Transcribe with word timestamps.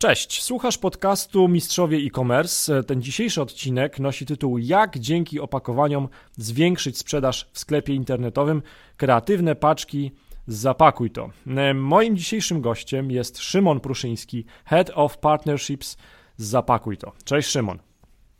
Cześć, 0.00 0.42
słuchasz 0.42 0.78
podcastu 0.78 1.48
Mistrzowie 1.48 1.98
e-commerce. 1.98 2.82
Ten 2.84 3.02
dzisiejszy 3.02 3.42
odcinek 3.42 4.00
nosi 4.00 4.26
tytuł 4.26 4.58
Jak 4.58 4.98
dzięki 4.98 5.40
opakowaniom 5.40 6.08
zwiększyć 6.32 6.98
sprzedaż 6.98 7.48
w 7.52 7.58
sklepie 7.58 7.94
internetowym. 7.94 8.62
Kreatywne 8.96 9.54
paczki, 9.54 10.12
zapakuj 10.46 11.10
to. 11.10 11.30
Moim 11.74 12.16
dzisiejszym 12.16 12.60
gościem 12.60 13.10
jest 13.10 13.38
Szymon 13.38 13.80
Pruszyński, 13.80 14.44
Head 14.64 14.90
of 14.94 15.18
Partnerships 15.18 15.96
z 16.36 16.46
Zapakuj 16.46 16.96
to. 16.96 17.12
Cześć 17.24 17.48
Szymon. 17.48 17.78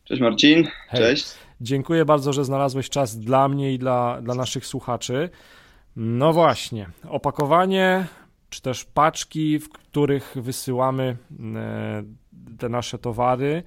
Cześć 0.05 0.21
Marcin, 0.21 0.65
Hej. 0.89 1.01
cześć. 1.01 1.27
Dziękuję 1.61 2.05
bardzo, 2.05 2.33
że 2.33 2.45
znalazłeś 2.45 2.91
czas 2.91 3.19
dla 3.19 3.49
mnie 3.49 3.73
i 3.73 3.79
dla, 3.79 4.23
dla 4.23 4.35
naszych 4.35 4.67
słuchaczy. 4.67 5.31
No 5.97 6.33
właśnie, 6.33 6.91
opakowanie 7.09 8.07
czy 8.51 8.63
też 8.63 8.85
paczki, 8.85 9.59
w 9.59 9.69
których 9.69 10.35
wysyłamy 10.41 11.17
e, 11.57 12.05
te 12.59 12.69
nasze 12.69 12.99
towary 12.99 13.63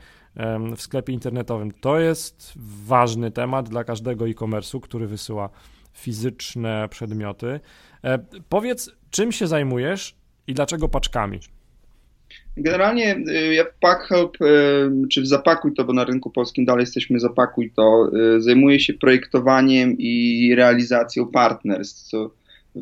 w 0.76 0.82
sklepie 0.82 1.14
internetowym. 1.14 1.72
To 1.72 2.00
jest 2.00 2.54
ważny 2.86 3.32
temat 3.32 3.70
dla 3.70 3.84
każdego 3.84 4.28
e-commerce'u, 4.28 4.80
który 4.80 5.08
wysyła 5.08 5.50
fizyczne 5.94 6.88
przedmioty. 6.90 7.60
E, 8.04 8.20
powiedz, 8.50 8.92
czym 9.10 9.32
się 9.32 9.48
zajmujesz 9.48 10.16
i 10.48 10.54
dlaczego 10.54 10.90
paczkami? 10.90 11.40
Generalnie 12.58 13.16
y, 13.16 13.54
ja 13.54 13.64
w 13.64 13.80
PackHelp, 13.80 14.42
y, 14.42 15.08
czy 15.12 15.22
w 15.22 15.28
Zapakuj 15.28 15.74
to, 15.74 15.84
bo 15.84 15.94
na 15.94 16.04
rynku 16.04 16.30
polskim 16.30 16.66
dalej 16.66 16.82
jesteśmy 16.82 17.20
Zapakuj 17.20 17.72
to, 17.76 18.12
y, 18.38 18.42
zajmuję 18.42 18.80
się 18.80 18.94
projektowaniem 18.94 19.96
i 19.98 20.54
realizacją 20.56 21.28
partnerstw, 21.28 22.10
co 22.10 22.32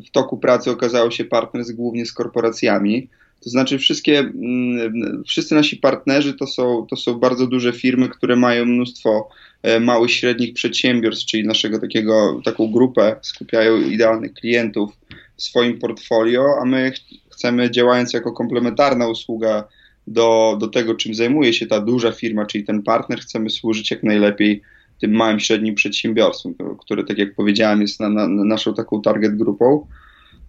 w 0.06 0.10
toku 0.10 0.38
pracy 0.38 0.70
okazało 0.70 1.10
się 1.10 1.24
partnerstw 1.24 1.74
głównie 1.74 2.06
z 2.06 2.12
korporacjami. 2.12 3.08
To 3.44 3.50
znaczy 3.50 3.78
wszystkie, 3.78 4.18
mm, 4.18 5.22
wszyscy 5.26 5.54
nasi 5.54 5.76
partnerzy 5.76 6.34
to 6.34 6.46
są, 6.46 6.86
to 6.90 6.96
są 6.96 7.14
bardzo 7.14 7.46
duże 7.46 7.72
firmy, 7.72 8.08
które 8.08 8.36
mają 8.36 8.64
mnóstwo 8.64 9.28
e, 9.62 9.80
małych, 9.80 10.10
średnich 10.10 10.54
przedsiębiorstw, 10.54 11.26
czyli 11.26 11.46
naszego 11.46 11.78
takiego, 11.78 12.40
taką 12.44 12.72
grupę, 12.72 13.16
skupiają 13.22 13.80
idealnych 13.80 14.34
klientów 14.34 14.90
w 15.36 15.42
swoim 15.42 15.78
portfolio, 15.78 16.46
a 16.62 16.64
my 16.64 16.92
chcemy 17.30 17.70
działając 17.70 18.12
jako 18.12 18.32
komplementarna 18.32 19.08
usługa 19.08 19.64
do, 20.06 20.56
do 20.60 20.68
tego, 20.68 20.94
czym 20.94 21.14
zajmuje 21.14 21.52
się 21.52 21.66
ta 21.66 21.80
duża 21.80 22.12
firma, 22.12 22.46
czyli 22.46 22.64
ten 22.64 22.82
partner, 22.82 23.20
chcemy 23.20 23.50
służyć 23.50 23.90
jak 23.90 24.02
najlepiej 24.02 24.62
tym 25.00 25.14
małym, 25.14 25.40
średnim 25.40 25.74
przedsiębiorstwom, 25.74 26.54
które, 26.80 27.04
tak 27.04 27.18
jak 27.18 27.34
powiedziałem, 27.34 27.80
jest 27.80 28.00
na, 28.00 28.08
na, 28.08 28.28
na 28.28 28.44
naszą 28.44 28.74
taką 28.74 29.02
target 29.02 29.36
grupą. 29.36 29.86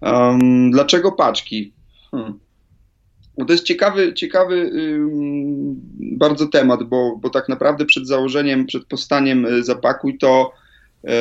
Um, 0.02 0.72
dlaczego 0.72 1.12
paczki? 1.12 1.74
Hmm. 2.12 2.40
No 3.40 3.46
to 3.46 3.54
jest 3.54 3.66
ciekawy, 3.66 4.14
ciekawy 4.14 4.72
bardzo 6.00 6.48
temat, 6.48 6.84
bo, 6.84 7.18
bo 7.22 7.30
tak 7.30 7.50
naprawdę 7.50 7.86
przed 7.86 8.08
założeniem, 8.08 8.66
przed 8.66 8.86
powstaniem 8.86 9.46
y, 9.46 9.64
Zapakuj 9.64 10.18
to, 10.18 10.52
yy, 11.04 11.12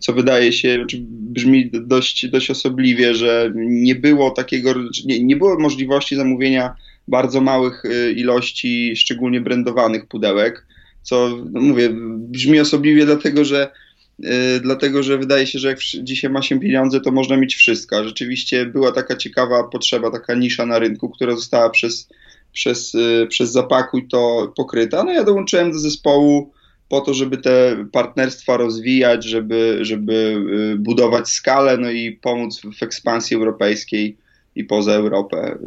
co 0.00 0.12
wydaje 0.12 0.52
się, 0.52 0.86
brzmi 1.08 1.70
dość, 1.72 2.28
dość 2.28 2.50
osobliwie, 2.50 3.14
że 3.14 3.52
nie 3.56 3.94
było 3.94 4.30
takiego, 4.30 4.74
nie, 5.06 5.24
nie 5.24 5.36
było 5.36 5.58
możliwości 5.58 6.16
zamówienia 6.16 6.74
bardzo 7.08 7.40
małych 7.40 7.84
y, 7.84 8.12
ilości, 8.12 8.96
szczególnie 8.96 9.40
brandowanych 9.40 10.06
pudełek 10.06 10.66
co 11.08 11.28
no 11.52 11.60
mówię, 11.60 11.90
brzmi 12.18 12.60
osobliwie 12.60 13.06
dlatego, 13.06 13.44
że 13.44 13.70
yy, 14.18 14.30
dlatego, 14.60 15.02
że 15.02 15.18
wydaje 15.18 15.46
się, 15.46 15.58
że 15.58 15.68
jak 15.68 15.78
dzisiaj 16.02 16.30
ma 16.30 16.42
się 16.42 16.60
pieniądze, 16.60 17.00
to 17.00 17.10
można 17.10 17.36
mieć 17.36 17.54
wszystko. 17.54 18.04
Rzeczywiście 18.04 18.66
była 18.66 18.92
taka 18.92 19.16
ciekawa 19.16 19.64
potrzeba, 19.64 20.10
taka 20.10 20.34
nisza 20.34 20.66
na 20.66 20.78
rynku, 20.78 21.08
która 21.08 21.36
została 21.36 21.70
przez, 21.70 22.08
przez, 22.52 22.94
yy, 22.94 23.26
przez 23.26 23.50
Zapakuj 23.52 24.08
to 24.08 24.52
pokryta. 24.56 25.04
No 25.04 25.12
ja 25.12 25.24
dołączyłem 25.24 25.72
do 25.72 25.78
zespołu 25.78 26.52
po 26.88 27.00
to, 27.00 27.14
żeby 27.14 27.36
te 27.36 27.84
partnerstwa 27.92 28.56
rozwijać, 28.56 29.24
żeby, 29.24 29.78
żeby 29.80 30.42
yy, 30.50 30.76
budować 30.78 31.28
skalę, 31.28 31.78
no 31.78 31.90
i 31.90 32.12
pomóc 32.12 32.60
w 32.78 32.82
ekspansji 32.82 33.36
europejskiej 33.36 34.16
i 34.58 34.64
poza 34.64 34.92
Europę 34.92 35.58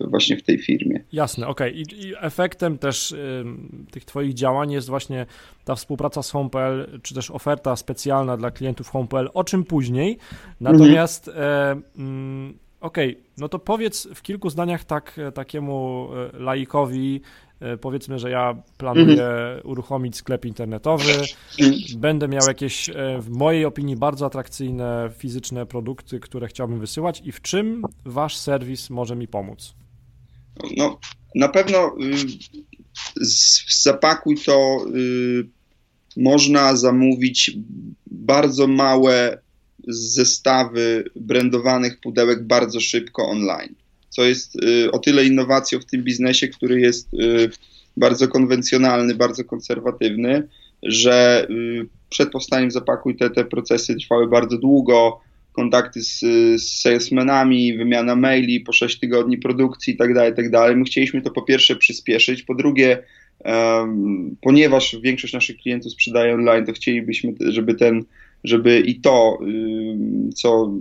y, 0.00 0.06
właśnie 0.06 0.36
w 0.36 0.42
tej 0.42 0.58
firmie. 0.58 1.00
Jasne, 1.12 1.46
okej. 1.46 1.82
Okay. 1.82 1.98
I, 1.98 2.06
I, 2.06 2.14
efektem 2.20 2.78
też 2.78 3.12
y, 3.12 3.44
tych 3.90 4.04
Twoich 4.04 4.34
działań 4.34 4.72
jest 4.72 4.88
właśnie 4.88 5.26
ta 5.64 5.74
współpraca 5.74 6.22
z 6.22 6.30
Home.pl, 6.30 7.00
czy 7.02 7.14
też 7.14 7.30
oferta 7.30 7.76
specjalna 7.76 8.36
dla 8.36 8.50
klientów 8.50 8.88
Home.pl, 8.88 9.30
o 9.34 9.44
czym 9.44 9.64
później. 9.64 10.18
Natomiast 10.60 11.28
mhm. 11.28 11.82
e, 11.98 12.52
okej, 12.80 13.10
okay, 13.10 13.22
no 13.38 13.48
to 13.48 13.58
powiedz 13.58 14.08
w 14.14 14.22
kilku 14.22 14.50
zdaniach 14.50 14.84
tak 14.84 15.20
takiemu 15.34 16.08
e, 16.34 16.38
laikowi, 16.38 17.20
powiedzmy, 17.80 18.18
że 18.18 18.30
ja 18.30 18.62
planuję 18.78 19.12
mhm. 19.12 19.60
uruchomić 19.64 20.16
sklep 20.16 20.44
internetowy, 20.44 21.12
będę 21.96 22.28
miał 22.28 22.48
jakieś, 22.48 22.88
e, 22.88 22.94
w 23.20 23.30
mojej 23.30 23.64
opinii, 23.64 23.96
bardzo 23.96 24.26
atrakcyjne 24.26 25.10
fizyczne 25.18 25.66
produkty, 25.66 26.20
które 26.20 26.48
chciałbym 26.48 26.80
wysyłać 26.80 27.22
i 27.24 27.32
w 27.32 27.42
czym 27.42 27.82
wasz 28.04 28.36
serwis 28.36 28.90
może 28.90 29.16
mi 29.16 29.28
pomóc? 29.28 29.74
No, 30.76 30.98
na 31.34 31.48
pewno 31.48 31.96
y, 32.00 33.26
z 33.26 33.82
zapakuj 33.82 34.36
to 34.36 34.84
y, 34.96 35.48
można 36.16 36.76
zamówić 36.76 37.50
bardzo 38.06 38.66
małe 38.66 39.38
zestawy 39.88 41.04
brandowanych 41.16 42.00
pudełek 42.00 42.46
bardzo 42.46 42.80
szybko 42.80 43.28
online 43.28 43.74
co 44.10 44.24
jest 44.24 44.56
y, 44.64 44.90
o 44.90 44.98
tyle 44.98 45.24
innowacją 45.24 45.80
w 45.80 45.84
tym 45.84 46.02
biznesie, 46.02 46.48
który 46.48 46.80
jest 46.80 47.14
y, 47.14 47.50
bardzo 47.96 48.28
konwencjonalny, 48.28 49.14
bardzo 49.14 49.44
konserwatywny, 49.44 50.48
że 50.82 51.46
y, 51.50 51.86
przed 52.10 52.30
powstaniem 52.30 52.70
zapakuj 52.70 53.16
te, 53.16 53.30
te 53.30 53.44
procesy 53.44 53.96
trwały 53.96 54.28
bardzo 54.28 54.58
długo, 54.58 55.20
kontakty 55.52 56.02
z, 56.02 56.20
z 56.62 56.80
salesmenami, 56.80 57.76
wymiana 57.76 58.16
maili 58.16 58.60
po 58.60 58.72
6 58.72 58.98
tygodni 58.98 59.38
produkcji 59.38 59.92
itd., 59.92 60.14
tak 60.14 60.28
itd. 60.28 60.50
Tak 60.50 60.76
My 60.76 60.84
chcieliśmy 60.84 61.22
to 61.22 61.30
po 61.30 61.42
pierwsze 61.42 61.76
przyspieszyć, 61.76 62.42
po 62.42 62.54
drugie, 62.54 63.02
um, 63.44 64.36
ponieważ 64.42 64.96
większość 65.02 65.32
naszych 65.32 65.56
klientów 65.56 65.92
sprzedaje 65.92 66.34
online, 66.34 66.66
to 66.66 66.72
chcielibyśmy, 66.72 67.34
żeby 67.40 67.74
ten 67.74 68.04
żeby 68.44 68.80
i 68.80 69.00
to, 69.00 69.38
co, 70.34 70.72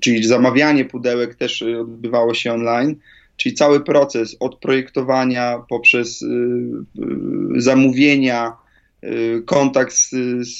czyli 0.00 0.24
zamawianie 0.24 0.84
pudełek 0.84 1.34
też 1.34 1.62
odbywało 1.62 2.34
się 2.34 2.52
online, 2.52 2.96
czyli 3.36 3.54
cały 3.54 3.80
proces 3.80 4.36
od 4.40 4.58
projektowania 4.58 5.62
poprzez 5.68 6.22
y, 6.22 6.26
y, 6.26 7.60
zamówienia, 7.60 8.52
y, 9.04 9.42
kontakt 9.46 9.94
z, 9.94 10.10
z, 10.40 10.58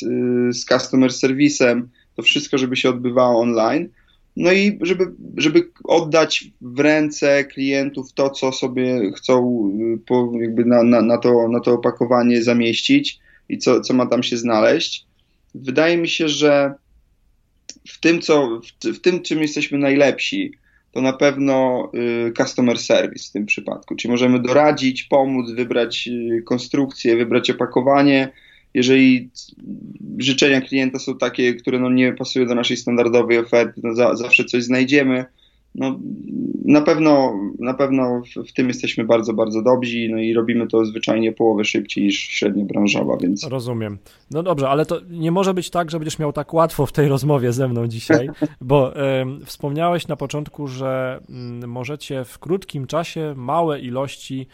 z 0.57 0.65
customer 0.65 1.13
serwisem, 1.13 1.89
to 2.17 2.23
wszystko, 2.23 2.59
żeby 2.59 2.77
się 2.77 2.91
odbywało 2.91 3.41
online. 3.41 3.89
No 4.37 4.53
i 4.53 4.79
żeby, 4.81 5.13
żeby 5.37 5.71
oddać 5.85 6.45
w 6.61 6.81
ręce 6.81 7.45
klientów 7.45 8.13
to, 8.13 8.31
co 8.31 8.53
sobie 8.53 9.13
chcą 9.17 9.71
po, 10.07 10.33
jakby 10.41 10.65
na, 10.65 10.83
na, 10.83 11.03
na, 11.03 11.19
to, 11.19 11.49
na 11.49 11.61
to 11.61 11.73
opakowanie 11.73 12.43
zamieścić 12.43 13.19
i 13.49 13.59
co, 13.59 13.81
co 13.81 13.95
ma 13.95 14.07
tam 14.07 14.23
się 14.23 14.37
znaleźć 14.37 15.07
wydaje 15.55 15.97
mi 15.97 16.09
się, 16.09 16.29
że 16.29 16.75
w 17.89 18.01
tym, 18.01 18.21
co, 18.21 18.61
w, 18.85 19.01
tym 19.01 19.23
czym 19.23 19.43
jesteśmy 19.43 19.79
najlepsi, 19.79 20.53
to 20.93 21.01
na 21.01 21.13
pewno 21.13 21.91
y, 22.29 22.33
customer 22.33 22.79
service 22.79 23.29
w 23.29 23.33
tym 23.33 23.47
przypadku. 23.47 23.97
Czyli 23.97 24.13
możemy 24.13 24.41
doradzić, 24.41 25.03
pomóc, 25.03 25.51
wybrać 25.51 26.09
y, 26.09 26.43
konstrukcję, 26.43 27.17
wybrać 27.17 27.51
opakowanie. 27.51 28.33
Jeżeli 28.75 29.31
życzenia 30.19 30.61
klienta 30.61 30.99
są 30.99 31.19
takie, 31.19 31.55
które 31.55 31.79
no 31.79 31.91
nie 31.91 32.13
pasują 32.13 32.47
do 32.47 32.55
naszej 32.55 32.77
standardowej 32.77 33.39
oferty, 33.39 33.81
no 33.85 33.95
za, 33.95 34.17
zawsze 34.17 34.45
coś 34.45 34.65
znajdziemy 34.65 35.25
no, 35.75 35.99
na 36.65 36.81
pewno, 36.81 37.35
na 37.59 37.75
pewno 37.75 38.23
w, 38.49 38.53
tym 38.53 38.69
jesteśmy 38.69 39.05
bardzo, 39.05 39.33
bardzo 39.33 39.63
dobrzy, 39.63 40.09
no 40.11 40.19
i 40.19 40.35
robimy 40.35 40.67
to 40.67 40.85
zwyczajnie 40.85 41.33
połowę 41.33 41.65
szybciej 41.65 42.05
niż 42.05 42.19
średnia 42.19 42.65
branżowa, 42.65 43.17
więc... 43.17 43.45
Rozumiem. 43.45 43.99
No 44.31 44.43
dobrze, 44.43 44.69
ale 44.69 44.87
to 44.87 45.01
nie 45.11 45.31
może 45.31 45.55
być 45.55 45.71
tak, 45.71 45.91
że 45.91 45.99
będziesz 45.99 46.19
miał 46.19 46.33
tak 46.33 46.55
łatwo 46.55 46.87
w 46.87 46.93
tej 46.93 47.09
rozmowie 47.09 47.53
ze 47.53 47.69
mną 47.69 47.87
dzisiaj, 47.87 48.29
bo 48.61 48.97
y, 48.97 49.45
wspomniałeś 49.45 50.09
na 50.09 50.17
początku, 50.17 50.69
że 50.69 51.21
y, 51.63 51.67
możecie 51.67 52.25
w 52.25 52.39
krótkim 52.39 52.87
czasie 52.87 53.35
małe 53.37 53.81
ilości 53.81 54.47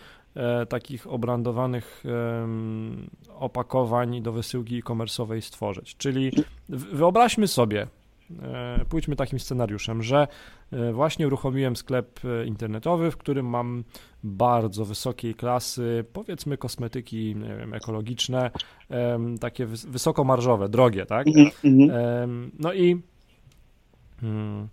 y, 0.63 0.67
takich 0.67 1.07
obrandowanych 1.07 2.05
opakowań 3.39 4.23
do 4.23 4.33
wysyłki 4.33 4.79
e-commerce'owej 4.79 5.41
stworzyć. 5.41 5.97
Czyli 5.97 6.33
wyobraźmy 6.69 7.49
sobie, 7.49 7.87
pójdźmy 8.89 9.17
takim 9.17 9.41
scenariuszem, 9.41 10.03
że 10.03 10.29
e, 10.73 10.93
właśnie 10.93 11.27
uruchomiłem 11.27 11.77
sklep 11.77 12.21
e, 12.25 12.47
internetowy, 12.47 13.11
w 13.11 13.17
którym 13.17 13.47
mam 13.47 13.85
bardzo 14.25 14.85
wysokiej 14.85 15.35
klasy, 15.35 16.05
powiedzmy 16.13 16.59
kosmetyki 16.59 17.35
wiem, 17.35 17.75
ekologiczne, 17.75 18.51
takie 19.41 19.67
wysokomarżowe, 19.67 20.69
drogie, 20.69 21.07
tak? 21.07 21.27
Mhm, 21.27 21.51
mhm. 21.65 22.51
No 22.59 22.73
i 22.73 23.03
mm, 24.23 24.69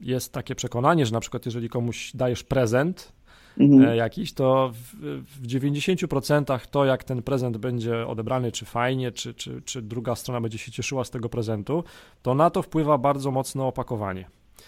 jest 0.00 0.32
takie 0.32 0.54
przekonanie, 0.54 1.06
że 1.06 1.12
na 1.12 1.20
przykład 1.20 1.46
jeżeli 1.46 1.68
komuś 1.68 2.12
dajesz 2.14 2.44
prezent, 2.44 3.12
mhm. 3.58 3.96
jakiś, 3.96 4.32
to 4.32 4.72
w, 4.74 4.96
w 5.24 5.46
90% 5.46 6.66
to, 6.70 6.84
jak 6.84 7.04
ten 7.04 7.22
prezent 7.22 7.56
będzie 7.56 8.06
odebrany, 8.06 8.52
czy 8.52 8.64
fajnie, 8.64 9.12
czy, 9.12 9.34
czy, 9.34 9.62
czy 9.62 9.82
druga 9.82 10.14
strona 10.14 10.40
będzie 10.40 10.58
się 10.58 10.72
cieszyła 10.72 11.04
z 11.04 11.10
tego 11.10 11.28
prezentu, 11.28 11.84
to 12.22 12.34
na 12.34 12.50
to 12.50 12.62
wpływa 12.62 12.98
bardzo 12.98 13.30
mocno 13.30 13.66
opakowanie. 13.66 14.24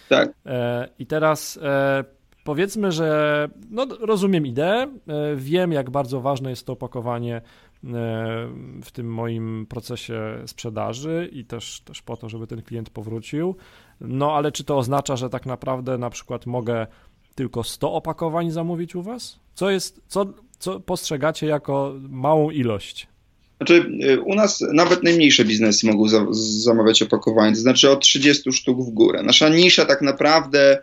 Tak. 0.08 0.32
I 0.98 1.06
teraz 1.06 1.58
powiedzmy, 2.44 2.92
że 2.92 3.48
no, 3.70 3.86
rozumiem 4.00 4.46
ideę, 4.46 4.86
wiem, 5.36 5.72
jak 5.72 5.90
bardzo 5.90 6.20
ważne 6.20 6.50
jest 6.50 6.66
to 6.66 6.72
opakowanie 6.72 7.40
w 8.82 8.90
tym 8.92 9.12
moim 9.12 9.66
procesie 9.68 10.42
sprzedaży 10.46 11.28
i 11.32 11.44
też, 11.44 11.80
też 11.80 12.02
po 12.02 12.16
to, 12.16 12.28
żeby 12.28 12.46
ten 12.46 12.62
klient 12.62 12.90
powrócił. 12.90 13.56
No 14.00 14.32
ale 14.32 14.52
czy 14.52 14.64
to 14.64 14.78
oznacza, 14.78 15.16
że 15.16 15.30
tak 15.30 15.46
naprawdę 15.46 15.98
na 15.98 16.10
przykład 16.10 16.46
mogę 16.46 16.86
tylko 17.34 17.64
100 17.64 17.92
opakowań 17.92 18.50
zamówić 18.50 18.94
u 18.94 19.02
Was? 19.02 19.38
Co 19.54 19.70
jest, 19.70 20.00
co, 20.08 20.26
co 20.58 20.80
postrzegacie 20.80 21.46
jako 21.46 21.94
małą 22.08 22.50
ilość? 22.50 23.06
Znaczy, 23.56 23.90
y, 24.04 24.20
u 24.20 24.34
nas 24.34 24.64
nawet 24.72 25.02
najmniejsze 25.02 25.44
biznesy 25.44 25.86
mogą 25.86 26.08
za, 26.08 26.26
zamawiać 26.64 27.02
opakowanie, 27.02 27.54
to 27.54 27.60
znaczy 27.60 27.90
od 27.90 28.00
30 28.00 28.52
sztuk 28.52 28.78
w 28.86 28.90
górę. 28.90 29.22
Nasza 29.22 29.48
nisza 29.48 29.84
tak 29.84 30.02
naprawdę 30.02 30.82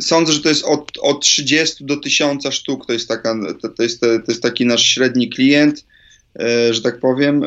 sądzę, 0.00 0.32
że 0.32 0.40
to 0.40 0.48
jest 0.48 0.64
od, 0.64 0.92
od 1.00 1.22
30 1.22 1.84
do 1.84 1.96
1000 1.96 2.44
sztuk, 2.50 2.86
to 2.86 2.92
jest, 2.92 3.08
taka, 3.08 3.34
to, 3.62 3.68
to, 3.68 3.82
jest, 3.82 4.00
to 4.00 4.06
jest 4.28 4.42
taki 4.42 4.66
nasz 4.66 4.82
średni 4.82 5.30
klient, 5.30 5.84
e, 6.40 6.74
że 6.74 6.82
tak 6.82 7.00
powiem. 7.00 7.44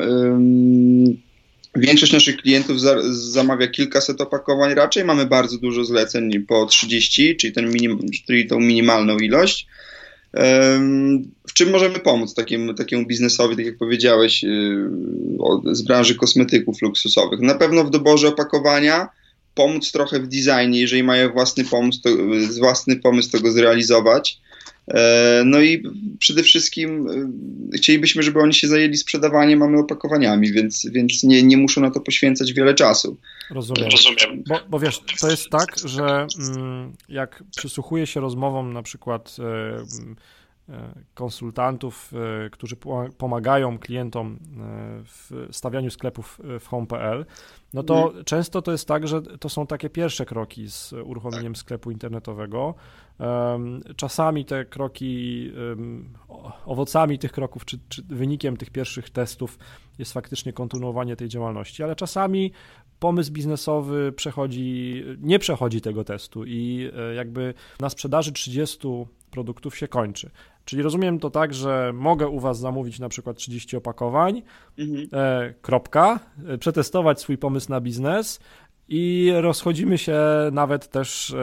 Większość 1.76 2.14
naszych 2.14 2.38
klientów 2.38 2.82
za, 2.82 2.96
zamawia 3.12 3.68
kilkaset 3.68 4.22
opakowań, 4.22 4.74
raczej 4.74 5.06
mamy 5.06 5.26
bardzo 5.26 5.58
dużo 5.58 5.86
zleceń 5.86 6.46
po 6.48 6.66
30, 6.66 7.36
czyli, 7.36 7.54
ten 7.54 7.72
minim, 7.72 8.00
czyli 8.28 8.48
tą 8.48 8.60
minimalną 8.60 9.18
ilość. 9.18 9.68
W 11.48 11.54
czym 11.54 11.70
możemy 11.70 12.00
pomóc 12.00 12.34
takiemu, 12.34 12.74
takiemu 12.74 13.06
biznesowi, 13.06 13.56
tak 13.56 13.66
jak 13.66 13.78
powiedziałeś, 13.78 14.44
y, 14.44 14.90
z 15.72 15.82
branży 15.82 16.16
kosmetyków 16.16 16.82
luksusowych? 16.82 17.40
Na 17.40 17.56
pewno 17.56 17.84
w 17.84 17.90
doborze 17.90 18.28
opakowania, 18.28 19.10
pomóc 19.56 19.92
trochę 19.92 20.20
w 20.20 20.28
designie, 20.28 20.82
jeżeli 20.82 21.04
mają 21.04 21.32
własny 21.32 21.66
pomysł, 21.66 22.02
to, 22.02 22.10
własny 22.60 22.96
pomysł, 22.96 23.32
to 23.32 23.40
go 23.40 23.52
zrealizować. 23.52 24.40
E, 24.88 25.44
no 25.46 25.62
i 25.62 25.84
przede 26.20 26.44
wszystkim 26.44 27.08
e, 27.74 27.78
chcielibyśmy, 27.78 28.24
żeby 28.24 28.40
oni 28.40 28.54
się 28.54 28.68
zajęli 28.68 28.98
sprzedawaniem, 28.98 29.60
mamy 29.60 29.80
opakowaniami, 29.80 30.52
więc, 30.52 30.88
więc 30.92 31.24
nie, 31.24 31.44
nie 31.44 31.58
muszą 31.58 31.82
na 31.82 31.92
to 31.92 32.00
poświęcać 32.00 32.54
wiele 32.54 32.74
czasu. 32.74 33.18
Rozumiem. 33.52 33.90
Rozumiem. 33.92 34.44
Bo, 34.48 34.60
bo 34.70 34.80
wiesz, 34.80 35.02
to 35.22 35.32
jest 35.32 35.50
tak, 35.50 35.76
że 35.86 36.28
mm, 36.40 36.94
jak 37.10 37.44
przysłuchuję 37.58 38.08
się 38.08 38.20
rozmowom 38.20 38.74
na 38.74 38.84
przykład 38.84 39.38
e, 39.40 39.84
E, 40.70 40.94
konsultantów, 41.14 42.14
którzy 42.52 42.76
pomagają 43.18 43.80
klientom 43.80 44.40
w 45.06 45.48
stawianiu 45.52 45.92
sklepów 45.92 46.42
w 46.60 46.68
home.pl, 46.68 47.26
no 47.74 47.84
to 47.84 48.08
mhm. 48.08 48.26
często 48.26 48.62
to 48.62 48.72
jest 48.72 48.88
tak, 48.88 49.08
że 49.08 49.22
to 49.22 49.50
są 49.50 49.68
takie 49.68 49.90
pierwsze 49.90 50.26
kroki 50.26 50.70
z 50.70 50.94
uruchomieniem 50.94 51.56
sklepu 51.56 51.92
internetowego. 51.92 52.76
Czasami 53.96 54.46
te 54.46 54.66
kroki, 54.66 55.52
owocami 56.66 57.20
tych 57.20 57.32
kroków, 57.32 57.66
czy, 57.66 57.80
czy 57.90 58.04
wynikiem 58.04 58.58
tych 58.58 58.70
pierwszych 58.70 59.10
testów 59.10 59.60
jest 59.98 60.14
faktycznie 60.14 60.54
kontynuowanie 60.54 61.16
tej 61.16 61.30
działalności, 61.30 61.84
ale 61.84 61.96
czasami 61.96 62.52
pomysł 63.00 63.32
biznesowy 63.32 64.12
przechodzi, 64.12 65.04
nie 65.22 65.40
przechodzi 65.40 65.82
tego 65.82 66.04
testu 66.04 66.46
i 66.46 66.92
jakby 67.16 67.54
na 67.80 67.90
sprzedaży 67.90 68.32
30 68.32 68.88
produktów 69.32 69.78
się 69.78 69.88
kończy. 69.88 70.32
Czyli 70.66 70.82
rozumiem 70.82 71.20
to 71.20 71.30
tak, 71.30 71.54
że 71.54 71.92
mogę 71.94 72.28
u 72.28 72.40
Was 72.40 72.60
zamówić 72.60 73.00
na 73.00 73.10
przykład 73.10 73.38
30 73.38 73.78
opakowań, 73.78 74.42
mhm. 74.78 75.08
e, 75.14 75.54
kropka, 75.62 76.20
e, 76.48 76.58
przetestować 76.58 77.22
swój 77.22 77.38
pomysł 77.38 77.70
na 77.70 77.82
biznes 77.82 78.40
i 78.90 79.32
rozchodzimy 79.36 79.98
się 79.98 80.20
nawet 80.52 80.88
też 80.88 81.36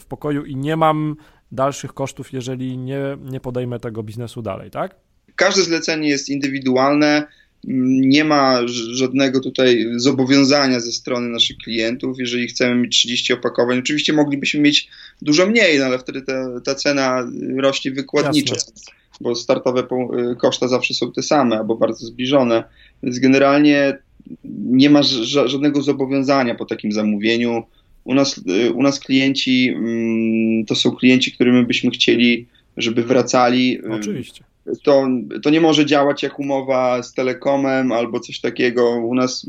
w 0.00 0.04
pokoju 0.04 0.44
i 0.44 0.56
nie 0.56 0.76
mam 0.76 1.16
dalszych 1.52 1.94
kosztów, 1.94 2.32
jeżeli 2.32 2.78
nie, 2.78 3.00
nie 3.24 3.40
podejmę 3.40 3.80
tego 3.80 4.02
biznesu 4.02 4.42
dalej, 4.42 4.70
tak? 4.70 4.96
Każde 5.36 5.62
zlecenie 5.62 6.08
jest 6.08 6.28
indywidualne 6.28 7.26
nie 7.64 8.24
ma 8.24 8.60
żadnego 8.92 9.40
tutaj 9.40 9.86
zobowiązania 9.96 10.80
ze 10.80 10.92
strony 10.92 11.28
naszych 11.28 11.56
klientów, 11.56 12.18
jeżeli 12.18 12.46
chcemy 12.46 12.74
mieć 12.74 12.96
30 12.96 13.32
opakowań. 13.32 13.78
Oczywiście 13.78 14.12
moglibyśmy 14.12 14.60
mieć 14.60 14.88
dużo 15.22 15.46
mniej, 15.46 15.78
no 15.78 15.84
ale 15.84 15.98
wtedy 15.98 16.22
ta, 16.22 16.60
ta 16.60 16.74
cena 16.74 17.30
rośnie 17.56 17.90
wykładniczo, 17.90 18.54
Jasne. 18.54 18.72
bo 19.20 19.34
startowe 19.34 19.86
koszta 20.38 20.68
zawsze 20.68 20.94
są 20.94 21.12
te 21.12 21.22
same 21.22 21.58
albo 21.58 21.76
bardzo 21.76 22.06
zbliżone. 22.06 22.64
Więc 23.02 23.18
generalnie 23.18 23.98
nie 24.44 24.90
ma 24.90 25.02
żadnego 25.02 25.82
zobowiązania 25.82 26.54
po 26.54 26.64
takim 26.64 26.92
zamówieniu. 26.92 27.62
U 28.04 28.14
nas, 28.14 28.40
u 28.74 28.82
nas 28.82 29.00
klienci 29.00 29.68
mm, 29.68 30.66
to 30.66 30.74
są 30.74 30.90
klienci, 30.90 31.32
którym 31.32 31.66
byśmy 31.66 31.90
chcieli, 31.90 32.46
żeby 32.76 33.02
wracali. 33.02 33.84
Oczywiście 33.84 34.44
to, 34.84 35.08
to 35.42 35.50
nie 35.50 35.60
może 35.60 35.86
działać 35.86 36.22
jak 36.22 36.38
umowa 36.38 37.02
z 37.02 37.14
Telekomem 37.14 37.92
albo 37.92 38.20
coś 38.20 38.40
takiego. 38.40 38.90
U 38.90 39.14
nas 39.14 39.46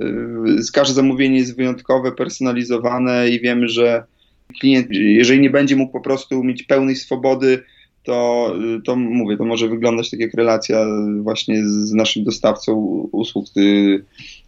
y, 0.00 0.72
każde 0.72 0.94
zamówienie 0.94 1.38
jest 1.38 1.56
wyjątkowe, 1.56 2.12
personalizowane 2.12 3.28
i 3.28 3.40
wiemy, 3.40 3.68
że 3.68 4.04
klient, 4.60 4.86
jeżeli 4.90 5.40
nie 5.40 5.50
będzie 5.50 5.76
mógł 5.76 5.92
po 5.92 6.00
prostu 6.00 6.44
mieć 6.44 6.62
pełnej 6.62 6.96
swobody, 6.96 7.62
to, 8.02 8.54
to 8.84 8.96
mówię, 8.96 9.36
to 9.36 9.44
może 9.44 9.68
wyglądać 9.68 10.10
tak 10.10 10.20
jak 10.20 10.34
relacja 10.34 10.86
właśnie 11.22 11.66
z 11.66 11.92
naszym 11.92 12.24
dostawcą 12.24 12.74
usług 13.12 13.46
y, 13.56 14.04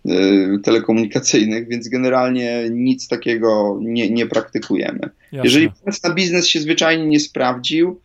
y, 0.07 0.59
telekomunikacyjnych, 0.63 1.69
więc 1.69 1.89
generalnie 1.89 2.69
nic 2.71 3.09
takiego 3.09 3.79
nie, 3.83 4.11
nie 4.11 4.27
praktykujemy. 4.27 5.01
Jasne. 5.33 5.45
Jeżeli 5.45 5.69
na 6.05 6.15
biznes 6.15 6.47
się 6.47 6.61
zwyczajnie 6.61 7.07
nie 7.07 7.21
sprawdził, 7.21 8.01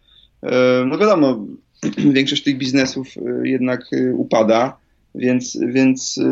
no 0.86 0.98
wiadomo, 0.98 1.46
większość 2.18 2.44
tych 2.44 2.58
biznesów 2.58 3.08
y, 3.18 3.48
jednak 3.48 3.94
y, 3.94 4.14
upada, 4.16 4.78
więc, 5.16 5.58
więc 5.68 6.18
y, 6.18 6.24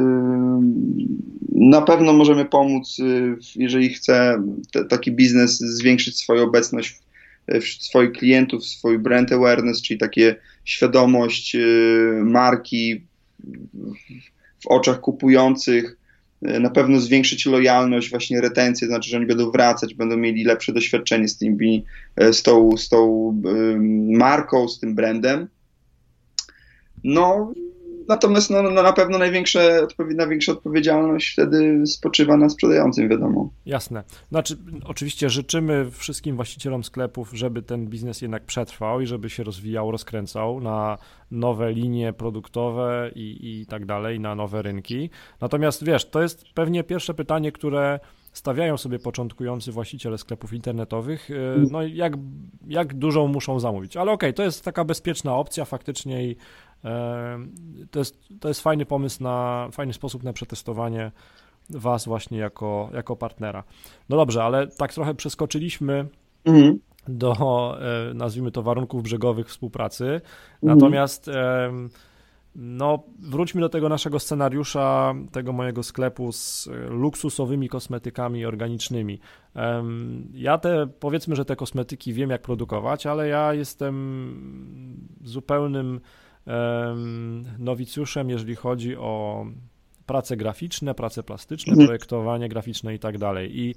na 1.51 1.81
pewno 1.81 2.13
możemy 2.13 2.45
pomóc, 2.45 2.97
jeżeli 3.55 3.89
chce 3.89 4.43
taki 4.89 5.11
biznes 5.11 5.59
zwiększyć 5.59 6.17
swoją 6.17 6.43
obecność 6.43 6.99
swoich 7.79 8.11
klientów, 8.11 8.65
swój 8.65 8.99
brand 8.99 9.31
awareness, 9.31 9.81
czyli 9.81 9.99
takie 9.99 10.35
świadomość 10.65 11.57
marki 12.23 13.01
w 14.59 14.67
oczach 14.67 14.99
kupujących, 14.99 15.97
na 16.41 16.69
pewno 16.69 16.99
zwiększyć 16.99 17.45
lojalność, 17.45 18.09
właśnie 18.09 18.41
retencję, 18.41 18.87
znaczy, 18.87 19.09
że 19.09 19.17
oni 19.17 19.25
będą 19.25 19.51
wracać, 19.51 19.93
będą 19.93 20.17
mieli 20.17 20.43
lepsze 20.43 20.73
doświadczenie 20.73 21.27
z, 21.27 21.37
tymi, 21.37 21.85
e, 22.15 22.33
z, 22.33 22.43
tą, 22.43 22.77
z 22.77 22.89
tą 22.89 23.33
marką, 24.07 24.67
z 24.67 24.79
tym 24.79 24.95
brandem. 24.95 25.47
No, 27.03 27.53
natomiast 28.07 28.49
no, 28.49 28.61
no 28.61 28.83
na 28.83 28.93
pewno 28.93 29.17
największe, 29.17 29.87
największa 30.15 30.51
odpowiedzialność 30.51 31.33
wtedy 31.33 31.87
spoczywa 31.87 32.37
na 32.37 32.49
sprzedającym, 32.49 33.09
wiadomo. 33.09 33.49
Jasne. 33.65 34.03
Znaczy, 34.29 34.57
oczywiście 34.85 35.29
życzymy 35.29 35.91
wszystkim 35.91 36.35
właścicielom 36.35 36.83
sklepów, 36.83 37.29
żeby 37.33 37.61
ten 37.61 37.87
biznes 37.87 38.21
jednak 38.21 38.45
przetrwał 38.45 39.01
i 39.01 39.07
żeby 39.07 39.29
się 39.29 39.43
rozwijał, 39.43 39.91
rozkręcał 39.91 40.61
na 40.61 40.97
nowe 41.31 41.73
linie 41.73 42.13
produktowe 42.13 43.11
i, 43.15 43.59
i 43.61 43.65
tak 43.65 43.85
dalej, 43.85 44.19
na 44.19 44.35
nowe 44.35 44.61
rynki. 44.61 45.09
Natomiast 45.41 45.83
wiesz, 45.83 46.09
to 46.09 46.21
jest 46.21 46.45
pewnie 46.53 46.83
pierwsze 46.83 47.13
pytanie, 47.13 47.51
które 47.51 47.99
stawiają 48.37 48.77
sobie 48.77 48.99
początkujący 48.99 49.71
właściciele 49.71 50.17
sklepów 50.17 50.53
internetowych, 50.53 51.29
y, 51.31 51.35
no 51.71 51.83
jak, 51.83 52.13
jak 52.67 52.93
dużą 52.93 53.27
muszą 53.27 53.59
zamówić. 53.59 53.97
Ale 53.97 54.11
okej, 54.11 54.29
okay, 54.29 54.33
to 54.33 54.43
jest 54.43 54.65
taka 54.65 54.83
bezpieczna 54.83 55.35
opcja 55.35 55.65
faktycznie 55.65 56.25
i 56.25 56.35
to 57.91 57.99
jest, 57.99 58.19
to 58.39 58.47
jest 58.47 58.61
fajny 58.61 58.85
pomysł 58.85 59.23
na, 59.23 59.67
fajny 59.71 59.93
sposób 59.93 60.23
na 60.23 60.33
przetestowanie 60.33 61.11
Was 61.69 62.05
właśnie 62.05 62.37
jako, 62.37 62.89
jako 62.93 63.15
partnera. 63.15 63.63
No 64.09 64.17
dobrze, 64.17 64.43
ale 64.43 64.67
tak 64.67 64.93
trochę 64.93 65.15
przeskoczyliśmy 65.15 66.07
mhm. 66.45 66.79
do, 67.07 67.33
e, 67.81 68.13
nazwijmy 68.13 68.51
to, 68.51 68.63
warunków 68.63 69.03
brzegowych 69.03 69.47
współpracy. 69.47 70.05
Mhm. 70.05 70.21
Natomiast 70.61 71.29
no, 72.57 73.03
wróćmy 73.19 73.61
do 73.61 73.69
tego 73.69 73.89
naszego 73.89 74.19
scenariusza, 74.19 75.13
tego 75.31 75.53
mojego 75.53 75.83
sklepu 75.83 76.31
z 76.31 76.67
e, 76.67 76.89
luksusowymi 76.89 77.69
kosmetykami 77.69 78.45
organicznymi. 78.45 79.19
Ja 80.33 80.57
te, 80.57 80.87
powiedzmy, 80.99 81.35
że 81.35 81.45
te 81.45 81.55
kosmetyki 81.55 82.13
wiem 82.13 82.29
jak 82.29 82.41
produkować, 82.41 83.05
ale 83.05 83.27
ja 83.27 83.53
jestem 83.53 85.05
zupełnym 85.23 85.99
nowicjuszem, 87.59 88.29
jeżeli 88.29 88.55
chodzi 88.55 88.97
o 88.97 89.45
prace 90.05 90.37
graficzne, 90.37 90.95
prace 90.95 91.23
plastyczne, 91.23 91.71
mhm. 91.71 91.87
projektowanie 91.87 92.49
graficzne 92.49 92.95
i 92.95 92.99
tak 92.99 93.17
dalej. 93.17 93.59
I 93.59 93.75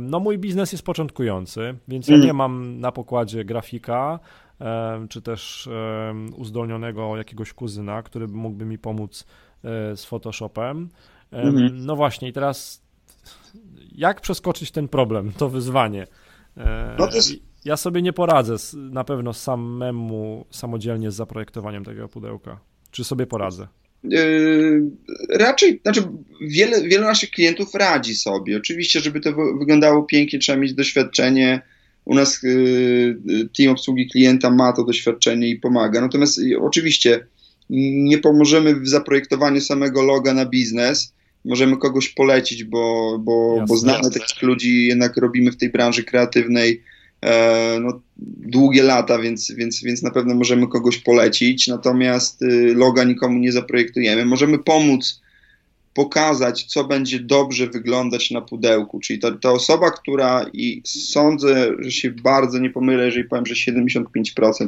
no 0.00 0.20
mój 0.20 0.38
biznes 0.38 0.72
jest 0.72 0.84
początkujący, 0.84 1.74
więc 1.88 2.08
ja 2.08 2.14
mhm. 2.14 2.26
nie 2.26 2.32
mam 2.32 2.80
na 2.80 2.92
pokładzie 2.92 3.44
grafika, 3.44 4.18
czy 5.08 5.22
też 5.22 5.68
uzdolnionego 6.36 7.16
jakiegoś 7.16 7.52
kuzyna, 7.52 8.02
który 8.02 8.28
mógłby 8.28 8.64
mi 8.64 8.78
pomóc 8.78 9.26
e, 9.64 9.96
z 9.96 10.04
Photoshopem. 10.04 10.88
Mhm. 11.32 11.86
No 11.86 11.96
właśnie, 11.96 12.28
i 12.28 12.32
teraz 12.32 12.82
jak 13.94 14.20
przeskoczyć 14.20 14.70
ten 14.70 14.88
problem, 14.88 15.32
to 15.38 15.48
wyzwanie? 15.48 16.06
E, 16.56 16.96
no 16.98 17.08
jest... 17.14 17.32
Ja 17.64 17.76
sobie 17.76 18.02
nie 18.02 18.12
poradzę 18.12 18.56
na 18.76 19.04
pewno 19.04 19.32
samemu, 19.32 20.46
samodzielnie 20.50 21.10
z 21.10 21.14
zaprojektowaniem 21.14 21.84
tego 21.84 22.08
pudełka. 22.08 22.60
Czy 22.90 23.04
sobie 23.04 23.26
poradzę? 23.26 23.68
Yy, 24.04 24.90
raczej, 25.38 25.80
znaczy 25.82 26.02
wiele, 26.40 26.82
wielu 26.82 27.04
naszych 27.04 27.30
klientów 27.30 27.74
radzi 27.74 28.14
sobie. 28.14 28.56
Oczywiście, 28.56 29.00
żeby 29.00 29.20
to 29.20 29.32
wyglądało 29.58 30.02
pięknie, 30.02 30.38
trzeba 30.38 30.58
mieć 30.58 30.74
doświadczenie. 30.74 31.62
U 32.04 32.14
nas 32.14 32.42
yy, 32.42 33.48
team 33.58 33.70
obsługi 33.72 34.08
klienta 34.08 34.50
ma 34.50 34.72
to 34.72 34.84
doświadczenie 34.84 35.48
i 35.48 35.56
pomaga. 35.56 36.00
Natomiast 36.00 36.40
oczywiście 36.60 37.26
nie 37.70 38.18
pomożemy 38.18 38.74
w 38.74 38.88
zaprojektowaniu 38.88 39.60
samego 39.60 40.02
loga 40.02 40.34
na 40.34 40.46
biznes. 40.46 41.12
Możemy 41.44 41.76
kogoś 41.76 42.08
polecić, 42.08 42.64
bo, 42.64 43.18
bo, 43.18 43.64
bo 43.68 43.76
znamy 43.76 43.98
jasne. 43.98 44.20
takich 44.20 44.42
ludzi, 44.42 44.86
jednak 44.86 45.16
robimy 45.16 45.52
w 45.52 45.56
tej 45.56 45.70
branży 45.70 46.04
kreatywnej 46.04 46.82
E, 47.22 47.78
no, 47.80 48.00
długie 48.46 48.82
lata, 48.82 49.18
więc, 49.18 49.52
więc, 49.52 49.82
więc 49.82 50.02
na 50.02 50.10
pewno 50.10 50.34
możemy 50.34 50.68
kogoś 50.68 50.98
polecić, 50.98 51.68
natomiast 51.68 52.42
y, 52.42 52.74
loga 52.74 53.04
nikomu 53.04 53.38
nie 53.38 53.52
zaprojektujemy. 53.52 54.24
Możemy 54.24 54.58
pomóc 54.58 55.21
pokazać, 55.94 56.64
co 56.64 56.84
będzie 56.84 57.20
dobrze 57.20 57.66
wyglądać 57.66 58.30
na 58.30 58.40
pudełku, 58.40 59.00
czyli 59.00 59.18
ta, 59.18 59.30
ta 59.30 59.50
osoba, 59.50 59.90
która 59.90 60.46
i 60.52 60.82
sądzę, 60.84 61.70
że 61.78 61.90
się 61.90 62.10
bardzo 62.10 62.58
nie 62.58 62.70
pomylę, 62.70 63.04
jeżeli 63.04 63.28
powiem, 63.28 63.46
że 63.46 63.54
75% 63.54 64.04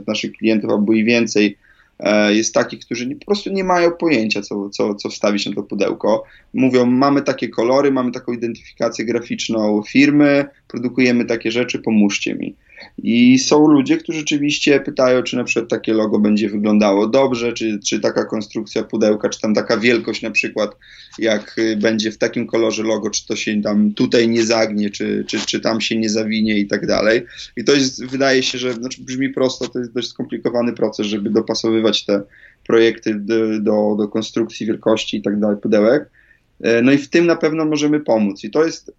naszych 0.07 0.33
klientów 0.33 0.71
albo 0.71 0.93
i 0.93 1.05
więcej 1.05 1.57
E, 2.01 2.35
jest 2.35 2.55
takich, 2.55 2.81
którzy 2.81 3.07
nie, 3.07 3.17
po 3.17 3.25
prostu 3.25 3.53
nie 3.53 3.65
mają 3.65 3.91
pojęcia, 3.91 4.43
co, 4.43 4.71
co, 4.71 4.95
co 4.95 5.09
wstawić 5.09 5.47
na 5.47 5.55
to 5.55 5.63
pudełko. 5.63 6.25
Mówią, 6.55 6.87
mamy 6.87 7.23
takie 7.23 7.49
kolory, 7.49 7.93
mamy 7.93 8.13
taką 8.13 8.33
identyfikację 8.33 9.05
graficzną 9.05 9.83
firmy, 9.89 10.45
produkujemy 10.69 11.25
takie 11.25 11.51
rzeczy, 11.51 11.79
pomóżcie 11.79 12.35
mi. 12.35 12.55
I 12.99 13.39
są 13.39 13.69
ludzie, 13.69 13.97
którzy 13.97 14.19
rzeczywiście 14.19 14.81
pytają, 14.81 15.23
czy 15.23 15.37
na 15.37 15.45
przykład 15.45 15.71
takie 15.71 15.95
logo 15.95 16.19
będzie 16.19 16.49
wyglądało 16.49 17.07
dobrze, 17.07 17.53
czy, 17.53 17.79
czy 17.87 18.01
taka 18.01 18.25
konstrukcja 18.25 18.83
pudełka, 18.83 19.29
czy 19.29 19.41
tam 19.41 19.55
taka 19.55 19.77
wielkość 19.77 20.23
na 20.23 20.31
przykład, 20.31 20.77
jak 21.19 21.59
y, 21.59 21.77
będzie 21.77 22.13
w 22.13 22.19
takim 22.19 22.47
kolorze 22.47 22.83
logo, 22.83 23.11
czy 23.11 23.27
to 23.27 23.37
się 23.37 23.63
tam 23.63 23.95
tutaj 23.95 24.29
nie 24.29 24.45
zagnie, 24.45 24.91
czy, 24.91 25.25
czy, 25.29 25.39
czy 25.47 25.61
tam 25.61 25.81
się 25.81 25.99
nie 25.99 26.09
zawinie 26.09 26.59
i 26.59 26.67
tak 26.67 26.87
dalej. 26.87 27.23
I 27.57 27.65
to 27.65 27.73
jest, 27.73 28.07
wydaje 28.07 28.43
się, 28.43 28.59
że 28.59 28.73
znaczy 28.73 29.03
brzmi 29.03 29.29
prosto, 29.29 29.69
to 29.69 29.79
jest 29.79 29.93
dość 29.93 30.09
skomplikowany 30.09 30.73
proces, 30.73 31.07
żeby 31.07 31.31
dopasowywać 31.31 32.05
te 32.05 32.23
projekty 32.67 33.15
do, 33.15 33.61
do, 33.61 33.97
do 33.99 34.09
konstrukcji, 34.09 34.67
wielkości 34.67 35.17
i 35.17 35.23
tak 35.23 35.41
dalej 35.41 35.57
pudełek. 35.63 36.11
E, 36.61 36.83
no 36.83 36.93
i 36.93 36.99
w 36.99 37.09
tym 37.09 37.27
na 37.27 37.37
pewno 37.37 37.65
możemy 37.65 38.01
pomóc. 38.01 38.45
I 38.45 38.51
to 38.51 38.65
jest, 38.65 38.93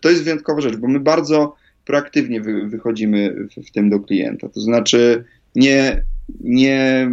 to 0.00 0.10
jest 0.10 0.22
wyjątkowa 0.22 0.60
rzecz, 0.60 0.76
bo 0.76 0.88
my 0.88 1.00
bardzo 1.00 1.54
proaktywnie 1.86 2.40
wy, 2.40 2.68
wychodzimy 2.68 3.34
w, 3.56 3.66
w, 3.68 3.70
tym 3.70 3.90
do 3.90 4.00
klienta. 4.00 4.48
To 4.48 4.60
znaczy 4.60 5.24
nie, 5.54 6.04
nie 6.40 7.10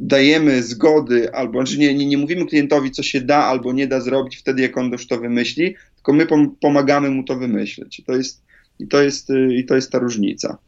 dajemy 0.00 0.62
zgody, 0.62 1.32
albo 1.32 1.58
znaczy 1.58 1.78
nie, 1.78 1.94
nie, 1.94 2.06
nie 2.06 2.18
mówimy 2.18 2.46
klientowi, 2.46 2.90
co 2.90 3.02
się 3.02 3.20
da 3.20 3.36
albo 3.36 3.72
nie 3.72 3.86
da 3.86 4.00
zrobić 4.00 4.36
wtedy, 4.36 4.62
jak 4.62 4.78
on 4.78 4.92
już 4.92 5.06
to 5.06 5.18
wymyśli, 5.18 5.74
tylko 5.94 6.12
my 6.12 6.26
pom 6.26 6.56
pomagamy 6.60 7.10
mu 7.10 7.24
to 7.24 7.36
wymyśleć. 7.36 7.98
I 7.98 8.04
to 8.04 8.16
jest, 8.16 8.42
i 8.78 8.88
to 8.88 9.02
jest, 9.02 9.28
i 9.56 9.64
to 9.64 9.74
jest 9.74 9.92
ta 9.92 9.98
różnica. 9.98 10.58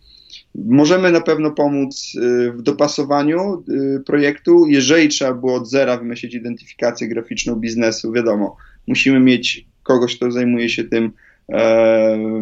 Możemy 0.54 1.12
na 1.12 1.20
pewno 1.20 1.50
pomóc 1.50 2.12
y, 2.14 2.52
w 2.52 2.62
dopasowaniu 2.62 3.64
y, 3.68 4.00
projektu, 4.06 4.66
jeżeli 4.66 5.08
trzeba 5.08 5.34
było 5.34 5.54
od 5.54 5.70
zera 5.70 5.96
wymyślić 5.96 6.34
identyfikację 6.34 7.08
graficzną 7.08 7.56
biznesu, 7.56 8.12
wiadomo, 8.12 8.56
musimy 8.86 9.20
mieć 9.20 9.66
kogoś, 9.82 10.16
kto 10.16 10.32
zajmuje 10.32 10.68
się 10.68 10.84
tym 10.84 11.12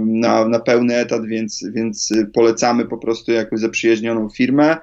na, 0.06 0.48
na 0.48 0.60
pełny 0.60 0.96
etat, 0.96 1.26
więc, 1.26 1.64
więc 1.72 2.12
polecamy 2.34 2.84
po 2.84 2.98
prostu 2.98 3.32
jakąś 3.32 3.60
zaprzyjaźnioną 3.60 4.28
firmę. 4.28 4.76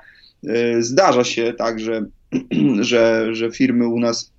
E, 0.47 0.81
zdarza 0.81 1.23
się 1.23 1.53
tak, 1.53 1.79
że, 1.79 2.05
że, 2.81 3.35
że 3.35 3.51
firmy 3.51 3.87
u 3.87 3.99
nas 3.99 4.31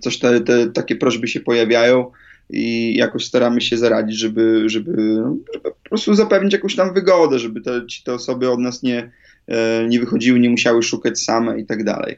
coś 0.00 0.18
te, 0.18 0.40
te, 0.40 0.66
takie 0.66 0.96
prośby 0.96 1.28
się 1.28 1.40
pojawiają 1.40 2.10
i 2.50 2.96
jakoś 2.96 3.24
staramy 3.24 3.60
się 3.60 3.78
zaradzić, 3.78 4.18
żeby, 4.18 4.62
żeby, 4.66 5.22
żeby 5.54 5.62
po 5.62 5.88
prostu 5.88 6.14
zapewnić 6.14 6.52
jakąś 6.52 6.76
tam 6.76 6.94
wygodę, 6.94 7.38
żeby 7.38 7.60
te, 7.60 7.86
ci 7.86 8.02
te 8.02 8.14
osoby 8.14 8.50
od 8.50 8.60
nas 8.60 8.82
nie, 8.82 9.10
e, 9.46 9.86
nie 9.88 10.00
wychodziły, 10.00 10.40
nie 10.40 10.50
musiały 10.50 10.82
szukać 10.82 11.18
same 11.18 11.60
i 11.60 11.66
tak 11.66 11.84
dalej. 11.84 12.16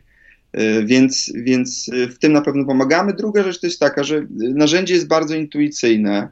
Więc, 0.84 1.32
więc 1.34 1.90
w 2.10 2.18
tym 2.18 2.32
na 2.32 2.40
pewno 2.40 2.64
pomagamy. 2.64 3.12
Druga 3.12 3.42
rzecz 3.42 3.60
to 3.60 3.66
jest 3.66 3.80
taka, 3.80 4.04
że 4.04 4.26
narzędzie 4.38 4.94
jest 4.94 5.08
bardzo 5.08 5.34
intuicyjne. 5.34 6.28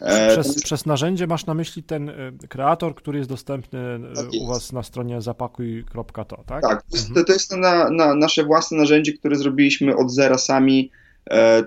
E, 0.00 0.28
przez, 0.32 0.62
przez, 0.62 0.86
narzędzie 0.86 1.26
masz 1.26 1.46
na 1.46 1.54
myśli 1.54 1.82
ten 1.82 2.08
e, 2.08 2.14
kreator, 2.48 2.94
który 2.94 3.18
jest 3.18 3.30
dostępny 3.30 3.78
e, 3.78 4.14
tak 4.14 4.26
u 4.40 4.46
Was 4.46 4.72
na 4.72 4.82
stronie 4.82 5.20
zapakuj.to, 5.20 6.44
tak? 6.46 6.62
Tak, 6.62 6.82
to 6.82 6.96
jest, 6.96 7.08
mhm. 7.08 7.26
to 7.26 7.32
jest 7.32 7.56
na, 7.56 7.90
na 7.90 8.14
nasze 8.14 8.44
własne 8.44 8.78
narzędzie, 8.78 9.12
które 9.12 9.36
zrobiliśmy 9.36 9.96
od 9.96 10.10
zera 10.10 10.38
sami. 10.38 10.90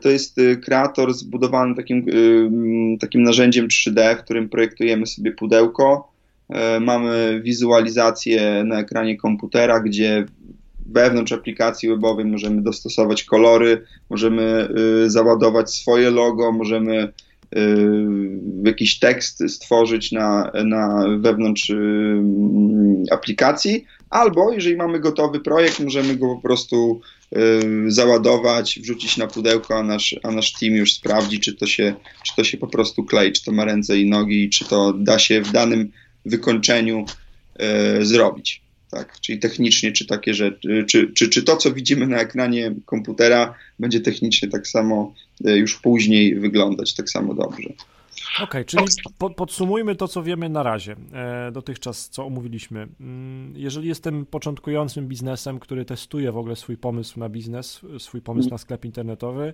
To 0.02 0.10
jest 0.10 0.36
kreator 0.64 1.14
zbudowany 1.14 1.76
takim, 1.76 2.06
takim 3.00 3.24
narzędziem 3.24 3.68
3D, 3.68 4.16
w 4.16 4.24
którym 4.24 4.50
projektujemy 4.50 5.08
sobie 5.08 5.32
pudełko. 5.32 6.12
Mamy 6.82 7.42
wizualizację 7.44 8.64
na 8.64 8.80
ekranie 8.80 9.18
komputera, 9.18 9.80
gdzie 9.80 10.26
wewnątrz 10.86 11.32
aplikacji 11.32 11.90
webowej 11.90 12.26
możemy 12.26 12.62
dostosować 12.62 13.24
kolory, 13.24 13.84
możemy 14.10 14.70
załadować 15.08 15.74
swoje 15.74 16.10
logo, 16.10 16.52
możemy 16.52 17.14
jakiś 18.64 19.00
tekst 19.00 19.44
stworzyć 19.48 20.12
na, 20.12 20.52
na 20.66 21.06
wewnątrz 21.20 21.70
y, 21.70 22.24
aplikacji, 23.12 23.86
albo 24.10 24.54
jeżeli 24.54 24.76
mamy 24.76 25.00
gotowy 25.00 25.40
projekt, 25.40 25.80
możemy 25.80 26.16
go 26.16 26.36
po 26.36 26.42
prostu 26.42 27.02
y, 27.38 27.92
załadować, 27.92 28.80
wrzucić 28.80 29.18
na 29.18 29.28
pudełko, 29.28 29.76
a 29.76 29.84
nasz, 29.84 30.16
a 30.24 30.32
nasz 30.32 30.54
team 30.54 30.74
już 30.74 30.94
sprawdzi, 30.94 31.40
czy 31.40 31.54
to, 31.54 31.68
się, 31.68 31.96
czy 32.24 32.36
to 32.36 32.44
się 32.44 32.58
po 32.58 32.68
prostu 32.68 33.04
klei, 33.04 33.32
czy 33.32 33.44
to 33.44 33.52
ma 33.52 33.66
ręce 33.66 34.00
i 34.00 34.10
nogi, 34.10 34.50
czy 34.50 34.66
to 34.66 34.94
da 34.94 35.20
się 35.20 35.42
w 35.42 35.52
danym 35.52 35.92
wykończeniu 36.26 37.06
zrobić 38.02 38.67
tak? 38.92 39.20
Czyli 39.22 39.40
technicznie, 39.40 39.92
czy 39.92 40.06
takie 40.06 40.34
rzeczy, 40.34 40.86
czy, 40.88 41.14
czy, 41.14 41.30
czy 41.30 41.44
to, 41.44 41.58
co 41.58 41.74
widzimy 41.74 42.08
na 42.08 42.20
ekranie 42.20 42.76
komputera, 42.86 43.54
będzie 43.80 44.00
technicznie 44.00 44.48
tak 44.48 44.68
samo 44.68 45.14
e, 45.46 45.58
już 45.58 45.80
później 45.80 46.36
wyglądać 46.36 46.94
tak 46.94 47.10
samo 47.10 47.34
dobrze. 47.34 47.70
Okej, 48.36 48.44
okay, 48.44 48.66
czyli 48.66 48.84
po, 49.18 49.30
podsumujmy 49.30 49.96
to, 49.96 50.08
co 50.08 50.24
wiemy 50.24 50.50
na 50.50 50.64
razie, 50.64 50.96
e, 51.14 51.52
dotychczas, 51.52 52.10
co 52.10 52.26
omówiliśmy. 52.26 52.88
Mm, 53.02 53.54
jeżeli 53.56 53.88
jestem 53.88 54.26
początkującym 54.26 55.08
biznesem, 55.08 55.60
który 55.60 55.86
testuje 55.86 56.32
w 56.32 56.38
ogóle 56.38 56.56
swój 56.56 56.78
pomysł 56.78 57.20
na 57.20 57.30
biznes, 57.30 57.82
swój 58.00 58.22
pomysł 58.22 58.50
na 58.50 58.58
sklep 58.58 58.86
internetowy, 58.86 59.54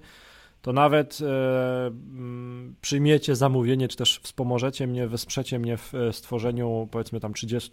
to 0.63 0.73
nawet 0.73 1.19
e, 1.21 1.87
mm, 1.87 2.75
przyjmiecie 2.81 3.35
zamówienie, 3.35 3.87
czy 3.87 3.97
też 3.97 4.19
wspomożecie 4.23 4.87
mnie, 4.87 5.07
wesprzecie 5.07 5.59
mnie 5.59 5.77
w 5.77 5.95
e, 5.95 6.13
stworzeniu 6.13 6.87
powiedzmy 6.91 7.19
tam 7.19 7.33
30 7.33 7.71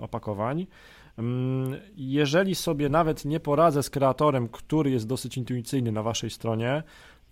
opakowań. 0.00 0.66
Mm, 1.18 1.76
jeżeli 1.96 2.54
sobie 2.54 2.88
nawet 2.88 3.24
nie 3.24 3.40
poradzę 3.40 3.82
z 3.82 3.90
kreatorem, 3.90 4.48
który 4.48 4.90
jest 4.90 5.06
dosyć 5.06 5.36
intuicyjny 5.36 5.92
na 5.92 6.02
waszej 6.02 6.30
stronie, 6.30 6.82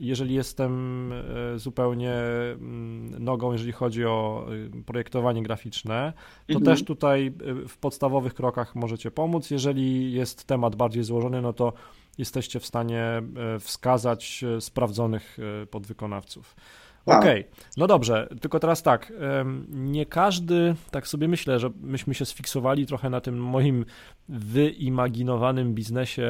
jeżeli 0.01 0.35
jestem 0.35 1.13
e, 1.13 1.59
zupełnie 1.59 2.15
mm, 2.15 3.25
nogą, 3.25 3.53
jeżeli 3.53 3.73
chodzi 3.73 4.05
o 4.05 4.47
projektowanie 4.87 5.43
graficzne, 5.43 6.13
to 6.47 6.59
mhm. 6.59 6.65
też 6.65 6.85
tutaj 6.85 7.33
w 7.69 7.79
podstawowych 7.79 8.35
krokach 8.35 8.75
możecie 8.75 9.11
pomóc. 9.11 9.51
Jeżeli 9.51 10.13
jest 10.13 10.45
temat 10.45 10.77
bardziej 10.77 11.05
złożony, 11.05 11.43
no 11.43 11.53
to 11.53 11.73
jesteście 12.21 12.61
w 12.61 12.67
stanie 12.67 13.03
e, 13.03 13.23
wskazać 13.61 14.45
e, 14.57 14.61
sprawdzonych 14.61 15.39
e, 15.62 15.67
podwykonawców. 15.67 16.57
Tak. 17.05 17.19
Okej, 17.19 17.41
okay. 17.41 17.53
no 17.77 17.87
dobrze, 17.87 18.29
tylko 18.41 18.61
teraz 18.61 18.83
tak, 18.83 19.12
nie 19.69 20.07
każdy, 20.07 20.75
tak 20.91 21.09
sobie 21.09 21.29
myślę, 21.29 21.59
że 21.59 21.71
myśmy 21.81 22.15
się 22.15 22.25
sfiksowali 22.25 22.87
trochę 22.87 23.11
na 23.11 23.21
tym 23.21 23.43
moim 23.43 23.85
wyimaginowanym 24.29 25.75
biznesie 25.75 26.29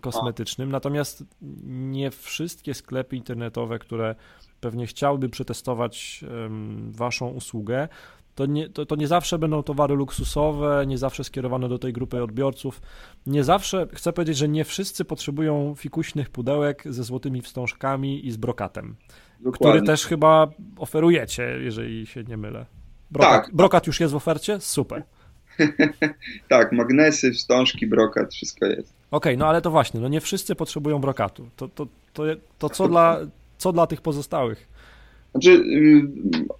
kosmetycznym, 0.00 0.70
natomiast 0.70 1.24
nie 1.64 2.10
wszystkie 2.10 2.74
sklepy 2.74 3.16
internetowe, 3.16 3.78
które 3.78 4.14
pewnie 4.60 4.86
chciałby 4.86 5.28
przetestować 5.28 6.24
waszą 6.90 7.28
usługę, 7.28 7.88
To 8.34 8.46
nie, 8.46 8.68
to, 8.68 8.86
to 8.86 8.96
nie 8.96 9.06
zawsze 9.06 9.38
będą 9.38 9.62
towary 9.62 9.94
luksusowe, 9.94 10.84
nie 10.86 10.98
zawsze 10.98 11.24
skierowane 11.24 11.68
do 11.68 11.78
tej 11.78 11.92
grupy 11.92 12.22
odbiorców. 12.22 12.82
Nie 13.26 13.44
zawsze, 13.44 13.86
chcę 13.92 14.12
powiedzieć, 14.12 14.36
że 14.36 14.48
nie 14.48 14.64
wszyscy 14.64 15.04
potrzebują 15.04 15.74
fikuśnych 15.78 16.30
pudełek 16.30 16.82
ze 16.86 17.04
złotymi 17.04 17.42
wstążkami 17.42 18.26
i 18.26 18.30
z 18.30 18.36
brokatem, 18.36 18.96
Dokładnie. 19.40 19.58
który 19.58 19.86
też 19.86 20.06
chyba 20.06 20.48
oferujecie, 20.76 21.42
jeżeli 21.60 22.06
się 22.06 22.24
nie 22.24 22.36
mylę. 22.36 22.66
Brokat, 23.10 23.44
tak. 23.44 23.54
brokat 23.54 23.86
już 23.86 24.00
jest 24.00 24.12
w 24.12 24.16
ofercie? 24.16 24.60
Super. 24.60 25.02
tak, 26.48 26.72
magnesy, 26.72 27.32
wstążki, 27.32 27.86
brokat, 27.86 28.34
wszystko 28.34 28.66
jest. 28.66 28.94
Okej, 29.10 29.32
okay, 29.32 29.36
no 29.36 29.46
ale 29.46 29.62
to 29.62 29.70
właśnie, 29.70 30.00
no 30.00 30.08
nie 30.08 30.20
wszyscy 30.20 30.54
potrzebują 30.54 30.98
brokatu. 30.98 31.48
To, 31.56 31.68
to, 31.68 31.86
to, 32.12 32.22
to 32.58 32.70
co, 32.70 32.88
dla, 32.88 33.18
co 33.58 33.72
dla 33.72 33.86
tych 33.86 34.00
pozostałych? 34.00 34.71
Znaczy, 35.32 35.50
y, 35.50 36.02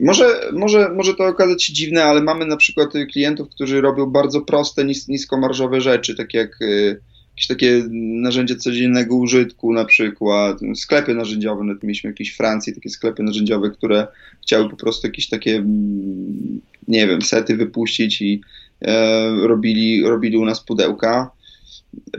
może, 0.01 0.41
może, 0.53 0.93
może 0.97 1.15
to 1.15 1.27
okazać 1.27 1.65
się 1.65 1.73
dziwne, 1.73 2.05
ale 2.05 2.23
mamy 2.23 2.47
na 2.47 2.57
przykład 2.57 2.93
klientów, 3.13 3.49
którzy 3.49 3.81
robią 3.81 4.07
bardzo 4.07 4.41
proste, 4.41 4.85
nis, 4.85 5.09
niskomarżowe 5.09 5.81
rzeczy, 5.81 6.15
takie 6.15 6.39
jak 6.39 6.63
y, 6.63 7.01
jakieś 7.33 7.47
takie 7.47 7.85
narzędzia 8.23 8.57
codziennego 8.57 9.17
użytku, 9.17 9.73
na 9.73 9.85
przykład 9.85 10.61
sklepy 10.75 11.15
narzędziowe, 11.15 11.65
nawet 11.65 11.83
mieliśmy 11.83 12.11
jakieś 12.11 12.35
w 12.35 12.37
Francji 12.37 12.75
takie 12.75 12.91
sklepy 12.91 13.23
narzędziowe, 13.23 13.71
które 13.71 14.07
chciały 14.43 14.71
po 14.71 14.77
prostu 14.77 15.07
jakieś 15.07 15.29
takie, 15.29 15.57
mm, 15.57 16.61
nie 16.89 17.07
wiem, 17.07 17.23
sety 17.23 17.57
wypuścić 17.57 18.23
i 18.23 18.41
e, 18.83 19.31
robili, 19.47 20.03
robili 20.03 20.37
u 20.37 20.45
nas 20.45 20.65
pudełka. 20.65 21.31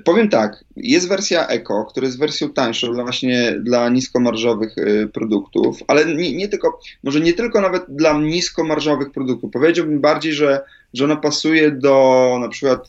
Powiem 0.04 0.30
tak, 0.30 0.64
jest 0.76 1.08
wersja 1.08 1.48
Eco, 1.48 1.86
która 1.86 2.06
jest 2.06 2.20
wersją 2.20 2.50
tańszą 2.50 2.94
dla 2.94 3.04
właśnie 3.04 3.56
dla 3.60 3.90
niskomarżowych 3.90 4.78
y, 4.78 5.10
produktów, 5.14 5.80
ale 5.88 6.16
nie, 6.16 6.36
nie, 6.36 6.48
tylko, 6.48 6.80
może 7.04 7.20
nie 7.20 7.34
tylko 7.34 7.62
nawet 7.62 7.84
dla 7.90 8.20
niskomarżowych 8.20 9.12
produktów. 9.12 9.52
Powiedziałbym 9.52 10.02
bardziej, 10.02 10.34
że, 10.34 10.62
że 10.94 11.04
ona 11.04 11.16
pasuje 11.16 11.72
do 11.72 12.38
na 12.42 12.50
przykład, 12.50 12.88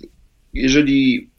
jeżeli 0.54 1.30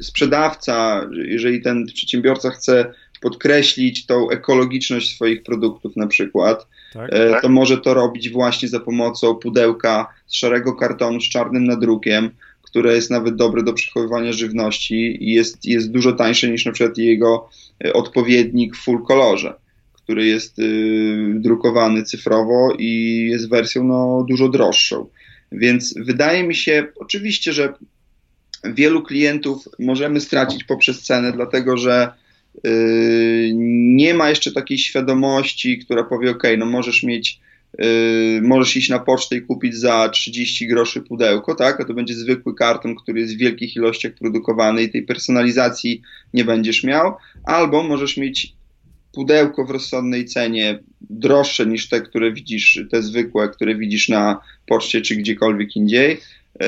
sprzedawca, 0.00 1.08
jeżeli 1.12 1.62
ten 1.62 1.86
przedsiębiorca 1.86 2.50
chce 2.50 2.92
podkreślić 3.20 4.06
tą 4.06 4.30
ekologiczność 4.30 5.14
swoich 5.14 5.42
produktów 5.42 5.96
na 5.96 6.06
przykład, 6.06 6.66
tak, 6.92 7.10
e, 7.12 7.30
tak. 7.30 7.42
to 7.42 7.48
może 7.48 7.78
to 7.78 7.94
robić 7.94 8.30
właśnie 8.30 8.68
za 8.68 8.80
pomocą 8.80 9.34
pudełka 9.34 10.14
z 10.26 10.34
szarego 10.34 10.74
kartonu 10.74 11.20
z 11.20 11.28
czarnym 11.28 11.64
nadrukiem, 11.64 12.30
które 12.70 12.94
jest 12.94 13.10
nawet 13.10 13.36
dobre 13.36 13.62
do 13.62 13.72
przechowywania 13.72 14.32
żywności 14.32 15.24
i 15.24 15.32
jest, 15.32 15.64
jest 15.64 15.90
dużo 15.90 16.12
tańsze 16.12 16.50
niż 16.50 16.66
na 16.66 16.72
przykład 16.72 16.98
jego 16.98 17.48
e, 17.84 17.92
odpowiednik 17.92 18.76
w 18.76 18.84
full 18.84 19.04
kolorze, 19.04 19.54
który 19.94 20.26
jest 20.26 20.58
y, 20.58 21.34
drukowany 21.34 22.02
cyfrowo 22.02 22.74
i 22.78 23.26
jest 23.30 23.48
wersją 23.48 23.84
no, 23.84 24.26
dużo 24.28 24.48
droższą. 24.48 25.06
Więc 25.52 25.94
wydaje 25.96 26.44
mi 26.44 26.54
się, 26.54 26.86
oczywiście, 26.96 27.52
że 27.52 27.74
wielu 28.64 29.02
klientów 29.02 29.68
możemy 29.78 30.20
stracić 30.20 30.64
poprzez 30.64 31.02
cenę, 31.02 31.32
dlatego 31.32 31.76
że 31.76 32.12
y, 32.66 33.50
nie 33.96 34.14
ma 34.14 34.28
jeszcze 34.28 34.52
takiej 34.52 34.78
świadomości, 34.78 35.78
która 35.78 36.04
powie: 36.04 36.30
OK, 36.30 36.42
no 36.58 36.66
możesz 36.66 37.02
mieć 37.02 37.40
Yy, 37.78 38.40
możesz 38.42 38.76
iść 38.76 38.88
na 38.88 38.98
pocztę 38.98 39.36
i 39.36 39.42
kupić 39.42 39.76
za 39.76 40.08
30 40.08 40.66
groszy 40.68 41.00
pudełko, 41.00 41.54
tak? 41.54 41.80
A 41.80 41.84
to 41.84 41.94
będzie 41.94 42.14
zwykły 42.14 42.54
karton, 42.54 42.94
który 42.94 43.20
jest 43.20 43.34
w 43.34 43.38
wielkich 43.38 43.76
ilościach 43.76 44.12
produkowany 44.12 44.82
i 44.82 44.90
tej 44.90 45.02
personalizacji 45.02 46.02
nie 46.34 46.44
będziesz 46.44 46.84
miał. 46.84 47.14
Albo 47.44 47.82
możesz 47.82 48.16
mieć 48.16 48.52
pudełko 49.12 49.64
w 49.64 49.70
rozsądnej 49.70 50.24
cenie 50.24 50.78
droższe 51.00 51.66
niż 51.66 51.88
te, 51.88 52.00
które 52.00 52.32
widzisz, 52.32 52.80
te 52.90 53.02
zwykłe, 53.02 53.48
które 53.48 53.74
widzisz 53.74 54.08
na 54.08 54.40
poczcie 54.66 55.00
czy 55.00 55.16
gdziekolwiek 55.16 55.76
indziej. 55.76 56.20
Yy, 56.60 56.66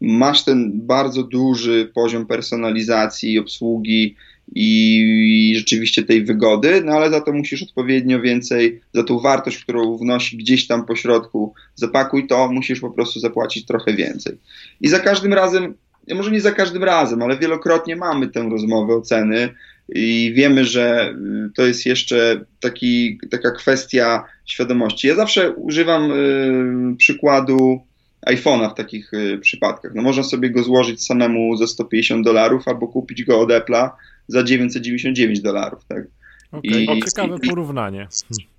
masz 0.00 0.44
ten 0.44 0.86
bardzo 0.86 1.22
duży 1.22 1.90
poziom 1.94 2.26
personalizacji 2.26 3.32
i 3.32 3.38
obsługi 3.38 4.16
i 4.54 5.54
rzeczywiście 5.56 6.02
tej 6.02 6.24
wygody, 6.24 6.82
no 6.84 6.92
ale 6.92 7.10
za 7.10 7.20
to 7.20 7.32
musisz 7.32 7.62
odpowiednio 7.62 8.20
więcej, 8.20 8.80
za 8.94 9.02
tą 9.02 9.18
wartość, 9.18 9.58
którą 9.58 9.96
wnosi 9.96 10.36
gdzieś 10.36 10.66
tam 10.66 10.86
po 10.86 10.96
środku, 10.96 11.54
zapakuj 11.74 12.26
to, 12.26 12.52
musisz 12.52 12.80
po 12.80 12.90
prostu 12.90 13.20
zapłacić 13.20 13.66
trochę 13.66 13.94
więcej. 13.94 14.36
I 14.80 14.88
za 14.88 15.00
każdym 15.00 15.34
razem, 15.34 15.74
może 16.14 16.30
nie 16.30 16.40
za 16.40 16.52
każdym 16.52 16.84
razem, 16.84 17.22
ale 17.22 17.38
wielokrotnie 17.38 17.96
mamy 17.96 18.28
tę 18.28 18.48
rozmowę 18.50 18.94
o 18.94 19.00
ceny 19.00 19.48
i 19.88 20.32
wiemy, 20.36 20.64
że 20.64 21.14
y, 21.46 21.50
to 21.54 21.66
jest 21.66 21.86
jeszcze 21.86 22.44
taki, 22.60 23.18
taka 23.30 23.50
kwestia 23.50 24.24
świadomości. 24.46 25.08
Ja 25.08 25.14
zawsze 25.14 25.52
używam 25.52 26.12
y, 26.12 26.96
przykładu 26.96 27.80
iPhone'a 28.26 28.70
w 28.70 28.74
takich 28.74 29.14
y, 29.14 29.38
przypadkach. 29.38 29.94
No 29.94 30.02
można 30.02 30.22
sobie 30.22 30.50
go 30.50 30.62
złożyć 30.62 31.06
samemu 31.06 31.56
za 31.56 31.66
150 31.66 32.24
dolarów 32.24 32.68
albo 32.68 32.88
kupić 32.88 33.24
go 33.24 33.40
od 33.40 33.48
Apple'a 33.48 33.90
za 34.28 34.42
999 34.42 35.40
dolarów, 35.40 35.84
tak? 35.88 36.06
Okay. 36.58 36.80
I, 36.80 37.02
ciekawe 37.02 37.36
porównanie. 37.48 38.08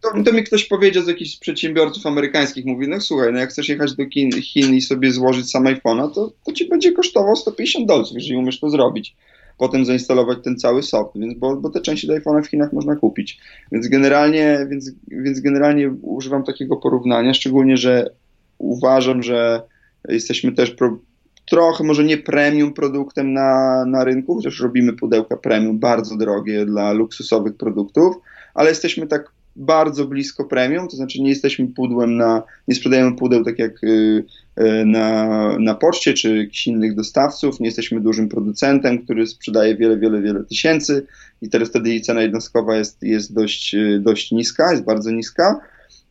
To, 0.02 0.24
to, 0.24 0.34
mi 0.34 0.44
ktoś 0.44 0.66
powiedział 0.66 1.04
z 1.04 1.08
jakichś 1.08 1.38
przedsiębiorców 1.38 2.06
amerykańskich, 2.06 2.66
mówi, 2.66 2.88
no 2.88 3.02
słuchaj, 3.02 3.34
no 3.34 3.40
jak 3.40 3.50
chcesz 3.50 3.70
jechać 3.70 3.96
do 3.96 4.10
Chin, 4.10 4.42
Chin 4.42 4.76
i 4.76 4.82
sobie 4.82 5.12
złożyć 5.12 5.52
sam 5.52 5.64
iPhone'a, 5.64 6.12
to, 6.14 6.32
to 6.46 6.52
ci 6.52 6.70
będzie 6.70 6.92
kosztowało 6.92 7.36
150 7.36 7.88
dolców, 7.88 8.18
jeżeli 8.18 8.38
umiesz 8.38 8.60
to 8.60 8.70
zrobić. 8.70 9.16
Potem 9.58 9.86
zainstalować 9.86 10.38
ten 10.44 10.58
cały 10.58 10.84
soft, 10.84 11.12
więc, 11.16 11.40
bo, 11.40 11.56
bo 11.56 11.70
te 11.70 11.82
części 11.82 12.08
do 12.08 12.14
iPhone'a 12.14 12.44
w 12.44 12.48
Chinach 12.48 12.74
można 12.74 12.96
kupić. 12.96 13.40
Więc 13.72 13.88
generalnie, 13.88 14.68
więc, 14.70 14.92
więc 15.08 15.40
generalnie 15.40 15.90
używam 16.02 16.44
takiego 16.44 16.78
porównania, 16.78 17.34
szczególnie, 17.34 17.78
że 17.78 18.10
uważam, 18.58 19.24
że 19.24 19.62
jesteśmy 20.10 20.52
też 20.52 20.72
pro, 20.72 21.00
trochę 21.46 21.84
może 21.84 22.04
nie 22.04 22.18
premium 22.18 22.74
produktem 22.74 23.34
na, 23.34 23.84
na 23.86 24.04
rynku, 24.04 24.36
chociaż 24.36 24.60
robimy 24.60 24.94
pudełka 24.94 25.38
premium 25.38 25.80
bardzo 25.80 26.18
drogie 26.18 26.66
dla 26.66 26.92
luksusowych 26.92 27.58
produktów, 27.58 28.16
ale 28.54 28.70
jesteśmy 28.70 29.08
tak 29.08 29.32
bardzo 29.56 30.06
blisko 30.06 30.46
premium, 30.46 30.88
to 30.88 30.96
znaczy 30.98 31.22
nie 31.22 31.30
jesteśmy 31.30 31.68
pudłem 31.68 32.18
na, 32.18 32.44
nie 32.68 32.76
sprzedajemy 32.76 33.16
pudeł 33.16 33.44
tak 33.44 33.60
jak 33.60 33.84
y, 33.84 34.24
y, 34.60 34.86
na, 34.86 35.60
na 35.60 35.76
poczcie 35.76 36.14
czy 36.14 36.38
jakichś 36.38 36.68
innych 36.68 36.96
dostawców, 36.96 37.60
nie 37.60 37.66
jesteśmy 37.66 38.02
dużym 38.02 38.30
producentem, 38.30 39.04
który 39.04 39.28
sprzedaje 39.28 39.76
wiele, 39.76 39.98
wiele, 39.98 40.22
wiele 40.22 40.44
tysięcy 40.44 41.06
i 41.42 41.50
teraz 41.50 41.70
wtedy 41.70 42.00
cena 42.00 42.22
jednostkowa 42.22 42.78
jest, 42.78 43.04
jest 43.04 43.34
dość, 43.34 43.76
y, 43.76 44.00
dość 44.04 44.32
niska, 44.32 44.72
jest 44.72 44.84
bardzo 44.84 45.12
niska, 45.12 45.60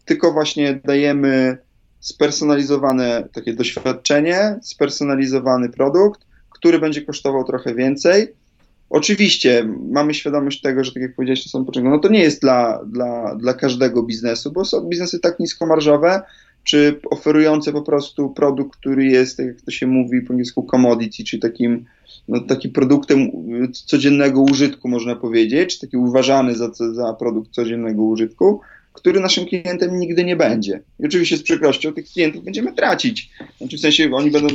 tylko 0.05 0.33
właśnie 0.33 0.81
dajemy 0.85 1.59
spersonalizowane 2.05 3.29
takie 3.33 3.55
doświadczenie, 3.55 4.59
spersonalizowany 4.63 5.69
produkt, 5.69 6.21
który 6.51 6.79
będzie 6.79 7.03
kosztował 7.03 7.45
trochę 7.45 7.75
więcej. 7.75 8.29
Oczywiście 8.91 9.69
mamy 9.91 10.15
świadomość 10.15 10.61
tego, 10.61 10.85
że 10.85 10.93
tak 10.93 11.03
jak 11.03 11.15
powiedziałeś 11.15 11.47
na 11.47 11.51
samym 11.51 11.67
początku, 11.67 11.91
no 11.91 11.99
to 11.99 12.09
nie 12.09 12.23
jest 12.23 12.41
dla, 12.41 12.85
dla, 12.87 13.35
dla 13.35 13.55
każdego 13.55 14.03
biznesu, 14.03 14.53
bo 14.53 14.65
są 14.65 14.81
biznesy 14.81 15.21
tak 15.21 15.41
niskomarżowe, 15.41 16.23
czy 16.65 17.01
oferujące 17.11 17.73
po 17.73 17.83
prostu 17.83 18.31
produkt, 18.31 18.79
który 18.79 19.05
jest, 19.05 19.39
jak 19.39 19.61
to 19.61 19.71
się 19.71 19.87
mówi 19.87 20.23
po 20.23 20.33
angielsku, 20.33 20.63
commodity, 20.63 21.25
czyli 21.25 21.43
takim, 21.43 21.85
no, 22.29 22.41
takim 22.41 22.73
produktem 22.73 23.19
codziennego 23.73 24.43
użytku, 24.43 24.89
można 24.89 25.17
powiedzieć, 25.17 25.79
taki 25.79 25.97
uważany 25.97 26.55
za, 26.55 26.71
za 26.93 27.13
produkt 27.13 27.51
codziennego 27.51 28.03
użytku, 28.03 28.61
który 28.95 29.21
naszym 29.21 29.47
klientem 29.47 29.99
nigdy 29.99 30.25
nie 30.25 30.37
będzie. 30.37 30.81
I 31.01 31.07
oczywiście 31.07 31.37
z 31.37 31.43
przykrością 31.43 31.93
tych 31.93 32.07
klientów 32.07 32.45
będziemy 32.45 32.73
tracić. 32.73 33.31
Znaczy 33.59 33.77
w 33.77 33.81
sensie 33.81 34.11
oni 34.15 34.31
będą 34.31 34.49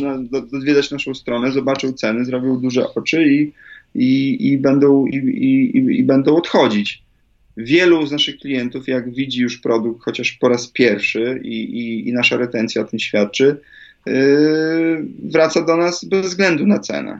odwiedzać 0.54 0.91
naszą 0.91 1.13
stronę, 1.13 1.52
zobaczą 1.52 1.93
ceny, 1.93 2.25
zrobią 2.25 2.58
duże 2.58 2.93
oczy 2.93 3.25
i, 3.28 3.52
i, 3.95 4.38
i, 4.52 4.58
będą, 4.58 5.06
i, 5.06 5.15
i, 5.15 5.99
i 5.99 6.04
będą 6.04 6.36
odchodzić. 6.36 7.04
Wielu 7.58 8.08
z 8.08 8.12
naszych 8.12 8.38
klientów, 8.38 8.88
jak 8.88 9.13
widzi 9.13 9.41
już 9.41 9.58
produkt 9.58 10.04
chociaż 10.04 10.32
po 10.32 10.49
raz 10.49 10.67
pierwszy 10.67 11.41
i, 11.43 11.63
i, 11.63 12.10
i 12.10 12.13
nasza 12.13 12.38
retencja 12.38 12.82
o 12.82 12.86
tym 12.86 12.99
świadczy, 12.99 13.58
yy, 14.06 14.13
wraca 15.23 15.65
do 15.65 15.78
nas 15.78 16.06
bez 16.06 16.25
względu 16.25 16.67
na 16.67 16.80
cenę. 16.80 17.19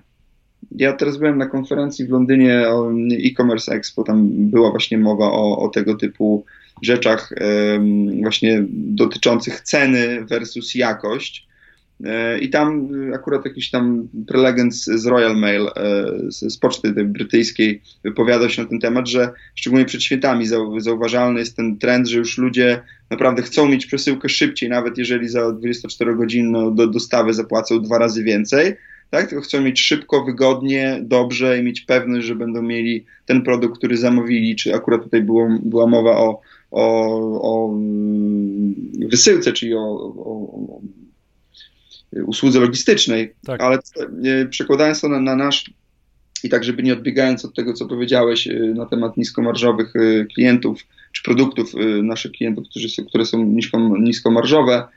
Ja 0.72 0.94
teraz 0.94 1.18
byłem 1.18 1.38
na 1.38 1.46
konferencji 1.46 2.06
w 2.06 2.10
Londynie 2.10 2.68
o 2.68 2.92
e-commerce 3.26 3.72
expo, 3.72 4.04
tam 4.04 4.30
była 4.32 4.70
właśnie 4.70 4.98
mowa 4.98 5.32
o, 5.32 5.60
o 5.60 5.68
tego 5.68 5.96
typu 5.96 6.46
rzeczach 6.82 7.34
właśnie 8.22 8.64
dotyczących 8.70 9.62
ceny 9.62 10.26
versus 10.26 10.76
jakość. 10.76 11.50
E, 12.06 12.40
I 12.40 12.50
tam 12.50 12.90
akurat 13.14 13.46
jakiś 13.46 13.70
tam 13.70 14.08
prelegent 14.28 14.76
z 14.76 15.06
Royal 15.06 15.38
Mail, 15.38 15.68
e, 15.68 15.72
z, 16.30 16.58
poczty 16.58 16.92
brytyjskiej, 17.06 17.82
wypowiadał 18.04 18.50
się 18.50 18.62
na 18.62 18.70
ten 18.70 18.80
temat, 18.80 19.08
że 19.08 19.30
szczególnie 19.56 19.86
przed 19.86 20.04
świętami 20.04 20.46
zauważalny 20.78 21.40
jest 21.40 21.56
ten 21.56 21.78
trend, 21.78 22.08
że 22.08 22.18
już 22.18 22.38
ludzie 22.38 22.82
naprawdę 23.10 23.42
chcą 23.42 23.68
mieć 23.70 23.86
przesyłkę 23.86 24.30
szybciej, 24.30 24.70
nawet 24.70 24.98
jeżeli 24.98 25.30
za 25.30 25.40
24-godzinną 25.40 26.76
do 26.76 26.88
dostawy 26.88 27.34
zapłacą 27.34 27.82
dwa 27.82 27.98
razy 27.98 28.24
więcej, 28.24 28.76
tak? 29.10 29.30
tylko 29.30 29.44
chcą 29.44 29.62
mieć 29.62 29.82
szybko, 29.82 30.26
wygodnie, 30.26 31.00
dobrze 31.02 31.60
i 31.60 31.64
mieć 31.64 31.82
pewność, 31.82 32.28
że 32.28 32.36
będą 32.36 32.62
mieli 32.62 33.06
ten 33.26 33.42
produkt, 33.42 33.78
który 33.78 33.98
zamówili, 33.98 34.56
czy 34.56 34.76
akurat 34.76 35.04
tutaj 35.04 35.22
było, 35.22 35.50
była 35.64 35.88
mowa 35.88 36.18
o 36.18 36.42
o, 36.72 36.86
o 37.42 37.74
mm, 37.74 38.76
wysyłce, 39.10 39.54
czyli 39.54 39.74
o, 39.74 39.80
o, 39.80 40.24
o 40.26 40.82
usłudze 42.26 42.60
logistycznej, 42.60 43.34
tak. 43.46 43.62
ale 43.62 43.80
przekładając 44.50 45.02
to 45.02 45.10
na, 45.10 45.20
na 45.20 45.36
nasz 45.36 45.74
i 46.44 46.50
tak, 46.50 46.64
żeby 46.64 46.84
nie 46.84 46.94
odbiegając 46.94 47.46
od 47.46 47.56
tego, 47.56 47.74
co 47.74 47.86
powiedziałeś 47.86 48.50
na 48.76 48.86
temat 48.86 49.18
niskomarżowych 49.18 49.94
klientów 50.34 50.84
czy 51.12 51.24
produktów 51.24 51.74
naszych 52.04 52.32
klientów, 52.32 52.66
są, 52.96 53.06
które 53.06 53.26
są 53.26 53.46
nisko, 53.46 53.98
niskomarżowe, 54.00 54.88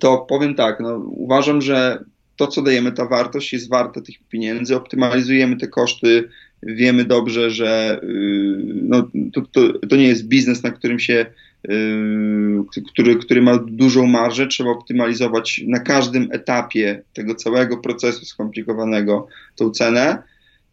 to 0.00 0.18
powiem 0.18 0.54
tak, 0.54 0.80
no, 0.80 0.96
uważam, 0.98 1.62
że 1.62 2.04
to, 2.36 2.46
co 2.46 2.62
dajemy, 2.62 2.92
ta 2.92 3.06
wartość 3.06 3.52
jest 3.52 3.68
warta 3.68 4.00
tych 4.00 4.16
pieniędzy, 4.28 4.76
optymalizujemy 4.76 5.56
te 5.56 5.68
koszty, 5.68 6.28
wiemy 6.62 7.04
dobrze, 7.04 7.50
że 7.50 8.00
y, 8.02 8.56
no, 8.74 9.08
to, 9.32 9.42
to, 9.52 9.78
to 9.88 9.96
nie 9.96 10.08
jest 10.08 10.28
biznes, 10.28 10.62
na 10.62 10.70
którym 10.70 10.98
się, 10.98 11.26
y, 11.70 12.82
który, 12.88 13.16
który 13.16 13.42
ma 13.42 13.58
dużą 13.58 14.06
marżę, 14.06 14.46
trzeba 14.46 14.70
optymalizować 14.70 15.60
na 15.66 15.80
każdym 15.80 16.28
etapie 16.32 17.02
tego 17.12 17.34
całego 17.34 17.76
procesu 17.76 18.24
skomplikowanego 18.24 19.28
tą 19.56 19.70
cenę, 19.70 20.22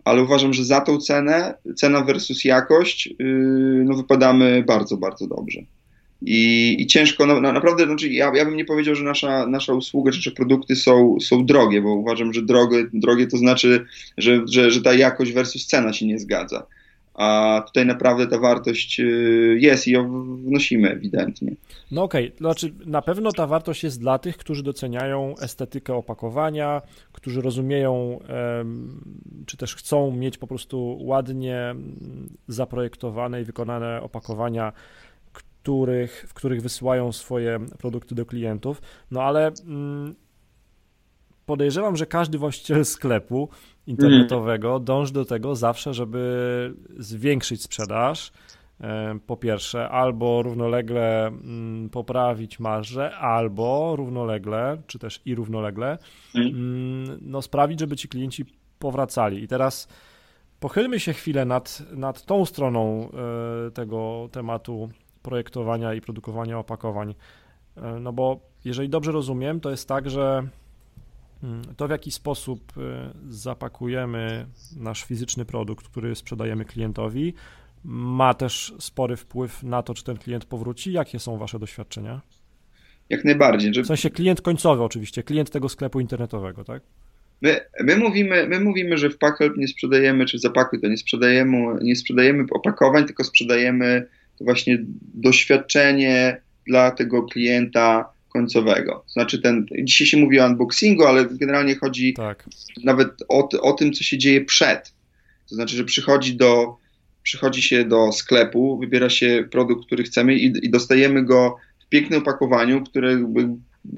ale 0.06 0.24
uważam, 0.24 0.54
że 0.54 0.66
za 0.66 0.82
tą 0.82 0.98
cenę, 0.98 1.54
cena 1.76 2.04
versus 2.04 2.46
jakość, 2.46 3.08
y, 3.08 3.24
no 3.86 3.98
wypadamy 3.98 4.64
bardzo, 4.68 4.98
bardzo 4.98 5.28
dobrze. 5.28 5.60
I, 6.26 6.76
i 6.80 6.88
ciężko, 6.88 7.26
no, 7.26 7.42
naprawdę, 7.42 7.86
znaczy 7.86 8.10
ja, 8.10 8.32
ja 8.36 8.46
bym 8.46 8.58
nie 8.58 8.66
powiedział, 8.66 8.96
że 8.96 9.04
nasza, 9.04 9.48
nasza 9.48 9.74
usługa 9.74 10.12
czy, 10.12 10.22
czy 10.22 10.32
produkty 10.32 10.76
są, 10.76 11.18
są 11.22 11.46
drogie, 11.46 11.82
bo 11.82 11.94
uważam, 11.94 12.34
że 12.34 12.42
drogie, 12.42 12.86
drogie 12.94 13.28
to 13.28 13.38
znaczy, 13.38 13.86
że, 14.18 14.42
że, 14.48 14.72
że 14.72 14.82
ta 14.82 14.94
jakość 14.94 15.32
versus 15.32 15.68
cena 15.68 15.94
się 15.94 16.08
nie 16.08 16.20
zgadza. 16.20 16.66
A 17.14 17.62
tutaj 17.68 17.86
naprawdę 17.86 18.28
ta 18.28 18.40
wartość 18.40 19.00
y, 19.00 19.58
jest 19.60 19.88
i 19.88 19.92
ją 19.92 20.26
wnosimy 20.38 20.92
ewidentnie. 20.92 21.52
No 21.92 22.04
okej, 22.04 22.26
okay. 22.26 22.38
znaczy 22.38 22.74
na 22.86 23.02
pewno 23.02 23.32
ta 23.32 23.48
wartość 23.48 23.84
jest 23.84 24.00
dla 24.00 24.20
tych, 24.20 24.38
którzy 24.38 24.64
doceniają 24.64 25.36
estetykę 25.42 25.96
opakowania, 25.96 26.82
którzy 27.12 27.42
rozumieją, 27.42 28.20
czy 29.46 29.58
też 29.58 29.76
chcą 29.76 30.12
mieć 30.12 30.38
po 30.38 30.48
prostu 30.48 30.98
ładnie 31.02 31.76
zaprojektowane 32.48 33.42
i 33.42 33.44
wykonane 33.44 34.02
opakowania 34.02 34.74
których, 35.64 36.26
w 36.28 36.34
których 36.34 36.62
wysyłają 36.62 37.12
swoje 37.12 37.60
produkty 37.80 38.16
do 38.16 38.26
klientów. 38.26 38.82
No 39.12 39.24
ale 39.24 39.52
mm, 39.68 40.16
podejrzewam, 41.46 41.96
że 41.98 42.06
każdy 42.06 42.38
właściciel 42.38 42.86
sklepu 42.86 43.50
internetowego 43.88 44.70
mm. 44.70 44.84
dąży 44.84 45.14
do 45.14 45.26
tego 45.26 45.56
zawsze, 45.56 45.94
żeby 45.94 46.74
zwiększyć 46.98 47.64
sprzedaż. 47.64 48.32
Po 49.28 49.38
pierwsze, 49.38 49.90
albo 49.90 50.42
równolegle 50.42 51.28
mm, 51.28 51.90
poprawić 51.90 52.60
marżę, 52.60 53.16
albo 53.16 53.96
równolegle, 53.96 54.82
czy 54.88 55.00
też 55.00 55.22
i 55.26 55.36
równolegle, 55.36 55.98
mm. 56.36 57.18
no, 57.22 57.42
sprawić, 57.42 57.80
żeby 57.80 57.96
ci 57.96 58.08
klienci 58.08 58.46
powracali. 58.80 59.44
I 59.44 59.48
teraz 59.48 59.88
pochylmy 60.60 61.00
się 61.00 61.14
chwilę 61.14 61.46
nad, 61.46 61.84
nad 61.92 62.26
tą 62.26 62.46
stroną 62.46 63.10
e, 63.68 63.72
tego 63.72 64.30
tematu 64.32 64.90
projektowania 65.24 65.94
i 65.94 66.02
produkowania 66.02 66.60
opakowań. 66.60 67.16
E, 67.78 68.00
no 68.00 68.14
bo 68.14 68.40
jeżeli 68.66 68.90
dobrze 68.90 69.12
rozumiem, 69.12 69.60
to 69.60 69.72
jest 69.72 69.88
tak, 69.88 70.10
że 70.10 70.48
mm, 71.44 71.62
to 71.78 71.88
w 71.88 71.92
jaki 71.92 72.12
sposób 72.12 72.74
e, 72.78 73.14
zapakujemy 73.30 74.46
nasz 74.78 75.04
fizyczny 75.04 75.46
produkt, 75.46 75.88
który 75.88 76.16
sprzedajemy 76.16 76.66
klientowi, 76.66 77.34
ma 77.84 78.34
też 78.34 78.74
spory 78.80 79.16
wpływ 79.16 79.64
na 79.64 79.84
to, 79.84 79.94
czy 79.94 80.04
ten 80.04 80.18
klient 80.18 80.46
powróci. 80.46 80.92
Jakie 80.92 81.20
są 81.20 81.38
Wasze 81.38 81.60
doświadczenia? 81.60 82.22
Jak 83.10 83.26
najbardziej. 83.26 83.74
Że... 83.74 83.84
W 83.84 83.88
sensie 83.88 84.10
klient 84.10 84.42
końcowy 84.42 84.84
oczywiście, 84.84 85.24
klient 85.24 85.50
tego 85.50 85.70
sklepu 85.70 86.00
internetowego, 86.00 86.64
tak? 86.64 86.84
My, 87.42 87.60
my, 87.80 87.98
mówimy, 87.98 88.48
my 88.48 88.60
mówimy, 88.60 88.98
że 88.98 89.10
w 89.10 89.18
Packhelp 89.18 89.58
nie 89.58 89.68
sprzedajemy, 89.68 90.26
czy 90.26 90.38
w 90.38 90.42
to 90.82 90.88
nie 90.88 90.98
sprzedajemy, 90.98 91.58
nie 91.82 91.96
sprzedajemy 91.96 92.46
opakowań, 92.52 93.06
tylko 93.06 93.24
sprzedajemy 93.24 94.08
to 94.38 94.46
właśnie 94.46 94.78
doświadczenie 95.14 96.42
dla 96.68 96.92
tego 96.92 97.24
klienta 97.24 98.14
końcowego. 98.30 99.04
Znaczy 99.08 99.42
ten, 99.42 99.66
dzisiaj 99.84 100.08
się 100.08 100.18
mówi 100.18 100.40
o 100.40 100.46
unboxingu, 100.46 101.06
ale 101.06 101.26
generalnie 101.26 101.76
chodzi 101.76 102.14
tak. 102.14 102.50
nawet 102.84 103.10
o, 103.30 103.50
o 103.62 103.74
tym, 103.74 103.94
co 103.94 104.04
się 104.04 104.18
dzieje 104.18 104.46
przed. 104.46 104.94
To 105.50 105.56
znaczy, 105.56 105.76
że 105.76 105.84
przychodzi 105.84 106.36
do, 106.36 106.78
przychodzi 107.24 107.62
się 107.62 107.86
do 107.86 108.12
sklepu, 108.12 108.80
wybiera 108.80 109.10
się 109.10 109.48
produkt, 109.52 109.86
który 109.86 110.04
chcemy 110.04 110.36
i, 110.36 110.66
i 110.66 110.70
dostajemy 110.70 111.24
go 111.26 111.56
w 111.86 111.90
pięknym 111.90 112.22
opakowaniu, 112.22 112.84
które 112.84 113.34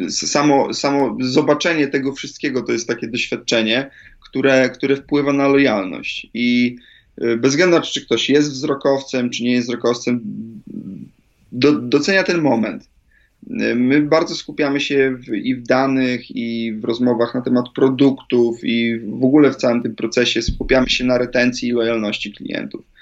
samo, 0.09 0.73
samo 0.73 1.17
zobaczenie 1.21 1.87
tego 1.87 2.13
wszystkiego 2.13 2.61
to 2.61 2.71
jest 2.71 2.87
takie 2.87 3.07
doświadczenie, 3.07 3.89
które, 4.29 4.69
które 4.69 4.95
wpływa 4.95 5.33
na 5.33 5.47
lojalność. 5.47 6.27
I 6.33 6.75
bez 7.17 7.51
względu 7.51 7.75
na 7.75 7.81
to, 7.81 7.87
czy 7.87 8.05
ktoś 8.05 8.29
jest 8.29 8.51
wzrokowcem, 8.51 9.29
czy 9.29 9.43
nie 9.43 9.51
jest 9.51 9.67
wzrokowcem, 9.67 10.21
do, 11.51 11.71
docenia 11.71 12.23
ten 12.23 12.41
moment. 12.41 12.83
Y, 13.49 13.75
my 13.75 14.01
bardzo 14.01 14.35
skupiamy 14.35 14.79
się 14.79 15.17
w, 15.19 15.33
i 15.33 15.55
w 15.55 15.63
danych, 15.63 16.35
i 16.35 16.73
w 16.73 16.83
rozmowach 16.83 17.33
na 17.33 17.41
temat 17.41 17.65
produktów, 17.75 18.59
i 18.63 18.99
w 18.99 19.23
ogóle 19.23 19.51
w 19.51 19.55
całym 19.55 19.81
tym 19.81 19.95
procesie 19.95 20.41
skupiamy 20.41 20.89
się 20.89 21.03
na 21.05 21.17
retencji 21.17 21.69
i 21.69 21.71
lojalności 21.71 22.33
klientów. 22.33 22.95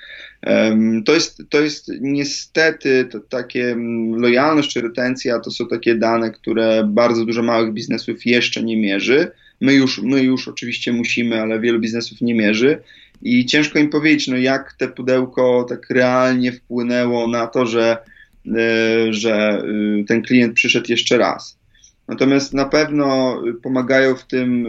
To 1.06 1.13
jest, 1.13 1.43
to 1.49 1.62
jest 1.62 1.91
niestety 2.02 3.08
to 3.12 3.19
takie 3.19 3.76
lojalność 4.17 4.73
czy 4.73 4.82
retencja 4.82 5.39
to 5.39 5.52
są 5.52 5.67
takie 5.67 5.95
dane, 5.95 6.32
które 6.32 6.84
bardzo 6.88 7.26
dużo 7.26 7.43
małych 7.43 7.73
biznesów 7.73 8.26
jeszcze 8.26 8.63
nie 8.63 8.78
mierzy. 8.78 9.32
My 9.62 9.73
już, 9.73 10.02
my 10.02 10.23
już 10.23 10.47
oczywiście 10.47 10.93
musimy, 10.93 11.41
ale 11.41 11.60
wielu 11.60 11.80
biznesów 11.80 12.21
nie 12.21 12.36
mierzy 12.36 12.82
i 13.24 13.46
ciężko 13.46 13.80
im 13.80 13.90
powiedzieć, 13.90 14.28
no 14.28 14.38
jak 14.38 14.74
te 14.74 14.88
pudełko 14.88 15.66
tak 15.70 15.90
realnie 15.90 16.52
wpłynęło 16.52 17.28
na 17.28 17.48
to, 17.48 17.66
że, 17.66 17.98
e, 18.48 19.14
że 19.14 19.34
e, 19.34 20.04
ten 20.08 20.22
klient 20.22 20.54
przyszedł 20.54 20.86
jeszcze 20.90 21.18
raz. 21.18 21.58
Natomiast 22.08 22.54
na 22.54 22.66
pewno 22.66 23.42
pomagają 23.62 24.16
w 24.16 24.28
tym 24.28 24.68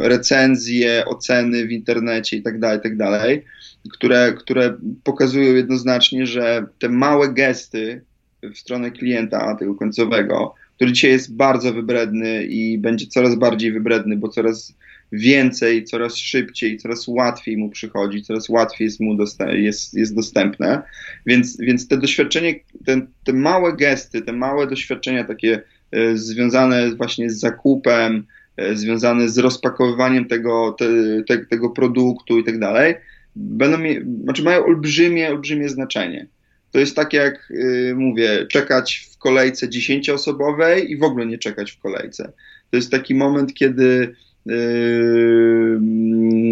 e, 0.00 0.08
recenzje, 0.08 1.04
oceny 1.06 1.66
w 1.66 1.72
internecie 1.72 2.36
itd., 2.36 2.60
tak 2.60 2.84
itd., 2.84 3.18
tak 3.18 3.56
które, 3.92 4.32
które 4.32 4.76
pokazują 5.04 5.54
jednoznacznie, 5.54 6.26
że 6.26 6.66
te 6.78 6.88
małe 6.88 7.32
gesty 7.32 8.04
w 8.42 8.58
stronę 8.58 8.90
klienta, 8.90 9.54
tego 9.54 9.74
końcowego, 9.74 10.54
który 10.76 10.92
dzisiaj 10.92 11.10
jest 11.10 11.36
bardzo 11.36 11.72
wybredny 11.72 12.44
i 12.44 12.78
będzie 12.78 13.06
coraz 13.06 13.34
bardziej 13.34 13.72
wybredny, 13.72 14.16
bo 14.16 14.28
coraz 14.28 14.74
więcej, 15.12 15.84
coraz 15.84 16.16
szybciej, 16.16 16.78
coraz 16.78 17.08
łatwiej 17.08 17.56
mu 17.56 17.70
przychodzi, 17.70 18.22
coraz 18.22 18.48
łatwiej 18.48 18.84
jest 18.84 19.00
mu 19.00 19.16
jest, 19.52 19.94
jest 19.94 20.14
dostępne. 20.14 20.82
Więc, 21.26 21.56
więc 21.60 21.88
te 21.88 21.96
doświadczenie, 21.96 22.54
te, 22.86 23.06
te 23.24 23.32
małe 23.32 23.76
gesty, 23.76 24.22
te 24.22 24.32
małe 24.32 24.66
doświadczenia 24.66 25.24
takie 25.24 25.62
e, 25.92 26.16
związane 26.16 26.94
właśnie 26.94 27.30
z 27.30 27.38
zakupem, 27.38 28.26
e, 28.56 28.76
związane 28.76 29.28
z 29.28 29.38
rozpakowywaniem 29.38 30.24
tego, 30.24 30.76
te, 30.78 30.86
te, 31.28 31.46
tego 31.46 31.70
produktu 31.70 32.38
i 32.38 32.44
tak 32.44 32.58
dalej, 32.58 32.94
będą, 33.36 33.78
znaczy 34.22 34.42
mają 34.42 34.64
olbrzymie, 34.64 35.30
olbrzymie 35.30 35.68
znaczenie. 35.68 36.26
To 36.72 36.78
jest 36.80 36.96
tak 36.96 37.12
jak 37.12 37.50
y, 37.50 37.94
mówię, 37.96 38.46
czekać 38.46 39.08
w 39.12 39.18
kolejce 39.18 39.68
dziesięcioosobowej 39.68 40.90
i 40.90 40.96
w 40.96 41.02
ogóle 41.02 41.26
nie 41.26 41.38
czekać 41.38 41.72
w 41.72 41.78
kolejce. 41.78 42.32
To 42.70 42.76
jest 42.76 42.90
taki 42.90 43.14
moment, 43.14 43.54
kiedy 43.54 44.14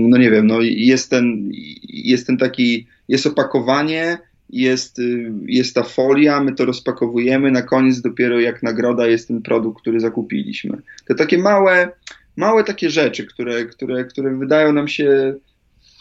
no 0.09 0.19
nie 0.19 0.31
wiem, 0.31 0.47
no 0.47 0.61
jest 0.63 1.11
ten, 1.11 1.51
jest 1.83 2.27
ten 2.27 2.37
taki, 2.37 2.87
jest 3.09 3.27
opakowanie, 3.27 4.19
jest, 4.51 5.01
jest 5.47 5.75
ta 5.75 5.83
folia, 5.83 6.41
my 6.41 6.55
to 6.55 6.65
rozpakowujemy, 6.65 7.51
na 7.51 7.63
koniec 7.63 8.01
dopiero 8.01 8.41
jak 8.41 8.63
nagroda 8.63 9.07
jest 9.07 9.29
ten 9.29 9.43
produkt, 9.43 9.81
który 9.81 10.01
zakupiliśmy. 10.01 10.79
To 11.09 11.15
takie 11.15 11.39
małe, 11.39 11.89
małe 12.37 12.65
takie 12.65 12.91
rzeczy, 12.91 13.27
które, 13.27 13.65
które, 13.65 14.05
które 14.05 14.39
wydają 14.39 14.73
nam 14.73 14.89
się 14.89 15.35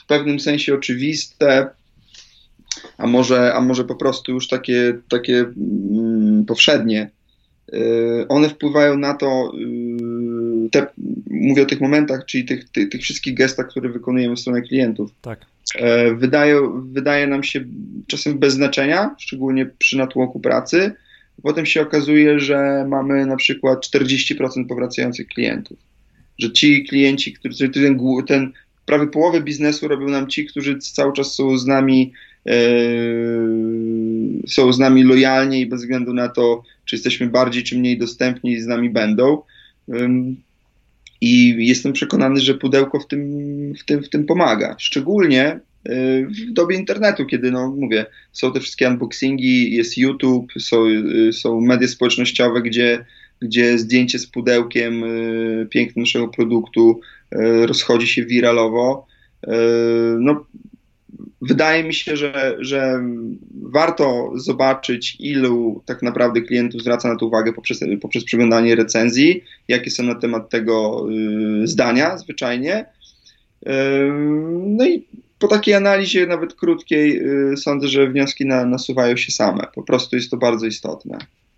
w 0.03 0.05
pewnym 0.05 0.39
sensie 0.39 0.73
oczywiste, 0.73 1.69
a 2.97 3.07
może, 3.07 3.53
a 3.53 3.61
może 3.61 3.83
po 3.83 3.95
prostu 3.95 4.31
już 4.31 4.47
takie, 4.47 4.97
takie 5.09 5.39
mm, 5.39 6.45
powszednie, 6.45 7.09
yy, 7.71 8.25
one 8.29 8.49
wpływają 8.49 8.97
na 8.97 9.13
to, 9.13 9.51
yy, 9.57 10.32
te, 10.71 10.87
mówię 11.29 11.63
o 11.63 11.65
tych 11.65 11.81
momentach, 11.81 12.25
czyli 12.25 12.45
tych, 12.45 12.69
tych, 12.69 12.89
tych 12.89 13.01
wszystkich 13.01 13.33
gestach, 13.33 13.67
które 13.67 13.89
wykonujemy 13.89 14.35
w 14.35 14.39
stronę 14.39 14.61
klientów. 14.61 15.11
Tak. 15.21 15.45
E, 15.75 16.15
wydaje, 16.15 16.55
wydaje 16.91 17.27
nam 17.27 17.43
się 17.43 17.63
czasem 18.07 18.39
bez 18.39 18.53
znaczenia, 18.53 19.15
szczególnie 19.19 19.65
przy 19.65 19.97
natłoku 19.97 20.39
pracy. 20.39 20.91
Potem 21.43 21.65
się 21.65 21.81
okazuje, 21.81 22.39
że 22.39 22.85
mamy 22.89 23.25
na 23.25 23.35
przykład 23.35 23.87
40% 23.87 24.67
powracających 24.67 25.27
klientów. 25.27 25.77
Że 26.39 26.51
ci 26.51 26.85
klienci, 26.85 27.33
którzy 27.33 27.69
ten, 27.69 27.99
ten 28.27 28.51
prawie 28.85 29.07
połowę 29.07 29.41
biznesu 29.41 29.87
robią 29.87 30.09
nam 30.09 30.27
ci, 30.27 30.45
którzy 30.45 30.77
cały 30.79 31.13
czas 31.13 31.35
są 31.35 31.57
z 31.57 31.65
nami 31.65 32.13
e, 32.45 32.53
są 34.47 34.73
z 34.73 34.79
nami 34.79 35.03
lojalnie 35.03 35.61
i 35.61 35.65
bez 35.65 35.81
względu 35.81 36.13
na 36.13 36.29
to, 36.29 36.63
czy 36.85 36.95
jesteśmy 36.95 37.27
bardziej 37.27 37.63
czy 37.63 37.77
mniej 37.77 37.97
dostępni, 37.97 38.61
z 38.61 38.67
nami 38.67 38.89
będą. 38.89 39.41
I 41.25 41.55
jestem 41.67 41.93
przekonany, 41.93 42.39
że 42.39 42.53
pudełko 42.53 42.99
w 42.99 43.07
tym, 43.07 43.21
w 43.79 43.85
tym, 43.85 44.03
w 44.03 44.09
tym 44.09 44.25
pomaga. 44.25 44.75
Szczególnie 44.79 45.59
w 46.25 46.53
dobie 46.53 46.75
internetu, 46.75 47.25
kiedy, 47.25 47.51
no 47.51 47.75
mówię, 47.75 48.05
są 48.31 48.53
te 48.53 48.59
wszystkie 48.59 48.87
unboxingi, 48.87 49.75
jest 49.75 49.97
YouTube, 49.97 50.51
są, 50.59 50.85
są 51.31 51.61
media 51.61 51.87
społecznościowe, 51.87 52.61
gdzie, 52.61 53.05
gdzie 53.41 53.77
zdjęcie 53.77 54.19
z 54.19 54.27
pudełkiem 54.27 55.03
pięknym 55.69 56.03
naszego 56.03 56.27
produktu 56.27 56.99
rozchodzi 57.65 58.07
się 58.07 58.25
wiralowo. 58.25 59.07
No, 60.19 60.45
wydaje 61.47 61.83
mi 61.83 61.93
się, 61.93 62.17
że, 62.17 62.57
że 62.59 63.03
warto 63.61 64.31
zobaczyć, 64.35 65.17
ilu 65.19 65.83
tak 65.85 66.01
naprawdę 66.01 66.41
klientów 66.41 66.81
zwraca 66.81 67.09
na 67.09 67.15
to 67.15 67.25
uwagę 67.25 67.53
poprzez, 67.53 67.79
poprzez 68.01 68.23
przeglądanie 68.23 68.75
recenzji, 68.75 69.43
jakie 69.67 69.91
są 69.91 70.03
na 70.03 70.15
temat 70.15 70.49
tego 70.49 71.05
y, 71.63 71.67
zdania 71.67 72.17
zwyczajnie. 72.17 72.85
Y, 73.67 73.69
no 74.65 74.85
i 74.85 75.07
po 75.39 75.47
takiej 75.47 75.73
analizie, 75.73 76.27
nawet 76.27 76.53
krótkiej, 76.53 77.21
y, 77.51 77.57
sądzę, 77.57 77.87
że 77.87 78.07
wnioski 78.07 78.45
na, 78.45 78.65
nasuwają 78.65 79.17
się 79.17 79.31
same. 79.31 79.67
Po 79.75 79.83
prostu 79.83 80.15
jest 80.15 80.31
to 80.31 80.37
bardzo 80.37 80.65
istotne. 80.65 81.17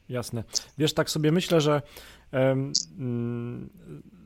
Jasne. 0.09 0.43
Wiesz, 0.77 0.93
tak 0.93 1.09
sobie 1.09 1.31
myślę, 1.31 1.61
że 1.61 1.81
um, 2.31 2.71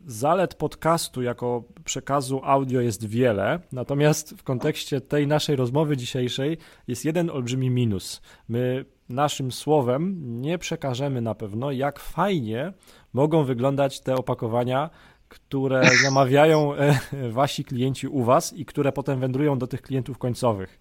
Zalet 0.10 0.56
podcastu 0.56 1.22
jako 1.22 1.64
przekazu 1.86 2.42
audio 2.44 2.82
jest 2.82 3.06
wiele, 3.06 3.60
natomiast 3.72 4.34
w 4.38 4.44
kontekście 4.44 5.02
tej 5.02 5.28
naszej 5.28 5.56
rozmowy 5.56 5.98
dzisiejszej 5.98 6.58
jest 6.88 7.06
jeden 7.06 7.30
olbrzymi 7.30 7.70
minus. 7.70 8.22
My 8.48 8.86
naszym 9.10 9.52
słowem 9.52 10.16
nie 10.42 10.58
przekażemy 10.58 11.22
na 11.22 11.36
pewno, 11.36 11.72
jak 11.72 12.00
fajnie 12.00 12.74
mogą 13.14 13.44
wyglądać 13.44 14.00
te 14.00 14.16
opakowania, 14.16 14.90
które 15.28 15.82
zamawiają 16.04 16.76
e, 16.76 17.00
wasi 17.30 17.64
klienci 17.64 18.08
u 18.08 18.24
was 18.24 18.54
i 18.54 18.66
które 18.66 18.92
potem 18.92 19.20
wędrują 19.20 19.58
do 19.58 19.68
tych 19.68 19.82
klientów 19.82 20.18
końcowych. 20.18 20.80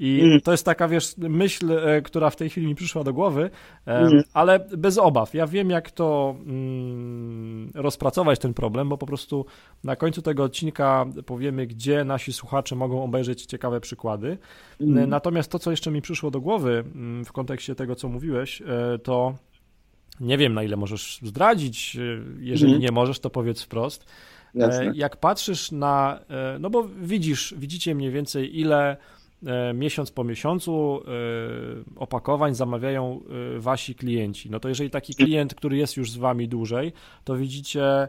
I 0.00 0.20
mm. 0.20 0.40
to 0.40 0.50
jest 0.50 0.64
taka, 0.64 0.88
wiesz, 0.88 1.14
myśl, 1.18 1.72
e, 1.72 2.02
która 2.02 2.30
w 2.30 2.36
tej 2.36 2.50
chwili 2.50 2.66
mi 2.66 2.74
przyszła 2.74 3.04
do 3.04 3.12
głowy, 3.12 3.50
mm. 3.86 4.22
ale 4.34 4.58
bez 4.58 4.98
obaw. 4.98 5.34
Ja 5.34 5.46
wiem, 5.46 5.70
jak 5.70 5.90
to 5.90 6.36
mm, 6.46 7.70
rozpracować 7.74 8.38
ten 8.38 8.54
problem, 8.54 8.88
bo 8.88 8.98
po 8.98 9.06
prostu 9.06 9.46
na 9.84 9.96
końcu 9.96 10.22
tego 10.22 10.44
odcinka 10.44 11.06
powiemy, 11.26 11.66
gdzie 11.66 12.04
nasi 12.04 12.32
słuchacze 12.32 12.76
mogą 12.76 13.04
obejrzeć 13.04 13.46
ciekawe 13.46 13.80
przykłady. 13.80 14.38
Mm. 14.80 15.10
Natomiast 15.10 15.50
to, 15.50 15.58
co 15.58 15.70
jeszcze 15.70 15.90
mi 15.90 16.02
przyszło 16.02 16.30
do 16.30 16.40
głowy 16.40 16.84
mm, 16.94 17.24
w 17.24 17.32
kontekście 17.32 17.74
tego, 17.74 17.96
co 17.96 18.08
mówiłeś, 18.08 18.62
e, 18.62 18.98
to 18.98 19.34
nie 20.20 20.38
wiem, 20.38 20.54
na 20.54 20.62
ile 20.62 20.76
możesz 20.76 21.18
zdradzić. 21.22 21.98
Jeżeli 22.38 22.70
mm. 22.72 22.82
nie 22.82 22.92
możesz, 22.92 23.20
to 23.20 23.30
powiedz 23.30 23.62
wprost. 23.62 24.06
Jasne. 24.54 24.92
Jak 24.94 25.16
patrzysz 25.16 25.72
na, 25.72 26.20
no 26.60 26.70
bo 26.70 26.88
widzisz, 27.02 27.54
widzicie 27.58 27.94
mniej 27.94 28.10
więcej, 28.10 28.60
ile 28.60 28.96
E, 28.96 28.96
miesiąc 29.74 30.10
po 30.10 30.24
miesiącu 30.24 31.02
e, 31.04 31.10
opakowań 31.96 32.54
zamawiają 32.54 33.20
e, 33.56 33.60
wasi 33.60 33.94
klienci. 33.94 34.50
No 34.50 34.60
to 34.60 34.68
jeżeli 34.68 34.90
taki 34.90 35.14
klient, 35.14 35.54
który 35.54 35.76
jest 35.76 35.96
już 35.96 36.10
z 36.10 36.16
wami 36.16 36.48
dłużej, 36.48 36.92
to 37.24 37.36
widzicie 37.36 38.08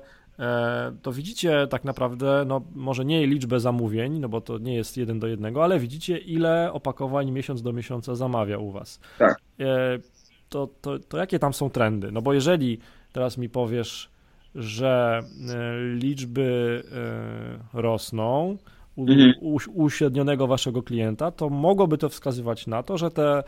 to 1.01 1.11
widzicie 1.11 1.67
tak 1.67 1.83
naprawdę, 1.83 2.43
no 2.47 2.61
może 2.75 3.05
nie 3.05 3.27
liczbę 3.27 3.59
zamówień, 3.59 4.19
no 4.19 4.29
bo 4.29 4.41
to 4.41 4.57
nie 4.57 4.75
jest 4.75 4.97
jeden 4.97 5.19
do 5.19 5.27
jednego, 5.27 5.63
ale 5.63 5.79
widzicie 5.79 6.17
ile 6.17 6.73
opakowań 6.73 7.31
miesiąc 7.31 7.61
do 7.61 7.73
miesiąca 7.73 8.15
zamawia 8.15 8.57
u 8.57 8.71
was. 8.71 8.99
Tak. 9.17 9.41
To, 10.49 10.69
to, 10.81 10.99
to 10.99 11.17
jakie 11.17 11.39
tam 11.39 11.53
są 11.53 11.69
trendy? 11.69 12.11
No 12.11 12.21
bo 12.21 12.33
jeżeli 12.33 12.79
teraz 13.13 13.37
mi 13.37 13.49
powiesz, 13.49 14.09
że 14.55 15.21
liczby 15.93 16.83
rosną, 17.73 18.57
mhm. 18.97 19.33
uśrednionego 19.73 20.47
waszego 20.47 20.83
klienta, 20.83 21.31
to 21.31 21.49
mogłoby 21.49 21.97
to 21.97 22.09
wskazywać 22.09 22.67
na 22.67 22.83
to, 22.83 22.97
że 22.97 23.11
te 23.11 23.43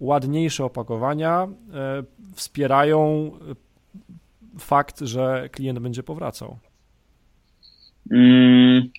ładniejsze 0.00 0.64
opakowania 0.64 1.48
e, 1.74 2.02
wspierają 2.34 3.30
e, 3.50 4.58
fakt, 4.58 5.00
że 5.00 5.48
klient 5.52 5.78
będzie 5.78 6.02
powracał. 6.02 6.58
Hmm. 8.08 8.90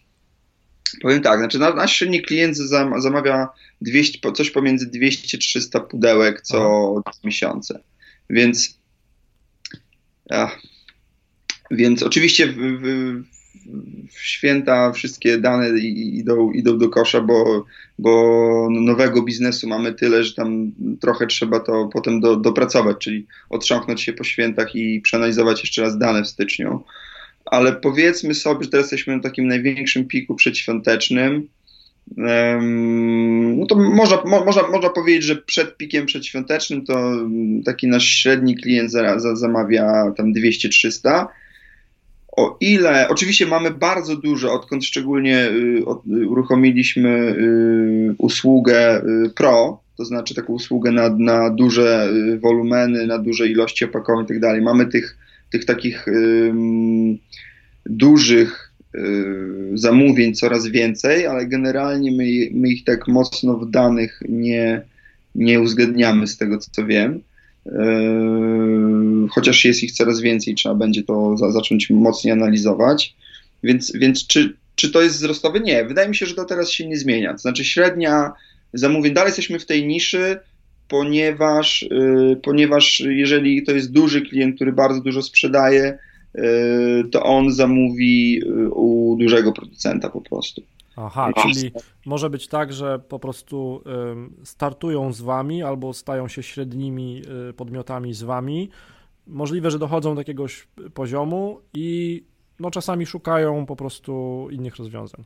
Powiem 1.02 1.22
tak, 1.22 1.40
znaczy 1.40 1.60
nasz 1.60 1.96
średni 1.96 2.22
klient 2.22 2.58
zamawia 2.98 3.48
200, 3.82 4.32
coś 4.32 4.52
pomiędzy 4.52 4.88
200-300 4.88 5.88
pudełek 5.88 6.42
co 6.42 6.58
Aha. 7.06 7.18
miesiące. 7.24 7.80
Więc, 8.30 8.80
ja, 10.30 10.52
więc 11.72 12.04
oczywiście 12.04 12.48
w, 12.48 12.56
w, 12.56 13.24
w 14.12 14.20
święta 14.20 14.92
wszystkie 14.92 15.38
dane 15.38 15.80
idą, 15.80 16.52
idą 16.52 16.78
do 16.78 16.90
kosza, 16.90 17.22
bo, 17.22 17.66
bo 18.00 18.68
nowego 18.72 19.22
biznesu 19.22 19.68
mamy 19.68 19.94
tyle, 19.94 20.24
że 20.24 20.34
tam 20.34 20.72
trochę 21.02 21.28
trzeba 21.28 21.60
to 21.60 21.90
potem 21.94 22.20
do, 22.20 22.36
dopracować, 22.36 22.98
czyli 22.98 23.26
otrząknąć 23.50 24.02
się 24.02 24.14
po 24.14 24.24
świętach 24.24 24.76
i 24.76 25.02
przeanalizować 25.02 25.62
jeszcze 25.62 25.82
raz 25.82 25.98
dane 25.98 26.24
w 26.24 26.28
styczniu. 26.28 26.84
Ale 27.46 27.74
powiedzmy 27.74 28.34
sobie, 28.34 28.64
że 28.64 28.70
teraz 28.70 28.86
jesteśmy 28.86 29.16
na 29.16 29.24
takim 29.24 29.48
największym 29.48 30.08
piku 30.08 30.36
przedświątecznym. 30.36 31.48
No 33.58 33.66
to 33.66 33.76
można, 33.76 34.24
można, 34.26 34.68
można 34.68 34.90
powiedzieć, 34.90 35.24
że 35.24 35.36
przed 35.36 35.78
pikiem 35.78 36.06
przedświątecznym 36.06 36.86
to 36.86 37.14
taki 37.66 37.88
nasz 37.88 38.06
średni 38.06 38.56
klient 38.56 38.92
za, 38.92 39.20
za, 39.20 39.36
zamawia 39.36 40.12
tam 40.18 40.34
200-300 40.34 41.26
o 42.38 42.58
ile, 42.60 43.08
oczywiście 43.10 43.46
mamy 43.46 43.72
bardzo 43.72 44.16
dużo, 44.16 44.54
odkąd 44.54 44.86
szczególnie 44.86 45.50
y, 45.50 46.28
uruchomiliśmy 46.28 47.10
y, 47.10 48.16
usługę 48.18 49.04
y, 49.26 49.30
Pro, 49.30 49.80
to 49.98 50.06
znaczy 50.06 50.36
taką 50.36 50.54
usługę 50.54 50.92
na, 50.92 51.10
na 51.10 51.50
duże 51.50 52.10
wolumeny, 52.40 53.08
na 53.08 53.18
duże 53.18 53.48
ilości 53.48 53.86
opakowań 53.86 54.26
i 54.26 54.28
tak 54.28 54.40
dalej. 54.40 54.62
Mamy 54.62 54.86
tych, 54.86 55.18
tych 55.52 55.66
takich 55.66 56.06
dużych 57.86 58.74
zamówień 59.74 60.34
coraz 60.34 60.68
więcej, 60.68 61.28
ale 61.28 61.46
generalnie 61.46 62.12
my, 62.12 62.24
my 62.60 62.70
ich 62.70 62.84
tak 62.84 63.08
mocno 63.08 63.58
w 63.58 63.70
danych 63.70 64.20
nie, 64.30 64.82
nie 65.36 65.62
uwzględniamy 65.62 66.28
z 66.28 66.38
tego 66.38 66.58
co 66.58 66.86
wiem. 66.86 67.22
Yy, 67.72 69.28
chociaż 69.30 69.66
jest 69.66 69.84
ich 69.84 69.92
coraz 69.92 70.22
więcej, 70.22 70.56
trzeba 70.56 70.76
będzie 70.76 71.04
to 71.04 71.38
za, 71.38 71.52
zacząć 71.52 71.90
mocniej 71.90 72.34
analizować. 72.34 73.16
Więc, 73.64 73.92
więc 73.96 74.28
czy, 74.28 74.54
czy 74.76 74.92
to 74.92 75.02
jest 75.02 75.16
wzrostowe? 75.16 75.60
Nie. 75.60 75.86
Wydaje 75.86 76.10
mi 76.10 76.16
się, 76.16 76.26
że 76.26 76.36
to 76.36 76.46
teraz 76.46 76.72
się 76.72 76.88
nie 76.88 76.98
zmienia. 76.98 77.34
To 77.34 77.40
znaczy 77.40 77.66
średnia 77.66 78.32
zamówień, 78.74 79.14
dalej 79.14 79.30
jesteśmy 79.30 79.60
w 79.60 79.66
tej 79.66 79.88
niszy, 79.88 80.40
ponieważ, 80.88 81.86
yy, 81.92 82.40
ponieważ 82.44 83.00
jeżeli 83.00 83.64
to 83.64 83.72
jest 83.72 83.92
duży 83.92 84.22
klient, 84.22 84.56
który 84.56 84.74
bardzo 84.74 85.02
dużo 85.02 85.22
sprzedaje, 85.22 85.98
yy, 86.36 86.44
to 87.12 87.24
on 87.24 87.52
zamówi 87.54 88.34
yy, 88.34 88.70
u 88.70 89.18
dużego 89.20 89.52
producenta 89.52 90.10
po 90.10 90.22
prostu. 90.22 90.62
Aha, 90.98 91.32
czyli 91.42 91.72
może 92.06 92.30
być 92.30 92.48
tak, 92.48 92.74
że 92.74 93.00
po 93.00 93.20
prostu 93.20 93.84
startują 94.44 95.14
z 95.14 95.22
wami 95.22 95.64
albo 95.64 95.94
stają 95.94 96.28
się 96.28 96.44
średnimi 96.44 97.22
y, 97.50 97.54
podmiotami 97.54 98.14
z 98.14 98.24
wami. 98.24 98.70
Możliwe, 99.28 99.72
że 99.72 99.80
dochodzą 99.80 100.16
do 100.16 100.22
jakiegoś 100.22 100.68
poziomu 100.94 101.62
i 101.74 102.24
no, 102.60 102.72
czasami 102.72 103.06
szukają 103.06 103.66
po 103.66 103.76
prostu 103.76 104.48
innych 104.52 104.76
rozwiązań. 104.76 105.24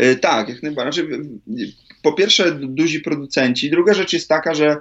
Y, 0.00 0.16
tak, 0.16 0.48
jak 0.48 0.62
najbardziej. 0.62 1.06
Znaczy, 1.06 1.28
po 2.02 2.12
pierwsze, 2.12 2.52
duzi 2.54 3.00
producenci. 3.00 3.70
Druga 3.70 3.94
rzecz 3.94 4.12
jest 4.12 4.28
taka, 4.28 4.54
że 4.54 4.76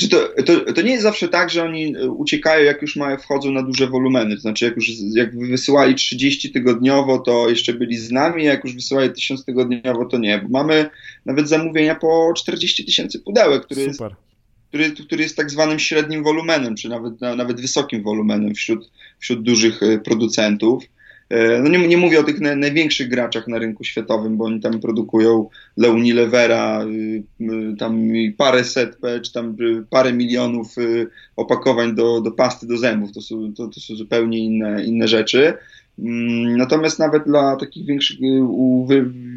czy 0.00 0.08
to, 0.08 0.28
to, 0.46 0.72
to, 0.72 0.82
nie 0.82 0.90
jest 0.90 1.02
zawsze 1.02 1.28
tak, 1.28 1.50
że 1.50 1.64
oni 1.64 1.94
uciekają, 1.96 2.64
jak 2.64 2.82
już 2.82 2.96
mają, 2.96 3.16
wchodzą 3.16 3.50
na 3.50 3.62
duże 3.62 3.86
wolumeny. 3.86 4.34
To 4.34 4.40
znaczy, 4.40 4.64
jak 4.64 4.76
już 4.76 4.90
jak 5.14 5.38
wysyłali 5.38 5.94
30 5.94 6.52
tygodniowo, 6.52 7.18
to 7.18 7.48
jeszcze 7.48 7.74
byli 7.74 7.96
z 7.96 8.10
nami, 8.10 8.44
jak 8.44 8.64
już 8.64 8.74
wysyłali 8.74 9.12
1000 9.12 9.44
tygodniowo, 9.44 10.04
to 10.04 10.18
nie. 10.18 10.38
Bo 10.38 10.48
mamy 10.48 10.90
nawet 11.26 11.48
zamówienia 11.48 11.94
po 11.94 12.32
40 12.36 12.84
tysięcy 12.84 13.18
pudełek, 13.18 13.64
który 13.64 13.82
jest, 13.82 14.00
który, 14.68 14.90
który 14.90 15.22
jest 15.22 15.36
tak 15.36 15.50
zwanym 15.50 15.78
średnim 15.78 16.22
wolumenem, 16.22 16.76
czy 16.76 16.88
nawet, 16.88 17.20
nawet 17.20 17.60
wysokim 17.60 18.02
wolumenem 18.02 18.54
wśród, 18.54 18.90
wśród 19.18 19.42
dużych 19.42 19.82
e, 19.82 19.98
producentów. 19.98 20.84
E, 21.30 21.62
no 21.62 21.68
nie, 21.68 21.88
nie 21.88 21.96
mówię 21.96 22.20
o 22.20 22.22
tych 22.22 22.40
na, 22.40 22.56
największych 22.56 23.08
graczach 23.08 23.48
na 23.48 23.58
rynku 23.58 23.84
światowym, 23.84 24.36
bo 24.36 24.44
oni 24.44 24.60
tam 24.60 24.80
produkują 24.80 25.48
dla 25.76 25.88
Unilevera 25.88 26.84
y, 26.84 27.22
y, 27.40 27.76
tam 27.78 28.08
parę 28.36 28.64
set, 28.64 28.98
czy 29.22 29.32
tam 29.32 29.56
y, 29.60 29.84
parę 29.90 30.12
milionów 30.12 30.74
opakowań 31.36 31.94
do, 31.94 32.20
do 32.20 32.30
pasty 32.30 32.66
do 32.66 32.76
zębów. 32.76 33.12
To 33.12 33.20
są, 33.20 33.54
to, 33.54 33.68
to 33.68 33.80
są 33.80 33.96
zupełnie 33.96 34.38
inne, 34.38 34.84
inne 34.84 35.08
rzeczy. 35.08 35.52
Mm, 35.98 36.56
natomiast 36.56 36.98
nawet 36.98 37.24
dla 37.24 37.56
takich 37.56 37.86
większych, 37.86 38.18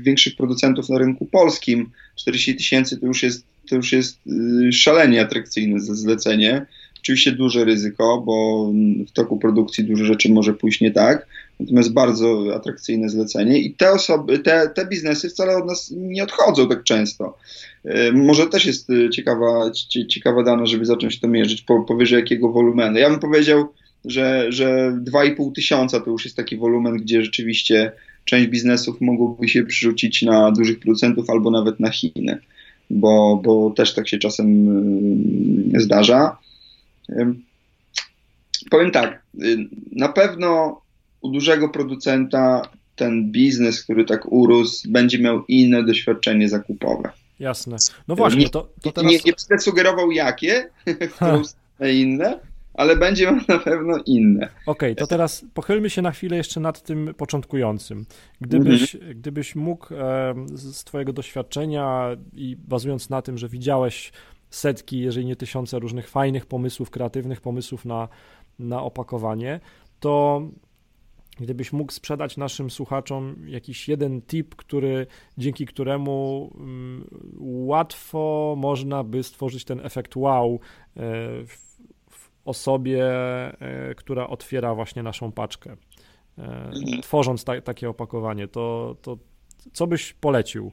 większych 0.02 0.36
producentów 0.36 0.90
na 0.90 0.98
rynku 0.98 1.26
polskim 1.26 1.90
40 2.16 2.56
tysięcy 2.56 2.98
to 2.98 3.06
już 3.06 3.24
jest 3.24 3.46
to 3.70 3.76
już 3.76 3.92
jest 3.92 4.20
szalenie 4.72 5.22
atrakcyjne 5.22 5.80
zlecenie. 5.80 6.66
Oczywiście 7.00 7.32
duże 7.32 7.66
ryzyko, 7.66 8.22
bo 8.26 8.72
w 9.08 9.12
toku 9.12 9.38
produkcji 9.38 9.84
dużo 9.84 10.06
rzeczy 10.06 10.32
może 10.32 10.54
pójść 10.54 10.82
nie 10.82 10.92
tak, 10.92 11.28
natomiast 11.62 11.94
bardzo 11.94 12.56
atrakcyjne 12.56 13.10
zlecenie 13.10 13.60
i 13.60 13.74
te 13.74 13.92
osoby, 13.92 14.40
te, 14.40 14.70
te 14.76 14.86
biznesy 14.86 15.30
wcale 15.30 15.58
od 15.58 15.66
nas 15.66 15.94
nie 15.98 16.24
odchodzą 16.24 16.70
tak 16.70 16.84
często. 16.84 17.38
Y, 17.86 18.14
może 18.14 18.48
też 18.48 18.66
jest 18.66 18.88
ciekawa, 19.14 19.72
ciekawa 20.10 20.44
dana, 20.44 20.66
żeby 20.66 20.86
zacząć 20.86 21.20
to 21.20 21.28
mierzyć, 21.28 21.62
po, 21.62 21.84
powyżej 21.84 22.20
jakiego 22.20 22.52
wolumenu. 22.52 23.00
Ja 23.00 23.10
bym 23.10 23.20
powiedział, 23.20 23.74
że, 24.06 24.52
że 24.52 24.98
2,5 25.12 25.52
tysiąca 25.52 26.00
to 26.00 26.12
już 26.12 26.26
jest 26.26 26.38
taki 26.38 26.58
wolumen, 26.58 26.98
gdzie 26.98 27.24
rzeczywiście 27.24 27.92
część 28.26 28.48
biznesów 28.48 29.02
mogłoby 29.02 29.48
się 29.48 29.64
przerzucić 29.64 30.22
na 30.22 30.52
dużych 30.52 30.80
producentów 30.80 31.30
albo 31.30 31.52
nawet 31.52 31.80
na 31.80 31.92
Chiny, 31.92 32.40
bo, 32.90 33.42
bo 33.44 33.72
też 33.72 33.94
tak 33.94 34.10
się 34.10 34.18
czasem 34.18 34.48
y, 35.76 35.82
zdarza. 35.82 36.38
Powiem 38.70 38.92
tak, 38.92 39.24
na 39.92 40.10
pewno 40.10 40.81
u 41.22 41.30
dużego 41.30 41.70
producenta 41.70 42.62
ten 42.96 43.32
biznes, 43.32 43.84
który 43.84 44.06
tak 44.06 44.32
urósł, 44.32 44.92
będzie 44.92 45.20
miał 45.20 45.46
inne 45.46 45.84
doświadczenie 45.84 46.50
zakupowe. 46.50 47.10
Jasne. 47.40 47.78
No 48.08 48.16
właśnie, 48.16 48.50
to, 48.50 48.70
to 48.82 48.92
teraz... 48.92 49.12
Nie, 49.12 49.18
nie 49.26 49.34
będę 49.50 49.64
sugerował 49.64 50.12
jakie, 50.12 50.70
inne, 51.94 52.40
ale 52.74 52.96
będzie 52.96 53.32
na 53.48 53.60
pewno 53.60 53.98
inne. 54.06 54.46
Okej, 54.46 54.92
okay, 54.92 54.96
to 54.96 55.08
teraz 55.08 55.46
pochylmy 55.54 55.90
się 55.90 56.02
na 56.02 56.12
chwilę 56.12 56.38
jeszcze 56.38 56.60
nad 56.60 56.84
tym 56.84 57.14
początkującym. 57.18 58.06
Gdybyś, 58.42 58.96
mhm. 58.96 59.14
gdybyś 59.20 59.56
mógł 59.56 59.88
z 60.46 60.84
Twojego 60.84 61.14
doświadczenia 61.14 62.18
i 62.34 62.58
bazując 62.68 63.10
na 63.10 63.22
tym, 63.22 63.38
że 63.38 63.50
widziałeś 63.50 64.12
setki, 64.50 65.00
jeżeli 65.00 65.26
nie 65.26 65.36
tysiące 65.36 65.80
różnych 65.80 66.10
fajnych 66.10 66.46
pomysłów, 66.46 66.90
kreatywnych 66.90 67.42
pomysłów 67.42 67.86
na, 67.86 68.08
na 68.60 68.84
opakowanie, 68.84 69.60
to 70.00 70.42
gdybyś 71.40 71.74
mógł 71.74 71.92
sprzedać 71.92 72.38
naszym 72.38 72.70
słuchaczom 72.70 73.36
jakiś 73.48 73.88
jeden 73.88 74.22
tip, 74.22 74.56
który, 74.56 75.08
dzięki 75.38 75.66
któremu 75.66 76.52
um, 76.54 77.08
łatwo 77.40 78.56
można 78.58 79.04
by 79.04 79.24
stworzyć 79.24 79.66
ten 79.66 79.80
efekt 79.86 80.16
wow 80.16 80.60
e, 80.98 81.02
osobie, 82.46 83.06
e, 83.62 83.96
która 83.96 84.28
otwiera 84.28 84.76
właśnie 84.76 85.04
naszą 85.04 85.32
paczkę. 85.32 85.72
E, 86.38 86.44
mhm. 86.44 87.02
Tworząc 87.02 87.44
ta, 87.44 87.62
takie 87.62 87.90
opakowanie, 87.90 88.48
to, 88.48 88.96
to 89.02 89.18
co 89.74 89.88
byś 89.88 90.14
polecił? 90.14 90.72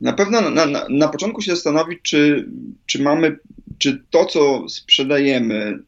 Na 0.00 0.12
pewno 0.12 0.50
na, 0.50 0.66
na, 0.66 0.86
na 0.88 1.08
początku 1.08 1.42
się 1.42 1.54
zastanowić, 1.54 1.98
czy, 2.02 2.48
czy 2.86 3.02
mamy, 3.02 3.38
czy 3.78 4.04
to, 4.10 4.24
co 4.24 4.68
sprzedajemy, 4.68 5.82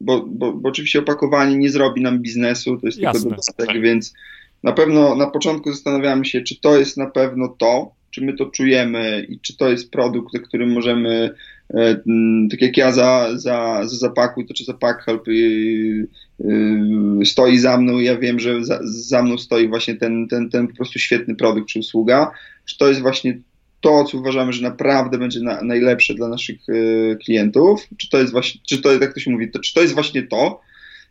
bo, 0.00 0.26
bo, 0.26 0.52
bo 0.52 0.68
oczywiście 0.68 0.98
opakowanie 0.98 1.56
nie 1.56 1.70
zrobi 1.70 2.02
nam 2.02 2.18
biznesu, 2.18 2.76
to 2.76 2.86
jest 2.86 2.98
Jasne. 2.98 3.20
tylko 3.20 3.36
dodatek, 3.36 3.66
tak. 3.66 3.82
więc 3.82 4.14
na 4.62 4.72
pewno 4.72 5.16
na 5.16 5.26
początku 5.26 5.72
zastanawiamy 5.72 6.24
się, 6.24 6.40
czy 6.40 6.60
to 6.60 6.78
jest 6.78 6.96
na 6.96 7.06
pewno 7.06 7.48
to, 7.48 7.92
czy 8.10 8.24
my 8.24 8.32
to 8.32 8.46
czujemy 8.46 9.26
i 9.28 9.40
czy 9.40 9.56
to 9.56 9.68
jest 9.68 9.90
produkt, 9.90 10.38
którym 10.38 10.72
możemy, 10.72 11.30
e, 11.74 11.96
tak 12.50 12.62
jak 12.62 12.76
ja 12.76 12.92
za, 12.92 13.28
za, 13.34 13.80
za 13.84 13.96
zapakuj, 13.96 14.46
to 14.46 14.54
czy 14.54 14.64
zapak 14.64 15.04
help 15.04 15.28
y, 15.28 15.32
y, 16.40 17.26
stoi 17.26 17.58
za 17.58 17.76
mną 17.76 17.98
i 17.98 18.04
ja 18.04 18.18
wiem, 18.18 18.40
że 18.40 18.64
za, 18.64 18.80
za 18.82 19.22
mną 19.22 19.38
stoi 19.38 19.68
właśnie 19.68 19.94
ten, 19.94 20.28
ten, 20.28 20.50
ten 20.50 20.68
po 20.68 20.74
prostu 20.74 20.98
świetny 20.98 21.34
produkt 21.34 21.68
czy 21.68 21.78
usługa, 21.78 22.30
czy 22.64 22.78
to 22.78 22.88
jest 22.88 23.00
właśnie 23.00 23.38
to, 23.80 24.04
co 24.04 24.18
uważamy, 24.18 24.52
że 24.52 24.62
naprawdę 24.62 25.18
będzie 25.18 25.40
na, 25.40 25.62
najlepsze 25.62 26.14
dla 26.14 26.28
naszych 26.28 26.68
y, 26.68 27.18
klientów, 27.24 27.86
czy 27.96 28.10
to 28.10 28.18
jest 28.18 28.32
właśnie, 28.32 28.60
czy 28.68 28.82
to, 28.82 28.92
jak 28.92 29.14
to 29.14 29.20
się 29.20 29.30
mówi, 29.30 29.50
to, 29.50 29.58
czy 29.58 29.74
to 29.74 29.80
jest 29.82 29.94
właśnie 29.94 30.22
to, 30.22 30.60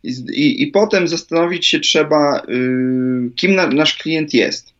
i, 0.03 0.09
i, 0.33 0.63
i 0.63 0.67
potem 0.67 1.07
zastanowić 1.07 1.67
się 1.67 1.79
trzeba, 1.79 2.43
y, 2.49 3.31
kim 3.35 3.55
na, 3.55 3.67
nasz 3.67 3.97
klient 3.97 4.33
jest. 4.33 4.73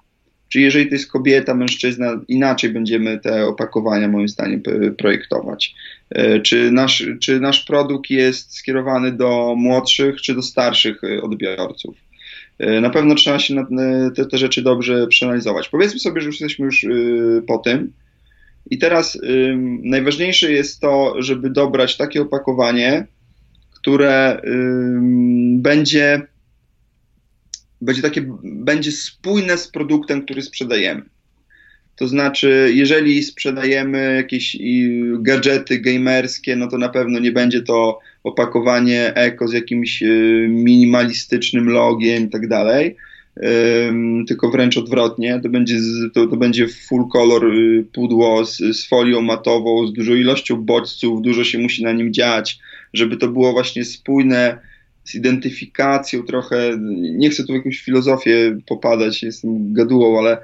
Czy 0.50 0.62
jeżeli 0.62 0.88
to 0.88 0.96
jest 0.96 1.12
kobieta, 1.12 1.56
mężczyzna, 1.56 2.22
inaczej 2.28 2.70
będziemy 2.70 3.20
te 3.20 3.48
opakowania, 3.48 4.08
moim 4.08 4.28
zdaniem, 4.28 4.62
projektować. 4.98 5.76
E, 6.10 6.40
czy 6.40 6.72
nasz, 6.72 7.08
czy 7.22 7.40
nasz 7.40 7.66
produkt 7.66 8.10
jest 8.10 8.58
skierowany 8.58 9.12
do 9.12 9.56
młodszych, 9.58 10.22
czy 10.22 10.36
do 10.36 10.42
starszych 10.42 11.04
e, 11.04 11.22
odbiorców? 11.22 12.09
E, 12.60 12.82
na 12.82 12.90
pewno 12.90 13.16
trzeba 13.16 13.40
się 13.40 13.66
te, 14.16 14.26
te 14.26 14.38
rzeczy 14.38 14.62
dobrze 14.62 15.08
przeanalizować. 15.08 15.70
Powiedzmy 15.70 16.00
sobie, 16.00 16.22
że 16.22 16.28
już 16.28 16.42
jesteśmy 16.42 16.66
już 16.66 16.86
po 17.48 17.58
tym. 17.58 17.94
I 18.70 18.78
teraz 18.78 19.18
najważniejsze 19.84 20.52
jest 20.52 20.80
to, 20.80 21.16
żeby 21.20 21.50
dobrać 21.50 21.98
takie 21.98 22.22
opakowanie, 22.22 23.08
które 23.72 24.42
będzie 25.54 26.22
będzie 27.82 28.02
takie, 28.02 28.38
będzie 28.44 28.92
spójne 28.92 29.58
z 29.58 29.68
produktem, 29.68 30.22
który 30.22 30.42
sprzedajemy. 30.42 31.02
To 31.96 32.08
znaczy, 32.08 32.72
jeżeli 32.74 33.24
sprzedajemy 33.24 34.16
jakieś 34.16 34.58
gadżety 35.20 35.80
gamerskie, 35.80 36.56
no 36.56 36.68
to 36.68 36.78
na 36.78 36.90
pewno 36.90 37.20
nie 37.20 37.32
będzie 37.32 37.62
to 37.62 38.00
opakowanie 38.24 39.16
eko 39.16 39.48
z 39.48 39.54
jakimś 39.54 40.04
y, 40.04 40.48
minimalistycznym 40.50 41.70
logiem 41.70 42.24
i 42.24 42.30
tak 42.30 42.48
dalej, 42.48 42.96
tylko 44.28 44.52
wręcz 44.52 44.78
odwrotnie. 44.78 45.40
To 45.44 45.50
będzie, 45.50 45.78
to, 46.14 46.28
to 46.28 46.38
będzie 46.38 46.68
full 46.68 47.08
color 47.08 47.46
y, 47.46 47.86
pudło 47.94 48.46
z, 48.46 48.58
z 48.58 48.88
folią 48.88 49.22
matową, 49.22 49.88
z 49.88 49.94
dużą 49.94 50.14
ilością 50.14 50.56
bodźców, 50.56 51.22
dużo 51.22 51.44
się 51.44 51.58
musi 51.58 51.84
na 51.84 51.92
nim 51.92 52.14
dziać, 52.14 52.60
żeby 52.94 53.18
to 53.18 53.28
było 53.28 53.52
właśnie 53.52 53.86
spójne 53.86 54.60
z 55.04 55.16
identyfikacją 55.16 56.24
trochę, 56.24 56.78
nie 57.00 57.30
chcę 57.30 57.44
tu 57.44 57.54
w 57.54 57.56
jakąś 57.56 57.80
filozofię 57.82 58.58
popadać, 58.68 59.24
jestem 59.24 59.74
gadułą, 59.74 60.20
ale 60.20 60.38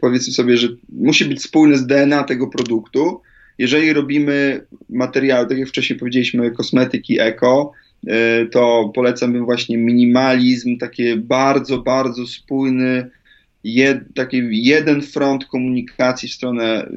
powiedzmy 0.00 0.32
sobie, 0.32 0.56
że 0.56 0.68
musi 0.88 1.24
być 1.24 1.42
spójny 1.42 1.78
z 1.78 1.86
DNA 1.86 2.24
tego 2.24 2.46
produktu. 2.46 3.20
Jeżeli 3.58 3.92
robimy 3.92 4.66
materiały, 4.90 5.48
tak 5.48 5.58
jak 5.58 5.68
wcześniej 5.68 5.98
powiedzieliśmy, 5.98 6.50
kosmetyki 6.50 7.20
eko, 7.20 7.72
yy, 8.02 8.12
to 8.52 8.92
polecam 8.94 9.44
właśnie 9.44 9.78
minimalizm, 9.78 10.78
takie 10.78 11.16
bardzo, 11.16 11.78
bardzo 11.78 12.26
spójny, 12.26 13.10
jed, 13.64 13.98
taki 14.14 14.42
jeden 14.50 15.02
front 15.02 15.44
komunikacji 15.44 16.28
w 16.28 16.32
stronę, 16.32 16.90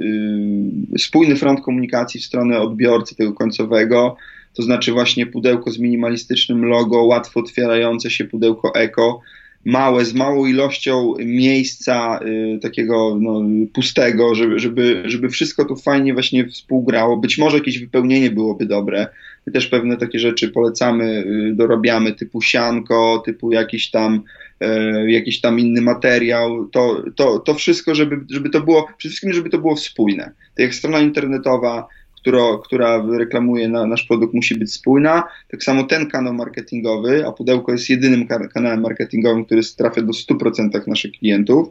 yy, 0.92 1.00
spójny 1.00 1.36
front 1.36 1.62
komunikacji 1.62 2.20
w 2.20 2.26
stronę 2.26 2.60
odbiorcy 2.60 3.16
tego 3.16 3.34
końcowego, 3.34 4.16
to 4.54 4.64
znaczy 4.64 4.92
właśnie 4.92 5.26
pudełko 5.26 5.72
z 5.72 5.80
minimalistycznym 5.80 6.66
logo, 6.66 7.04
łatwo 7.04 7.40
otwierające 7.40 8.12
się 8.12 8.26
pudełko 8.26 8.76
eko, 8.76 9.22
małe, 9.66 10.06
z 10.06 10.14
małą 10.14 10.46
ilością 10.46 11.14
miejsca 11.20 12.20
y, 12.26 12.60
takiego 12.62 13.18
no, 13.22 13.42
pustego, 13.74 14.36
żeby, 14.36 14.60
żeby, 14.60 15.04
żeby 15.06 15.30
wszystko 15.30 15.66
tu 15.66 15.76
fajnie 15.76 16.14
właśnie 16.14 16.48
współgrało. 16.48 17.18
Być 17.18 17.38
może 17.38 17.58
jakieś 17.58 17.80
wypełnienie 17.80 18.32
byłoby 18.32 18.66
dobre. 18.66 19.08
My 19.48 19.54
też 19.54 19.68
pewne 19.68 19.98
takie 19.98 20.20
rzeczy 20.20 20.50
polecamy, 20.50 21.24
y, 21.52 21.54
dorabiamy 21.56 22.14
typu 22.14 22.42
sianko, 22.42 23.24
typu 23.26 23.52
jakiś 23.52 23.92
tam 23.92 24.24
y, 24.64 25.12
jakiś 25.12 25.42
tam 25.42 25.60
inny 25.60 25.82
materiał, 25.82 26.66
to, 26.66 27.04
to, 27.16 27.40
to 27.40 27.54
wszystko, 27.54 27.96
żeby, 27.96 28.20
żeby 28.30 28.50
to 28.50 28.62
było, 28.62 28.88
przede 28.98 29.10
wszystkim, 29.10 29.34
żeby 29.34 29.50
to 29.50 29.58
było 29.58 29.78
spójne. 29.78 30.24
Tak 30.24 30.60
jak 30.60 30.76
strona 30.76 31.00
internetowa, 31.00 31.88
która, 32.22 32.42
która 32.64 33.06
reklamuje 33.18 33.68
na, 33.68 33.86
nasz 33.86 34.04
produkt, 34.04 34.34
musi 34.34 34.56
być 34.56 34.74
spójna. 34.74 35.24
Tak 35.52 35.64
samo 35.64 35.84
ten 35.84 36.10
kanał 36.10 36.34
marketingowy, 36.34 37.28
a 37.28 37.32
pudełko 37.32 37.72
jest 37.72 37.90
jedynym 37.90 38.28
kanałem 38.54 38.82
marketingowym, 38.82 39.46
który 39.46 39.62
trafia 39.78 40.02
do 40.02 40.12
100% 40.12 40.88
naszych 40.88 41.12
klientów. 41.12 41.68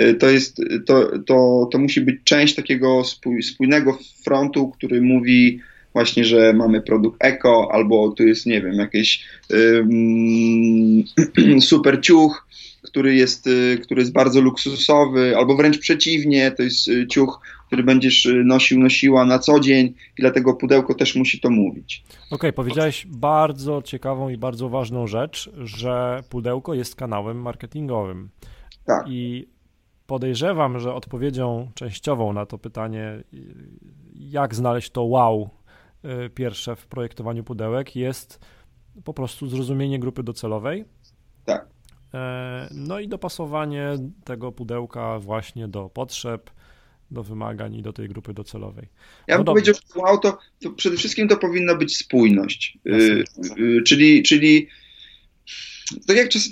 Y, 0.00 0.14
to, 0.14 0.30
jest, 0.30 0.60
to, 0.86 1.18
to, 1.18 1.68
to 1.72 1.78
musi 1.78 2.00
być 2.00 2.16
część 2.24 2.54
takiego 2.54 3.04
spój, 3.04 3.42
spójnego 3.42 3.98
frontu, 4.24 4.68
który 4.68 5.02
mówi 5.02 5.60
właśnie, 5.92 6.24
że 6.24 6.52
mamy 6.52 6.82
produkt 6.82 7.24
eko, 7.24 7.68
albo 7.72 8.10
tu 8.10 8.26
jest, 8.26 8.46
nie 8.46 8.62
wiem, 8.62 8.74
jakiś 8.74 9.24
super 11.60 12.00
ciuch, 12.00 12.45
który 12.86 13.14
jest, 13.14 13.46
y, 13.46 13.78
który 13.82 14.00
jest 14.00 14.12
bardzo 14.12 14.40
luksusowy, 14.40 15.36
albo 15.36 15.56
wręcz 15.56 15.78
przeciwnie, 15.78 16.50
to 16.50 16.62
jest 16.62 16.88
y, 16.88 17.06
ciuch, 17.06 17.40
który 17.66 17.82
będziesz 17.82 18.26
y, 18.26 18.44
nosił, 18.44 18.80
nosiła 18.80 19.24
na 19.24 19.38
co 19.38 19.60
dzień 19.60 19.86
i 19.86 20.20
dlatego 20.22 20.54
pudełko 20.54 20.94
też 20.94 21.16
musi 21.16 21.40
to 21.40 21.50
mówić. 21.50 22.04
Okej, 22.08 22.30
okay, 22.30 22.52
powiedziałeś 22.52 23.06
bardzo 23.06 23.82
ciekawą 23.82 24.28
i 24.28 24.36
bardzo 24.36 24.68
ważną 24.68 25.06
rzecz, 25.06 25.50
że 25.56 26.22
pudełko 26.28 26.74
jest 26.74 26.96
kanałem 26.96 27.42
marketingowym. 27.42 28.30
Tak. 28.84 29.06
I 29.08 29.48
podejrzewam, 30.06 30.80
że 30.80 30.94
odpowiedzią 30.94 31.70
częściową 31.74 32.32
na 32.32 32.46
to 32.46 32.58
pytanie, 32.58 33.24
jak 34.14 34.54
znaleźć 34.54 34.90
to 34.90 35.02
wow 35.02 35.50
pierwsze 36.34 36.76
w 36.76 36.86
projektowaniu 36.86 37.44
pudełek, 37.44 37.96
jest 37.96 38.40
po 39.04 39.14
prostu 39.14 39.46
zrozumienie 39.46 39.98
grupy 39.98 40.22
docelowej. 40.22 40.84
Tak 41.44 41.75
no 42.70 43.00
i 43.00 43.08
dopasowanie 43.08 43.96
tego 44.24 44.52
pudełka 44.52 45.18
właśnie 45.18 45.68
do 45.68 45.88
potrzeb, 45.88 46.50
do 47.10 47.22
wymagań 47.22 47.74
i 47.74 47.82
do 47.82 47.92
tej 47.92 48.08
grupy 48.08 48.34
docelowej. 48.34 48.88
Ja 49.26 49.36
bym 49.36 49.44
no 49.44 49.52
powiedział, 49.52 49.74
że 49.74 50.18
to, 50.22 50.38
to 50.62 50.70
przede 50.70 50.96
wszystkim 50.96 51.28
to 51.28 51.36
powinna 51.36 51.74
być 51.74 51.96
spójność. 51.96 52.78
Yy, 52.84 53.24
yy, 53.58 53.82
czyli, 53.82 54.22
czyli 54.22 54.68
tak 56.06 56.16
jak 56.16 56.28
czas, 56.28 56.48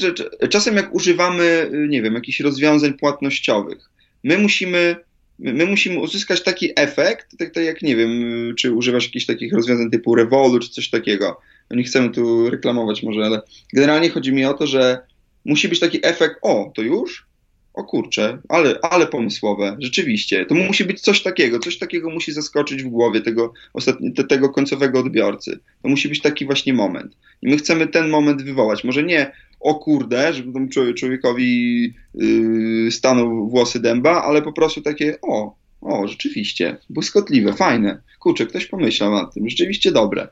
czasem 0.50 0.76
jak 0.76 0.94
używamy, 0.94 1.70
nie 1.88 2.02
wiem, 2.02 2.14
jakichś 2.14 2.40
rozwiązań 2.40 2.94
płatnościowych, 2.94 3.90
my 4.24 4.38
musimy 4.38 4.96
my 5.38 5.66
musimy 5.66 5.98
uzyskać 5.98 6.42
taki 6.42 6.72
efekt, 6.76 7.38
tak, 7.38 7.50
tak 7.50 7.64
jak 7.64 7.82
nie 7.82 7.96
wiem, 7.96 8.10
czy 8.58 8.72
używasz 8.72 9.04
jakichś 9.04 9.26
takich 9.26 9.52
rozwiązań 9.52 9.90
typu 9.90 10.14
Revolu, 10.14 10.58
czy 10.58 10.68
coś 10.68 10.90
takiego. 10.90 11.40
No 11.70 11.76
nie 11.76 11.82
chcemy 11.82 12.10
tu 12.10 12.50
reklamować 12.50 13.02
może, 13.02 13.24
ale 13.24 13.42
generalnie 13.72 14.10
chodzi 14.10 14.32
mi 14.32 14.44
o 14.44 14.54
to, 14.54 14.66
że 14.66 14.98
musi 15.44 15.68
być 15.68 15.80
taki 15.80 15.98
efekt, 16.02 16.36
o, 16.42 16.72
to 16.74 16.82
już? 16.82 17.26
O 17.74 17.84
kurczę, 17.84 18.38
ale, 18.48 18.78
ale 18.82 19.06
pomysłowe, 19.06 19.76
rzeczywiście. 19.78 20.46
To 20.46 20.54
musi 20.54 20.84
być 20.84 21.00
coś 21.00 21.22
takiego, 21.22 21.58
coś 21.58 21.78
takiego 21.78 22.10
musi 22.10 22.32
zaskoczyć 22.32 22.82
w 22.82 22.88
głowie 22.88 23.20
tego, 23.20 23.52
ostatni, 23.72 24.12
tego 24.12 24.48
końcowego 24.48 24.98
odbiorcy. 24.98 25.58
To 25.82 25.88
musi 25.88 26.08
być 26.08 26.20
taki 26.20 26.46
właśnie 26.46 26.72
moment. 26.72 27.16
I 27.42 27.48
my 27.48 27.56
chcemy 27.56 27.86
ten 27.86 28.08
moment 28.08 28.42
wywołać. 28.42 28.84
Może 28.84 29.02
nie 29.02 29.32
o 29.60 29.74
kurde, 29.74 30.32
żeby 30.32 30.52
temu 30.52 30.68
człowiekowi 30.94 31.82
yy, 32.14 32.90
stanął 32.90 33.48
włosy 33.48 33.80
dęba, 33.80 34.22
ale 34.22 34.42
po 34.42 34.52
prostu 34.52 34.80
takie 34.80 35.20
o, 35.22 35.56
o, 35.80 36.08
rzeczywiście, 36.08 36.76
błyskotliwe, 36.90 37.52
fajne. 37.52 38.00
Kurczę, 38.18 38.46
ktoś 38.46 38.66
pomyślał 38.66 39.12
nad 39.12 39.34
tym, 39.34 39.48
rzeczywiście 39.48 39.92
dobre. 39.92 40.28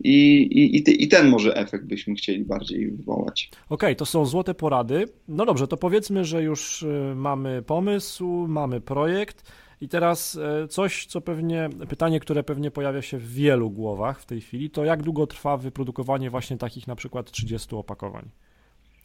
I, 0.00 0.42
i, 0.42 1.02
I 1.04 1.08
ten 1.08 1.28
może 1.28 1.56
efekt 1.56 1.84
byśmy 1.84 2.14
chcieli 2.14 2.44
bardziej 2.44 2.90
wywołać. 2.90 3.50
Okej, 3.52 3.68
okay, 3.68 3.96
to 3.96 4.06
są 4.06 4.26
złote 4.26 4.54
porady. 4.54 5.04
No 5.28 5.46
dobrze, 5.46 5.68
to 5.68 5.76
powiedzmy, 5.76 6.24
że 6.24 6.42
już 6.42 6.82
y, 6.82 7.12
mamy 7.16 7.62
pomysł, 7.62 8.46
mamy 8.48 8.80
projekt. 8.80 9.52
I 9.80 9.88
teraz 9.88 10.38
y, 10.64 10.68
coś, 10.68 11.06
co 11.06 11.20
pewnie, 11.20 11.68
pytanie, 11.88 12.20
które 12.20 12.42
pewnie 12.42 12.70
pojawia 12.70 13.02
się 13.02 13.18
w 13.18 13.32
wielu 13.32 13.70
głowach 13.70 14.20
w 14.20 14.26
tej 14.26 14.40
chwili, 14.40 14.70
to 14.70 14.84
jak 14.84 15.02
długo 15.02 15.26
trwa 15.26 15.56
wyprodukowanie 15.56 16.30
właśnie 16.30 16.56
takich 16.56 16.86
na 16.86 16.96
przykład 16.96 17.30
30 17.30 17.76
opakowań? 17.76 18.28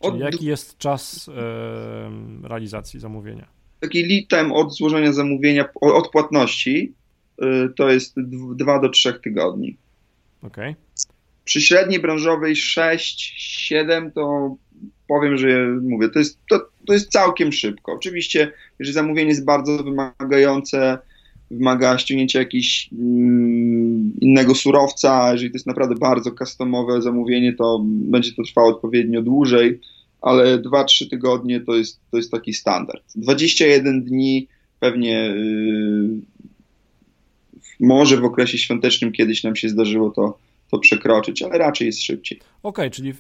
Czyli 0.04 0.20
jaki 0.20 0.46
jest 0.46 0.78
czas 0.78 1.30
e, 1.30 2.48
realizacji 2.48 3.00
zamówienia? 3.00 3.48
Taki 3.80 4.06
lead 4.06 4.28
time 4.28 4.54
od 4.54 4.74
złożenia 4.74 5.14
zamówienia, 5.14 5.70
od 5.82 6.10
płatności, 6.10 6.94
to 7.76 7.90
jest 7.90 8.16
2 8.56 8.80
do 8.80 8.90
3 8.90 9.14
tygodni. 9.14 9.78
Okay. 10.42 10.76
Przy 11.46 11.62
średniej 11.62 12.00
branżowej 12.00 12.56
6-7 12.56 14.12
to 14.12 14.56
powiem, 15.08 15.38
że 15.38 15.78
mówię, 15.82 16.10
to 16.10 16.20
jest, 16.20 16.40
to, 16.50 16.60
to 16.88 16.94
jest 16.94 17.12
całkiem 17.12 17.52
szybko. 17.52 17.94
Oczywiście, 17.94 18.52
jeżeli 18.80 18.94
zamówienie 18.94 19.30
jest 19.30 19.46
bardzo 19.46 19.84
wymagające, 19.84 20.98
wymaga 21.52 21.98
ściągnięcia 21.98 22.40
jakiegoś 22.40 22.90
mm, 22.94 24.14
innego 24.22 24.56
surowca, 24.56 25.32
jeżeli 25.32 25.52
to 25.52 25.56
jest 25.56 25.68
naprawdę 25.68 25.96
bardzo 25.96 26.32
customowe 26.32 27.02
zamówienie, 27.02 27.54
to 27.54 27.80
będzie 27.84 28.32
to 28.36 28.44
trwało 28.44 28.70
odpowiednio 28.70 29.22
dłużej, 29.22 29.80
ale 30.22 30.58
2-3 30.58 31.10
tygodnie 31.10 31.62
to 31.62 31.76
jest, 31.76 32.00
to 32.12 32.18
jest 32.18 32.32
taki 32.32 32.54
standard. 32.54 33.04
21 33.16 34.04
dni 34.04 34.48
pewnie 34.80 35.12
yy, 35.12 36.22
może 37.82 38.18
w 38.18 38.26
okresie 38.26 38.58
świątecznym 38.58 39.12
kiedyś 39.12 39.44
nam 39.44 39.56
się 39.56 39.70
zdarzyło 39.70 40.10
to, 40.10 40.38
to 40.72 40.80
przekroczyć, 40.80 41.42
ale 41.42 41.58
raczej 41.58 41.86
jest 41.86 42.02
szybciej. 42.02 42.38
Okej, 42.38 42.48
okay, 42.64 42.90
czyli 42.92 43.14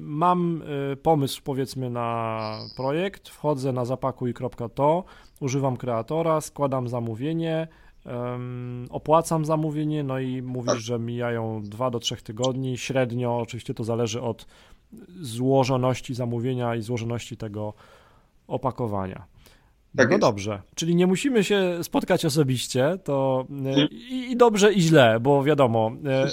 mam 0.00 0.62
y, 0.92 0.96
pomysł 0.96 1.40
powiedzmy 1.44 1.90
na 1.90 2.58
projekt, 2.76 3.28
wchodzę 3.28 3.72
na 3.72 3.84
zapakuj.to, 3.84 5.04
używam 5.40 5.76
kreatora, 5.76 6.40
składam 6.40 6.88
zamówienie, 6.88 7.68
opłacam 8.90 9.44
zamówienie, 9.44 10.04
no 10.04 10.18
i 10.18 10.42
mówisz, 10.42 10.72
tak. 10.72 10.80
że 10.80 10.98
mijają 10.98 11.62
2 11.62 11.90
do 11.90 12.00
3 12.00 12.16
tygodni, 12.16 12.78
średnio 12.78 13.38
oczywiście 13.38 13.74
to 13.74 13.84
zależy 13.84 14.22
od 14.22 14.46
złożoności 15.20 16.14
zamówienia 16.14 16.76
i 16.76 16.82
złożoności 16.82 17.36
tego 17.36 17.74
opakowania. 18.46 19.26
Tak 19.96 20.10
no 20.10 20.18
dobrze, 20.18 20.62
czyli 20.74 20.96
nie 20.96 21.06
musimy 21.06 21.44
się 21.44 21.78
spotkać 21.82 22.24
osobiście, 22.24 22.98
to 23.04 23.46
e, 23.66 23.84
i, 23.86 24.32
i, 24.32 24.36
dobrze 24.36 24.72
i 24.72 24.80
źle, 24.80 25.20
bo 25.20 25.44
wiadomo, 25.44 25.92
e, 26.04 26.24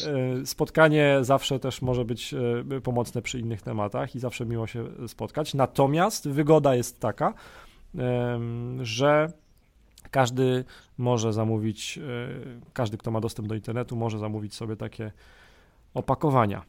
e, 0.41 0.45
spotkanie 0.45 1.17
zawsze 1.21 1.59
też 1.59 1.81
może 1.81 2.05
być 2.05 2.35
pomocne 2.83 3.21
przy 3.21 3.39
innych 3.39 3.61
tematach 3.61 4.15
i 4.15 4.19
zawsze 4.19 4.45
miło 4.45 4.67
się 4.67 4.85
spotkać. 5.07 5.53
Natomiast 5.53 6.29
wygoda 6.29 6.75
jest 6.75 6.99
taka, 6.99 7.33
że 8.81 9.31
każdy 10.11 10.65
może 10.97 11.33
zamówić, 11.33 11.99
każdy, 12.73 12.97
kto 12.97 13.11
ma 13.11 13.21
dostęp 13.21 13.47
do 13.47 13.55
internetu, 13.55 13.95
może 13.95 14.19
zamówić 14.19 14.55
sobie 14.55 14.75
takie 14.75 15.11
opakowania. 15.93 16.63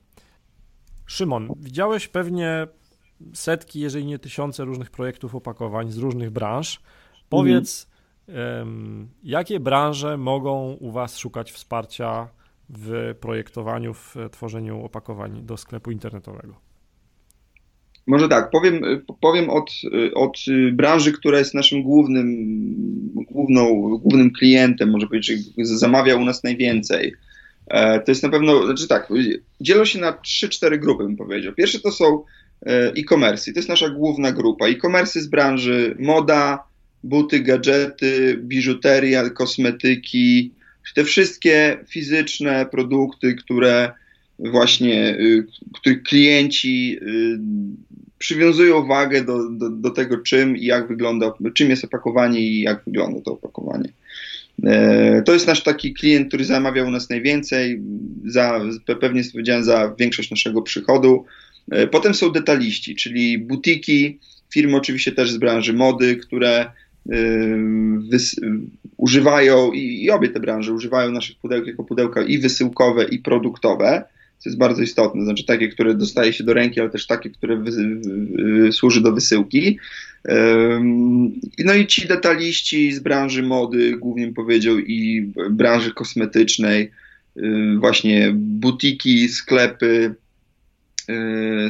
Szymon, 1.06 1.48
widziałeś 1.56 2.08
pewnie 2.08 2.66
setki, 3.32 3.80
jeżeli 3.80 4.04
nie 4.04 4.18
tysiące 4.18 4.64
różnych 4.64 4.90
projektów 4.90 5.34
opakowań 5.34 5.90
z 5.90 5.98
różnych 5.98 6.30
branż. 6.30 6.80
Powiedz, 7.28 7.88
jakie 9.22 9.60
branże 9.60 10.16
mogą 10.16 10.76
u 10.80 10.90
Was 10.90 11.18
szukać 11.18 11.52
wsparcia 11.52 12.28
w 12.68 13.14
projektowaniu, 13.20 13.94
w 13.94 14.16
tworzeniu 14.30 14.84
opakowań 14.84 15.42
do 15.42 15.56
sklepu 15.56 15.90
internetowego? 15.90 16.54
Może 18.06 18.28
tak, 18.28 18.50
powiem, 18.50 18.82
powiem 19.20 19.50
od, 19.50 19.70
od 20.14 20.38
branży, 20.72 21.12
która 21.12 21.38
jest 21.38 21.54
naszym 21.54 21.82
głównym, 21.82 22.26
główną, 23.30 23.88
głównym 23.98 24.30
klientem, 24.30 24.90
może 24.90 25.06
powiedzieć, 25.06 25.40
że 25.58 25.78
zamawia 25.78 26.16
u 26.16 26.24
nas 26.24 26.44
najwięcej. 26.44 27.14
E, 27.66 28.00
to 28.00 28.10
jest 28.10 28.22
na 28.22 28.28
pewno, 28.28 28.66
znaczy 28.66 28.88
tak, 28.88 29.12
dzielą 29.60 29.84
się 29.84 29.98
na 29.98 30.12
3-4 30.12 30.78
grupy, 30.78 31.04
bym 31.04 31.16
powiedział. 31.16 31.52
Pierwsze 31.52 31.80
to 31.80 31.92
są 31.92 32.24
e-commerce, 32.66 33.52
to 33.52 33.58
jest 33.58 33.68
nasza 33.68 33.88
główna 33.88 34.32
grupa. 34.32 34.66
E-commerce 34.66 35.20
z 35.20 35.26
branży 35.26 35.96
moda, 35.98 36.64
buty, 37.04 37.40
gadżety, 37.40 38.38
biżuteria, 38.42 39.30
kosmetyki, 39.30 40.52
te 40.94 41.04
wszystkie 41.04 41.78
fizyczne 41.88 42.66
produkty, 42.66 43.34
które 43.34 43.92
właśnie, 44.38 45.18
y, 45.18 45.46
których 45.74 46.02
klienci 46.02 46.98
y, 47.02 47.38
przywiązują 48.18 48.86
wagę 48.86 49.24
do, 49.24 49.50
do, 49.50 49.70
do 49.70 49.90
tego, 49.90 50.18
czym 50.18 50.56
i 50.56 50.64
jak 50.64 50.88
wygląda, 50.88 51.32
czym 51.54 51.70
jest 51.70 51.84
opakowanie 51.84 52.40
i 52.40 52.60
jak 52.60 52.82
wygląda 52.86 53.20
to 53.20 53.32
opakowanie. 53.32 53.92
E, 54.64 55.22
to 55.22 55.32
jest 55.32 55.46
nasz 55.46 55.62
taki 55.62 55.94
klient, 55.94 56.28
który 56.28 56.44
zamawiał 56.44 56.86
u 56.86 56.90
nas 56.90 57.10
najwięcej, 57.10 57.82
za, 58.24 58.60
pewnie 59.00 59.22
powiedziałem, 59.32 59.64
za 59.64 59.94
większość 59.98 60.30
naszego 60.30 60.62
przychodu. 60.62 61.24
E, 61.70 61.86
potem 61.86 62.14
są 62.14 62.30
detaliści, 62.30 62.96
czyli 62.96 63.38
butiki, 63.38 64.18
firmy 64.52 64.76
oczywiście 64.76 65.12
też 65.12 65.32
z 65.32 65.36
branży 65.36 65.72
mody, 65.72 66.16
które 66.16 66.60
e, 66.60 67.16
używają, 68.96 69.72
i, 69.72 70.04
i, 70.04 70.10
obie 70.10 70.28
te 70.28 70.40
branże 70.40 70.72
używają 70.72 71.10
naszych 71.10 71.36
pudełek 71.36 71.66
jako 71.66 71.84
pudełka 71.84 72.22
i 72.22 72.38
wysyłkowe, 72.38 73.04
i 73.04 73.18
produktowe, 73.18 74.04
co 74.38 74.48
jest 74.48 74.58
bardzo 74.58 74.82
istotne, 74.82 75.24
znaczy 75.24 75.46
takie, 75.46 75.68
które 75.68 75.94
dostaje 75.94 76.32
się 76.32 76.44
do 76.44 76.54
ręki, 76.54 76.80
ale 76.80 76.90
też 76.90 77.06
takie, 77.06 77.30
które 77.30 77.56
wy, 77.56 77.72
służy 78.72 79.00
do 79.00 79.12
wysyłki. 79.12 79.78
No 81.58 81.74
i 81.74 81.86
ci 81.86 82.08
detaliści 82.08 82.92
z 82.92 83.00
branży 83.00 83.42
mody, 83.42 83.96
głównie 83.96 84.32
powiedział, 84.32 84.78
i 84.78 85.32
branży 85.50 85.94
kosmetycznej, 85.94 86.90
y, 87.36 87.76
właśnie 87.78 88.32
butiki, 88.34 89.28
sklepy, 89.28 90.14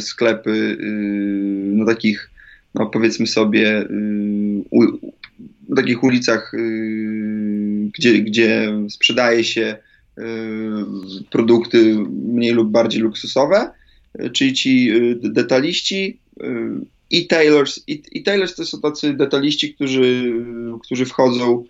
sklepy 0.00 0.50
y, 0.50 0.86
no 1.74 1.86
takich, 1.86 2.30
no 2.74 2.86
powiedzmy 2.86 3.26
sobie, 3.26 3.84
na 5.68 5.76
takich 5.76 6.02
ulicach, 6.02 6.52
gdzie, 7.94 8.18
gdzie 8.18 8.72
sprzedaje 8.88 9.44
się 9.44 9.76
produkty 11.30 11.94
mniej 12.10 12.52
lub 12.52 12.70
bardziej 12.70 13.02
luksusowe, 13.02 13.70
czyli 14.32 14.52
ci 14.52 14.92
detaliści, 15.14 16.18
i 17.10 17.26
tailors, 17.26 17.80
i, 17.86 18.02
i 18.12 18.22
tailors 18.22 18.54
to 18.54 18.64
są 18.64 18.80
tacy 18.80 19.14
detaliści, 19.14 19.74
którzy, 19.74 20.32
którzy 20.82 21.06
wchodzą 21.06 21.64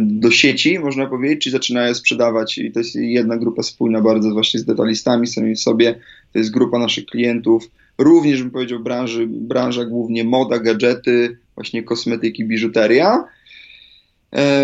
do 0.00 0.30
sieci, 0.30 0.78
można 0.78 1.06
powiedzieć, 1.06 1.44
czy 1.44 1.50
zaczynają 1.50 1.94
sprzedawać 1.94 2.58
i 2.58 2.72
to 2.72 2.78
jest 2.78 2.94
jedna 2.94 3.36
grupa 3.36 3.62
spójna 3.62 4.00
bardzo 4.00 4.30
właśnie 4.30 4.60
z 4.60 4.64
detalistami 4.64 5.26
sami 5.26 5.54
w 5.54 5.60
sobie, 5.60 5.94
to 6.32 6.38
jest 6.38 6.50
grupa 6.50 6.78
naszych 6.78 7.06
klientów, 7.06 7.70
również 7.98 8.42
bym 8.42 8.50
powiedział 8.50 8.80
branży, 8.80 9.26
branża 9.26 9.84
głównie 9.84 10.24
moda, 10.24 10.58
gadżety, 10.58 11.38
właśnie 11.54 11.82
kosmetyki, 11.82 12.44
biżuteria. 12.44 13.24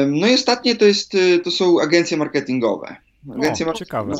No 0.07 0.26
i 0.26 0.34
ostatnie 0.34 0.76
to, 0.76 0.84
jest, 0.84 1.12
to 1.45 1.51
są 1.51 1.80
agencje 1.80 2.16
marketingowe. 2.16 2.97
Agencje 3.36 3.66
o, 3.66 3.72
ciekawe. 3.72 4.14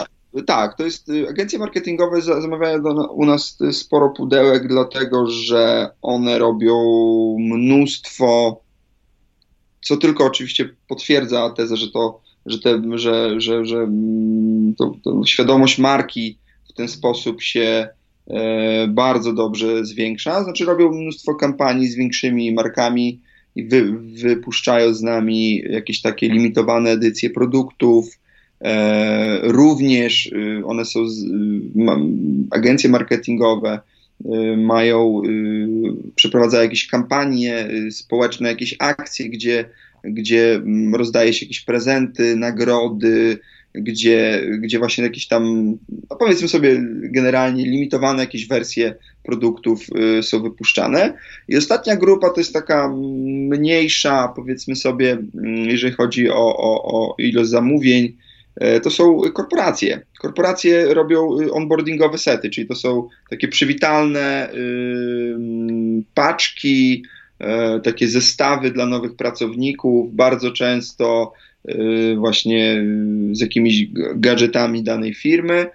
tak, 0.47 0.77
to 0.77 0.85
jest, 0.85 1.11
agencje 1.31 1.59
marketingowe 1.59 2.23
zamawiają 2.23 2.83
do, 2.83 3.13
u 3.13 3.25
nas 3.25 3.59
sporo 3.73 4.11
pudełek, 4.11 4.69
dlatego 4.69 5.27
że 5.27 5.91
one 6.03 6.39
robią 6.39 6.77
mnóstwo, 7.39 8.61
co 9.85 9.97
tylko 9.97 10.25
oczywiście 10.25 10.69
potwierdza 10.89 11.51
tezę, 11.51 11.77
że 11.77 11.91
to, 11.91 12.21
że, 12.47 12.59
te, 12.59 12.83
że, 12.95 13.41
że, 13.41 13.65
że 13.65 13.77
mm, 13.77 14.75
to, 14.79 14.95
to 15.05 15.27
świadomość 15.27 15.79
marki 15.79 16.39
w 16.71 16.73
ten 16.73 16.89
sposób 16.89 17.43
się 17.43 17.89
e, 18.27 18.89
bardzo 18.89 19.33
dobrze 19.33 19.85
zwiększa. 19.85 20.45
Znaczy 20.45 20.65
robią 20.65 20.93
mnóstwo 20.93 21.35
kampanii 21.35 21.89
z 21.89 21.97
większymi 21.97 22.53
markami 22.53 23.21
i 23.57 23.65
wy, 23.65 23.93
wypuszczają 24.23 24.95
z 24.95 25.03
nami 25.03 25.63
jakieś 25.71 26.03
takie 26.03 26.29
limitowane 26.29 26.91
edycje 26.91 27.31
produktów, 27.31 28.19
E, 28.65 29.41
również 29.43 30.27
y, 30.27 30.63
one 30.67 30.85
są, 30.85 31.01
y, 31.01 31.09
agencje 32.51 32.91
marketingowe 32.91 33.81
mają, 34.57 35.23
przeprowadzają 36.15 36.63
jakieś 36.63 36.87
kampanie 36.87 37.69
społeczne, 37.91 38.49
jakieś 38.49 38.77
akcje, 38.79 39.29
gdzie, 39.29 39.65
gdzie 40.05 40.55
mm, 40.55 40.95
rozdaje 40.95 41.33
się 41.33 41.47
jakieś 41.47 41.61
prezenty, 41.61 42.37
nagrody, 42.37 43.39
gdzie, 43.75 44.47
gdzie 44.59 44.79
właśnie 44.79 45.05
jakieś 45.05 45.27
tam, 45.27 45.73
no 46.11 46.17
powiedzmy 46.17 46.49
sobie 46.49 46.83
generalnie 47.03 47.65
limitowane 47.65 48.23
jakieś 48.23 48.47
wersje 48.47 48.95
produktów 49.23 49.87
są 50.23 50.43
wypuszczane. 50.43 51.15
I 51.49 51.57
ostatnia 51.57 51.97
grupa 51.97 52.31
to 52.31 52.41
jest 52.41 52.53
taka 52.53 52.95
mniejsza, 53.49 54.33
powiedzmy 54.37 54.77
sobie, 54.77 55.11
mm, 55.13 55.55
jeżeli 55.71 55.95
chodzi 55.95 56.31
o, 56.31 56.57
o, 56.57 56.83
o 56.85 57.15
ilość 57.19 57.51
zamówień, 57.51 58.17
to 58.83 58.91
są 58.91 59.21
korporacje. 59.33 60.01
Korporacje 60.21 60.95
robią 60.95 61.41
y, 61.41 61.53
onboardingowe 61.53 62.19
sety, 62.19 62.51
czyli 62.51 62.67
to 62.67 62.75
są 62.75 63.09
takie 63.31 63.49
przywitalne 63.49 64.49
paczki, 66.15 67.05
e, 67.39 67.81
takie 67.81 68.09
zestawy 68.09 68.71
dla 68.71 68.87
nowych 68.87 69.17
pracowników, 69.17 70.15
bardzo 70.15 70.51
często 70.51 71.33
y, 71.69 72.17
właśnie 72.19 72.85
z 73.33 73.41
jakimiś 73.41 73.87
gadżetami 74.15 74.83
danej 74.83 75.15
firmy. 75.15 75.67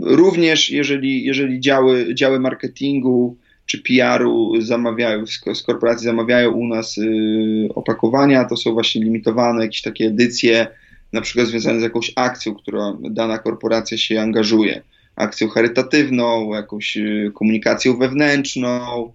Również 0.00 0.70
jeżeli, 0.70 1.24
jeżeli 1.24 1.60
działy, 1.60 2.14
działy 2.14 2.40
marketingu 2.40 3.36
czy 3.66 3.82
PR-u 3.82 4.60
zamawiają, 4.60 5.26
z 5.54 5.62
korporacji 5.62 6.04
zamawiają 6.04 6.52
u 6.52 6.66
nas 6.66 6.98
y, 6.98 7.68
opakowania, 7.74 8.44
to 8.44 8.56
są 8.56 8.72
właśnie 8.72 9.04
limitowane 9.04 9.62
jakieś 9.62 9.82
takie 9.82 10.06
edycje 10.06 10.66
na 11.14 11.20
przykład 11.20 11.46
związane 11.46 11.80
z 11.80 11.82
jakąś 11.82 12.12
akcją, 12.16 12.54
którą 12.54 12.98
dana 13.02 13.38
korporacja 13.38 13.98
się 13.98 14.20
angażuje. 14.20 14.82
Akcją 15.16 15.48
charytatywną, 15.48 16.54
jakąś 16.54 16.96
y, 16.96 17.32
komunikacją 17.34 17.96
wewnętrzną, 17.96 19.12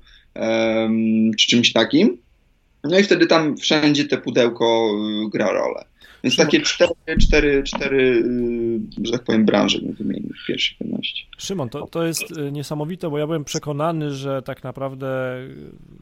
czy 1.38 1.48
czymś 1.48 1.74
takim. 1.74 2.18
No 2.84 3.00
i 3.00 3.04
wtedy 3.04 3.28
tam 3.28 3.58
wszędzie 3.58 4.06
te 4.06 4.18
pudełko 4.18 4.92
y, 5.26 5.30
gra 5.30 5.52
rolę. 5.52 5.86
Więc 6.24 6.36
takie 6.36 6.62
cztery, 6.62 6.94
cztery, 7.22 7.64
cztery, 7.64 8.24
y, 9.02 9.06
że 9.06 9.12
tak 9.12 9.24
powiem, 9.24 9.46
branże 9.46 9.80
bym 9.80 9.94
wymienił 9.94 10.30
w 10.44 10.48
pierwszej 10.48 10.78
kolejności. 10.78 11.28
Szymon, 11.38 11.70
to, 11.70 11.88
to 11.88 12.06
jest 12.06 12.24
niesamowite, 12.52 13.10
bo 13.10 13.18
ja 13.18 13.28
byłem 13.28 13.44
przekonany, 13.44 14.12
że 14.12 14.42
tak 14.42 14.64
naprawdę 14.64 15.38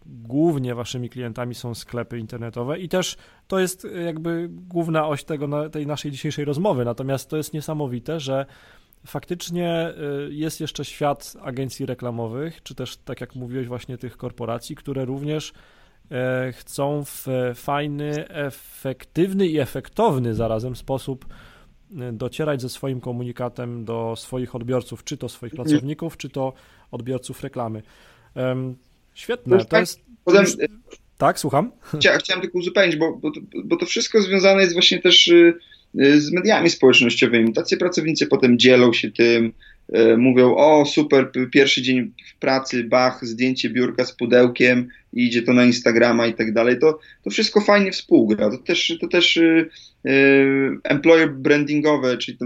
głównie 0.06 0.76
waszymi 0.76 1.10
klientami 1.10 1.56
są 1.56 1.76
sklepy 1.76 2.20
internetowe 2.20 2.80
i 2.80 2.90
też 2.90 3.16
to 3.48 3.60
jest 3.60 3.88
jakby 4.06 4.50
główna 4.52 5.08
oś 5.08 5.24
tego, 5.24 5.70
tej 5.70 5.88
naszej 5.88 6.12
dzisiejszej 6.12 6.46
rozmowy. 6.46 6.86
Natomiast 6.86 7.30
to 7.30 7.38
jest 7.38 7.54
niesamowite, 7.54 8.20
że 8.20 8.46
faktycznie 9.06 9.94
y, 10.28 10.34
jest 10.34 10.62
jeszcze 10.62 10.86
świat 10.86 11.34
agencji 11.42 11.86
reklamowych, 11.86 12.64
czy 12.64 12.76
też, 12.76 12.98
tak 12.98 13.22
jak 13.22 13.36
mówiłeś, 13.36 13.68
właśnie 13.68 13.98
tych 13.98 14.18
korporacji, 14.18 14.76
które 14.76 15.06
również 15.06 15.54
chcą 16.54 17.04
w 17.06 17.28
fajny, 17.56 18.30
efektywny 18.30 19.48
i 19.48 19.60
efektowny 19.60 20.36
zarazem 20.36 20.76
sposób 20.76 21.26
y, 21.92 21.96
docierać 22.14 22.62
ze 22.62 22.70
swoim 22.70 23.02
komunikatem 23.02 23.86
do 23.86 24.16
swoich 24.18 24.56
odbiorców, 24.56 25.04
czy 25.04 25.18
to 25.18 25.30
swoich 25.30 25.54
pracowników, 25.54 26.18
czy 26.18 26.30
to 26.30 26.54
odbiorców 26.92 27.44
reklamy. 27.44 27.84
Świetne, 29.14 29.58
to 29.58 29.66
tak, 29.66 29.80
jest 29.80 30.08
Potem, 30.28 30.46
tak, 31.18 31.40
słucham. 31.40 31.72
Chcia, 32.00 32.18
chciałem 32.18 32.42
tylko 32.42 32.58
uzupełnić, 32.58 32.96
bo, 32.96 33.18
bo, 33.18 33.32
bo 33.64 33.78
to 33.78 33.86
wszystko 33.86 34.22
związane 34.22 34.62
jest 34.62 34.74
właśnie 34.74 35.02
też 35.02 35.28
y, 35.28 35.54
y, 36.02 36.22
z 36.22 36.32
mediami 36.32 36.70
społecznościowymi. 36.70 37.54
Tacy 37.54 37.78
pracownicy 37.78 38.28
potem 38.28 38.60
dzielą 38.60 38.94
się 38.94 39.12
tym, 39.12 39.54
mówią, 40.18 40.56
o 40.56 40.86
super, 40.86 41.32
pierwszy 41.52 41.82
dzień 41.82 42.12
w 42.36 42.40
pracy, 42.40 42.84
bach, 42.84 43.26
zdjęcie 43.26 43.70
biurka 43.70 44.06
z 44.06 44.16
pudełkiem 44.16 44.88
idzie 45.14 45.42
to 45.42 45.54
na 45.54 45.66
Instagrama 45.66 46.28
i 46.28 46.34
tak 46.34 46.54
dalej. 46.54 46.80
To, 46.80 47.00
to 47.24 47.30
wszystko 47.30 47.62
fajnie 47.62 47.92
współgra. 47.92 48.52
To 48.52 48.58
też, 48.58 48.98
to 49.02 49.08
też 49.08 49.40
employer 50.84 51.34
brandingowe, 51.34 52.18
czyli 52.18 52.38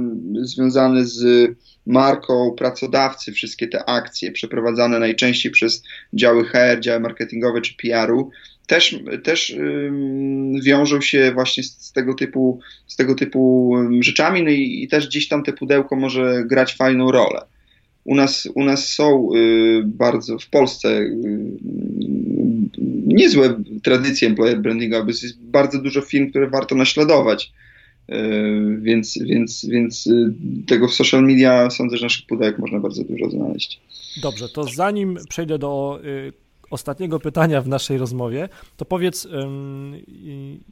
związane 0.41 1.05
z 1.05 1.49
marką 1.85 2.51
pracodawcy, 2.57 3.31
wszystkie 3.31 3.67
te 3.67 3.85
akcje 3.85 4.31
przeprowadzane 4.31 4.99
najczęściej 4.99 5.51
przez 5.51 5.83
działy 6.13 6.45
HR, 6.45 6.79
działy 6.79 6.99
marketingowe 6.99 7.61
czy 7.61 7.73
PR-u, 7.75 8.31
też, 8.67 8.95
też 9.23 9.55
wiążą 10.63 11.01
się 11.01 11.31
właśnie 11.33 11.63
z, 11.63 11.77
z, 11.77 11.91
tego 11.91 12.13
typu, 12.13 12.59
z 12.87 12.95
tego 12.95 13.15
typu 13.15 13.75
rzeczami, 13.99 14.43
no 14.43 14.49
i, 14.49 14.83
i, 14.83 14.87
też 14.87 15.07
gdzieś 15.07 15.27
tam 15.27 15.43
te 15.43 15.53
pudełko 15.53 15.95
może 15.95 16.43
grać 16.45 16.75
fajną 16.75 17.11
rolę. 17.11 17.41
U 18.03 18.15
nas, 18.15 18.49
u 18.55 18.63
nas 18.63 18.87
są 18.87 19.29
y, 19.35 19.83
bardzo 19.85 20.39
w 20.39 20.49
Polsce 20.49 20.89
y, 20.89 21.15
niezłe 23.05 23.63
tradycje 23.83 24.27
employer 24.27 24.61
brandingowe, 24.61 25.11
jest 25.11 25.41
bardzo 25.41 25.81
dużo 25.81 26.01
firm, 26.01 26.29
które 26.29 26.49
warto 26.49 26.75
naśladować. 26.75 27.51
E, 28.11 28.17
więc, 28.81 29.19
więc, 29.21 29.65
więc 29.65 30.07
y, 30.07 30.33
tego 30.67 30.87
w 30.87 30.93
social 30.93 31.23
media 31.23 31.69
sądzę, 31.69 31.97
że 31.97 32.05
naszych 32.05 32.25
pudełek 32.25 32.59
można 32.59 32.79
bardzo 32.79 33.03
dużo 33.03 33.29
znaleźć. 33.29 33.81
Dobrze, 34.21 34.49
to 34.49 34.63
zanim 34.63 35.17
przejdę 35.29 35.59
do 35.59 35.99
y, 36.05 36.33
ostatniego 36.71 37.19
pytania 37.19 37.61
w 37.61 37.67
naszej 37.67 37.97
rozmowie, 37.97 38.49
to 38.77 38.85
powiedz, 38.85 39.27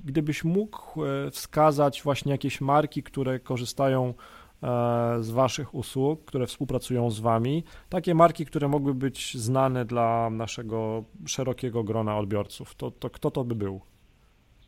gdybyś 0.06 0.44
mógł 0.44 1.06
e, 1.06 1.32
wskazać 1.32 2.02
właśnie 2.04 2.32
jakieś 2.32 2.62
marki, 2.62 3.04
które 3.04 3.40
korzystają 3.40 4.08
e, 4.08 4.14
z 5.20 5.30
Waszych 5.30 5.76
usług, 5.76 6.26
które 6.26 6.48
współpracują 6.48 7.12
z 7.12 7.20
Wami, 7.20 7.64
takie 7.90 8.16
marki, 8.16 8.46
które 8.46 8.68
mogły 8.68 8.94
być 8.94 9.38
znane 9.38 9.86
dla 9.86 10.30
naszego 10.30 11.04
szerokiego 11.26 11.84
grona 11.84 12.18
odbiorców, 12.18 12.76
to, 12.76 12.92
to 12.92 13.10
kto 13.10 13.32
to 13.32 13.44
by 13.44 13.56
był? 13.56 13.82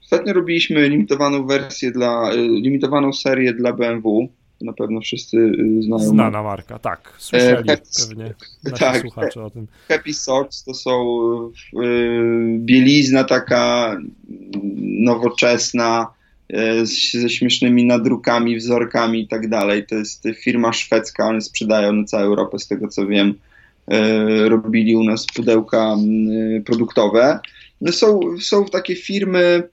Ostatnio 0.04 0.34
robiliśmy 0.34 0.90
limitowaną 0.90 1.48
wersję 1.48 1.92
dla, 1.92 2.34
y, 2.34 2.38
limitowaną 2.38 3.14
serię 3.14 3.54
dla 3.54 3.74
BMW. 3.74 4.28
Na 4.62 4.74
pewno 4.74 5.02
wszyscy 5.02 5.38
y, 5.38 5.84
znają. 5.84 6.10
Znana 6.10 6.44
marka, 6.44 6.80
tak. 6.80 7.14
Słyszeli 7.18 7.68
Happy, 7.68 7.82
pewnie 8.10 8.34
tak, 8.80 9.02
słuchacze 9.02 9.44
o 9.44 9.50
tym. 9.50 9.68
Happy 9.88 10.14
Socks 10.14 10.64
to 10.64 10.74
są 10.74 11.22
y, 11.74 12.58
bielizna 12.58 13.24
taka 13.24 13.98
nowoczesna, 14.82 16.08
ze 17.14 17.30
śmiesznymi 17.30 17.86
nadrukami, 17.86 18.58
wzorkami 18.58 19.22
i 19.22 19.28
tak 19.28 19.50
dalej. 19.50 19.86
To 19.86 19.96
jest 19.96 20.24
firma 20.44 20.74
szwedzka, 20.74 21.28
one 21.28 21.42
sprzedają 21.42 21.94
na 21.94 22.04
całą 22.04 22.24
Europę, 22.24 22.60
z 22.60 22.68
tego 22.68 22.88
co 22.88 23.08
wiem. 23.08 23.34
Robili 24.48 24.96
u 24.96 25.04
nas 25.04 25.26
pudełka 25.36 25.96
produktowe. 26.66 27.40
No 27.82 27.92
są, 27.92 28.20
są 28.40 28.66
takie 28.66 28.96
firmy, 28.96 29.70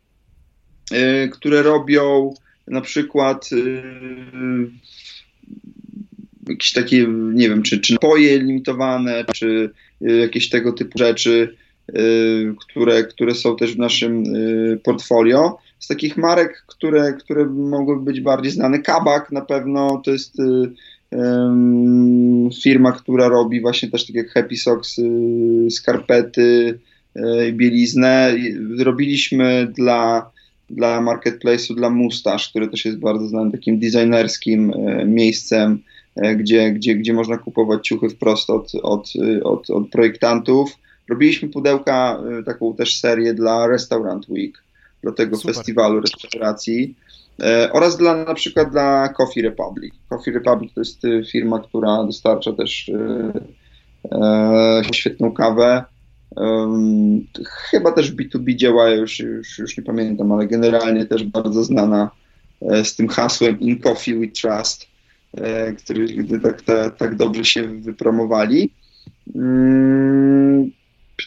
które 1.33 1.63
robią 1.63 2.35
na 2.71 2.81
przykład 2.81 3.51
y, 3.53 3.83
jakieś 6.49 6.73
takie, 6.73 7.07
nie 7.35 7.49
wiem, 7.49 7.63
czy, 7.63 7.81
czy 7.81 7.93
napoje 7.93 8.39
limitowane, 8.39 9.25
czy 9.35 9.71
y, 10.03 10.17
jakieś 10.17 10.49
tego 10.49 10.73
typu 10.73 10.99
rzeczy, 10.99 11.57
które, 12.61 13.05
które 13.05 13.35
są 13.35 13.57
też 13.57 13.75
w 13.75 13.79
naszym 13.79 14.25
portfolio. 14.83 15.59
Z 15.79 15.87
takich 15.87 16.17
marek, 16.17 16.65
które, 16.67 17.13
które 17.13 17.47
mogłyby 17.47 18.03
być 18.05 18.21
bardziej 18.21 18.53
znane, 18.53 18.79
Kabak 18.79 19.33
na 19.33 19.41
pewno 19.41 20.03
to 20.05 20.11
jest 20.11 20.37
firma, 22.63 22.93
która 22.93 23.29
robi 23.29 23.61
właśnie 23.61 23.91
też 23.91 24.07
tak 24.07 24.17
jak 24.17 24.31
Happy 24.31 24.57
Socks, 24.57 24.97
skarpety, 25.71 26.79
bieliznę. 27.53 28.35
Robiliśmy 28.79 29.73
dla 29.77 30.31
dla 30.71 31.01
marketplace'u, 31.01 31.75
dla 31.75 31.91
Mustache, 31.91 32.51
który 32.51 32.69
też 32.69 32.85
jest 32.85 32.99
bardzo 32.99 33.27
znanym 33.27 33.53
takim 33.53 33.79
designerskim 33.79 34.73
e, 34.73 35.05
miejscem, 35.05 35.83
e, 36.17 36.37
gdzie, 36.37 36.73
gdzie, 36.73 36.95
gdzie 36.95 37.13
można 37.13 37.39
kupować 37.39 37.87
ciuchy 37.87 38.09
wprost 38.09 38.51
od, 38.51 38.73
od, 38.83 39.13
od, 39.45 39.71
od 39.71 39.91
projektantów. 39.91 40.77
Robiliśmy 41.09 41.49
pudełka, 41.49 42.23
e, 42.41 42.43
taką 42.43 42.75
też 42.75 43.01
serię 43.01 43.35
dla 43.35 43.67
Restaurant 43.67 44.29
Week, 44.29 44.63
do 45.05 45.13
tego 45.13 45.37
Super. 45.37 45.55
festiwalu 45.55 46.01
restauracji. 46.01 46.95
Oraz 47.73 47.97
dla 47.97 48.25
na 48.25 48.35
przykład 48.35 48.71
dla 48.71 49.09
Coffee 49.09 49.43
Republic. 49.43 49.95
Coffee 50.09 50.31
Republic 50.31 50.73
to 50.75 50.81
jest 50.81 51.03
firma, 51.31 51.61
która 51.61 52.05
dostarcza 52.05 52.53
też 52.53 52.91
e, 54.13 54.83
świetną 54.93 55.33
kawę. 55.33 55.85
Chyba 57.45 57.93
też 57.93 58.13
B2B 58.13 58.57
działa, 58.57 58.91
już, 58.91 59.19
już, 59.19 59.59
już 59.59 59.77
nie 59.77 59.85
pamiętam, 59.85 60.33
ale 60.33 60.47
generalnie 60.47 61.07
też 61.07 61.25
bardzo 61.25 61.65
znana 61.65 62.11
z 62.85 62.97
tym 62.97 63.09
hasłem 63.09 63.61
In 63.61 63.81
Coffee 63.81 64.15
We 64.15 64.29
Trust, 64.29 64.87
który 65.85 66.25
tak, 66.43 66.63
tak, 66.63 66.97
tak 66.97 67.17
dobrze 67.17 67.45
się 67.45 67.63
wypromowali. 67.63 68.71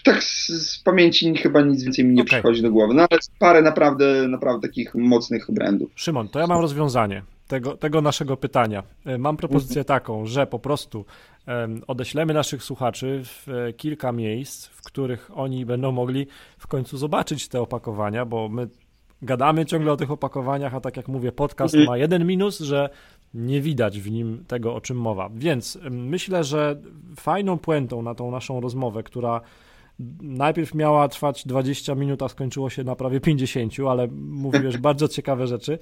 Tak 0.03 0.24
z, 0.24 0.47
z, 0.47 0.80
pamięci 0.80 1.36
chyba 1.38 1.62
nic 1.62 1.84
więcej 1.84 2.05
mi 2.05 2.14
nie 2.14 2.22
okay. 2.22 2.39
przychodzi 2.39 2.62
do 2.62 2.72
głowy, 2.72 2.93
no 2.93 3.07
ale 3.09 3.20
parę 3.39 3.62
naprawdę, 3.62 4.28
naprawdę 4.28 4.68
takich 4.68 4.95
mocnych 4.95 5.51
brandów. 5.51 5.91
Szymon, 5.95 6.28
to 6.28 6.39
ja 6.39 6.47
mam 6.47 6.62
rozwiązanie 6.62 7.24
tego, 7.52 7.78
tego 7.78 8.02
naszego 8.02 8.38
pytania. 8.38 8.84
E, 9.06 9.18
mam 9.18 9.38
propozycję 9.38 9.84
taką, 9.84 10.26
że 10.26 10.47
po 10.47 10.60
prostu 10.60 11.06
odeślemy 11.88 12.34
naszych 12.34 12.64
słuchaczy 12.64 13.22
w 13.24 13.49
e, 13.49 13.74
kilka 13.74 14.12
miejsc, 14.12 14.68
w 14.68 14.82
których 14.82 15.32
oni 15.34 15.66
będą 15.66 15.91
mogli 15.91 16.28
w 16.58 16.68
końcu 16.68 16.97
zobaczyć 16.97 17.47
te 17.47 17.62
opakowania, 17.62 18.26
bo 18.26 18.49
my 18.49 18.68
gadamy 19.22 19.66
ciągle 19.66 19.91
o 19.91 19.97
tych 19.97 20.12
opakowaniach, 20.12 20.76
a 20.76 20.82
tak 20.82 20.97
jak 20.97 21.08
mówię, 21.08 21.32
podcast 21.32 21.76
mhm. 21.76 21.89
ma 21.89 21.97
jeden 21.97 22.26
minus, 22.26 22.60
że 22.60 22.89
nie 23.34 23.62
widać 23.62 23.99
w 23.99 24.12
nim 24.12 24.43
tego, 24.47 24.76
o 24.76 24.82
czym 24.82 24.97
mowa. 24.97 25.30
Więc 25.34 25.80
myślę, 25.91 26.43
że 26.43 26.82
fajną 27.16 27.58
puentą 27.58 28.02
na 28.02 28.16
tą 28.16 28.32
naszą 28.32 28.62
rozmowę, 28.62 29.04
która 29.04 29.41
najpierw 30.22 30.76
miała 30.76 31.08
trwać 31.08 31.47
20 31.47 31.95
minut, 31.95 32.22
a 32.22 32.30
skończyło 32.30 32.70
się 32.70 32.84
na 32.84 32.95
prawie 32.95 33.20
50, 33.20 33.74
ale 33.89 34.08
mówiłeś 34.12 34.78
bardzo 34.88 35.08
ciekawe 35.08 35.47
rzeczy. 35.47 35.80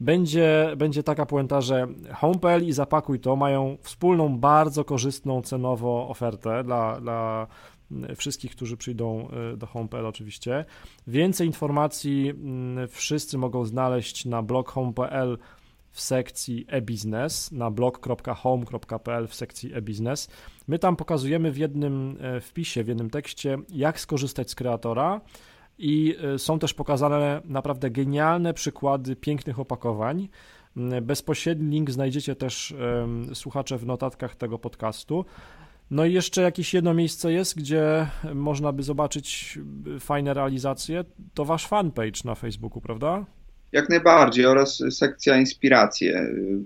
Będzie, 0.00 0.72
będzie 0.76 1.02
taka 1.02 1.26
puenta, 1.26 1.60
że 1.60 1.86
Home.pl 2.14 2.66
i 2.66 2.72
Zapakuj 2.72 3.20
to 3.20 3.36
mają 3.36 3.76
wspólną, 3.80 4.38
bardzo 4.38 4.84
korzystną 4.84 5.42
cenowo 5.42 6.08
ofertę 6.08 6.64
dla, 6.64 7.00
dla 7.00 7.46
wszystkich, 8.16 8.56
którzy 8.56 8.76
przyjdą 8.76 9.28
y, 9.52 9.56
do 9.56 9.66
Home.pl 9.66 10.06
oczywiście. 10.06 10.64
Więcej 11.06 11.46
informacji 11.46 12.30
mm, 12.30 12.88
wszyscy 12.88 13.38
mogą 13.38 13.64
znaleźć 13.64 14.24
na 14.24 14.42
blog 14.42 14.70
home.pl 14.70 15.38
w 15.90 16.00
sekcji 16.00 16.66
e-biznes 16.68 17.52
na 17.52 17.70
blog.home.pl 17.70 19.28
w 19.28 19.34
sekcji 19.34 19.74
e-biznes. 19.74 20.28
My 20.68 20.78
tam 20.78 20.96
pokazujemy 20.96 21.52
w 21.52 21.58
jednym 21.58 22.16
e, 22.20 22.40
wpisie, 22.40 22.84
w 22.84 22.88
jednym 22.88 23.10
tekście, 23.10 23.58
jak 23.68 24.00
skorzystać 24.00 24.50
z 24.50 24.54
kreatora 24.54 25.20
i 25.78 26.16
e, 26.34 26.38
są 26.38 26.58
też 26.58 26.74
pokazane 26.74 27.42
naprawdę 27.44 27.90
genialne 27.90 28.54
przykłady 28.54 29.16
pięknych 29.16 29.60
opakowań. 29.60 30.28
Mm, 30.76 31.04
bezpośredni 31.04 31.70
link 31.70 31.90
znajdziecie 31.90 32.36
też 32.36 32.74
słuchacze 33.34 33.78
w 33.78 33.86
notatkach 33.86 34.36
tego 34.36 34.58
podcastu. 34.58 35.24
No 35.90 36.04
i 36.04 36.12
jeszcze 36.12 36.42
jakieś 36.42 36.74
jedno 36.74 36.94
miejsce 36.94 37.32
jest, 37.32 37.56
gdzie 37.56 38.06
można 38.34 38.72
by 38.72 38.82
zobaczyć 38.82 39.58
e, 39.96 40.00
fajne 40.00 40.34
realizacje. 40.34 41.04
To 41.34 41.44
wasz 41.44 41.66
fanpage 41.66 42.20
na 42.24 42.34
Facebooku, 42.34 42.80
prawda? 42.80 43.26
Jak 43.72 43.88
najbardziej 43.88 44.46
oraz 44.46 44.82
sekcja 44.90 45.36
inspiracje 45.36 46.20
y, 46.20 46.58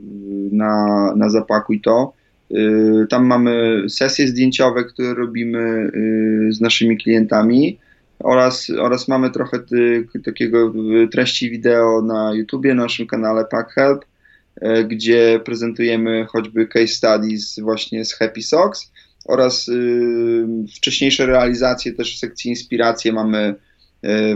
na, 0.53 1.13
na 1.17 1.29
Zapakuj 1.29 1.81
To. 1.81 2.13
Y, 2.51 3.07
tam 3.11 3.27
mamy 3.27 3.85
sesje 3.89 4.29
zdjęciowe, 4.29 4.85
które 4.85 5.15
robimy 5.15 5.91
y, 6.49 6.53
z 6.53 6.61
naszymi 6.61 6.99
klientami 6.99 7.79
oraz, 8.19 8.71
oraz 8.71 9.09
mamy 9.09 9.31
trochę 9.31 9.59
ty, 9.59 10.09
takiego 10.25 10.73
treści 11.13 11.51
wideo 11.51 12.03
na 12.03 12.35
YouTubie, 12.35 12.75
na 12.75 12.83
naszym 12.83 13.07
kanale 13.07 13.45
Pack 13.45 13.73
Help, 13.73 14.05
gdzie 14.89 15.41
prezentujemy 15.45 16.27
choćby 16.29 16.67
case 16.67 16.87
studies 16.87 17.61
właśnie 17.61 18.05
z 18.05 18.15
Happy 18.15 18.43
Socks 18.43 18.93
oraz 19.25 19.71
wcześniejsze 20.77 21.27
realizacje 21.27 21.93
też 21.93 22.17
w 22.17 22.19
sekcji 22.19 22.51
inspiracje 22.51 23.13
mamy 23.13 23.55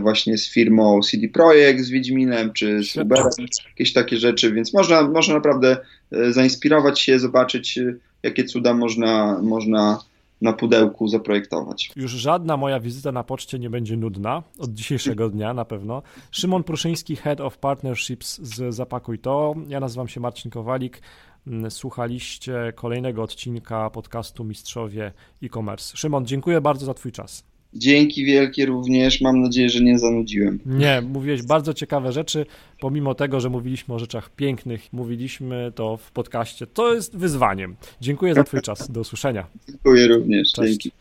właśnie 0.00 0.38
z 0.38 0.48
firmą 0.50 1.00
CD 1.00 1.28
Projekt, 1.28 1.80
z 1.80 1.90
Wiedźminem, 1.90 2.52
czy 2.52 2.82
z 2.82 2.96
Uberem, 2.96 3.30
jakieś 3.68 3.92
takie 3.92 4.16
rzeczy, 4.16 4.52
więc 4.52 4.74
można, 4.74 5.02
można 5.02 5.34
naprawdę 5.34 5.76
e, 6.12 6.32
zainspirować 6.32 7.00
się, 7.00 7.18
zobaczyć, 7.18 7.78
e, 7.78 7.94
jakie 8.22 8.44
cuda 8.44 8.74
można, 8.74 9.38
można 9.42 9.98
na 10.42 10.52
pudełku 10.52 11.08
zaprojektować. 11.08 11.92
Już 11.96 12.12
żadna 12.12 12.56
moja 12.56 12.80
wizyta 12.80 13.12
na 13.12 13.24
poczcie 13.24 13.58
nie 13.58 13.70
będzie 13.70 13.96
nudna 13.96 14.42
od 14.58 14.74
dzisiejszego 14.74 15.28
dnia 15.30 15.54
na 15.54 15.64
pewno. 15.64 16.02
Szymon 16.30 16.64
Pruszyński, 16.64 17.16
Head 17.16 17.40
of 17.40 17.58
Partnerships 17.58 18.40
z 18.42 18.74
Zapakuj 18.74 19.18
To. 19.18 19.54
Ja 19.68 19.80
nazywam 19.80 20.08
się 20.08 20.20
Marcin 20.20 20.50
Kowalik. 20.50 21.02
Mm, 21.46 21.70
słuchaliście 21.70 22.72
kolejnego 22.74 23.22
odcinka 23.22 23.90
podcastu 23.90 24.44
Mistrzowie 24.44 25.12
e-commerce. 25.42 25.96
Szymon, 25.96 26.26
dziękuję 26.26 26.60
bardzo 26.60 26.86
za 26.86 26.94
Twój 26.94 27.12
czas. 27.12 27.47
Dzięki 27.74 28.24
wielkie 28.24 28.66
również. 28.66 29.20
Mam 29.20 29.40
nadzieję, 29.40 29.68
że 29.68 29.80
nie 29.80 29.98
zanudziłem. 29.98 30.58
Nie, 30.66 31.02
mówiłeś 31.08 31.42
bardzo 31.42 31.74
ciekawe 31.74 32.12
rzeczy, 32.12 32.46
pomimo 32.80 33.14
tego, 33.14 33.40
że 33.40 33.50
mówiliśmy 33.50 33.94
o 33.94 33.98
rzeczach 33.98 34.30
pięknych, 34.30 34.92
mówiliśmy 34.92 35.72
to 35.74 35.96
w 35.96 36.12
podcaście. 36.12 36.66
To 36.66 36.94
jest 36.94 37.16
wyzwaniem. 37.16 37.76
Dziękuję 38.00 38.34
za 38.34 38.44
Twój 38.44 38.60
czas. 38.60 38.90
Do 38.90 39.00
usłyszenia. 39.00 39.46
Dziękuję 39.68 40.08
również. 40.08 40.52
Cześć. 40.52 40.70
Dzięki. 40.70 40.92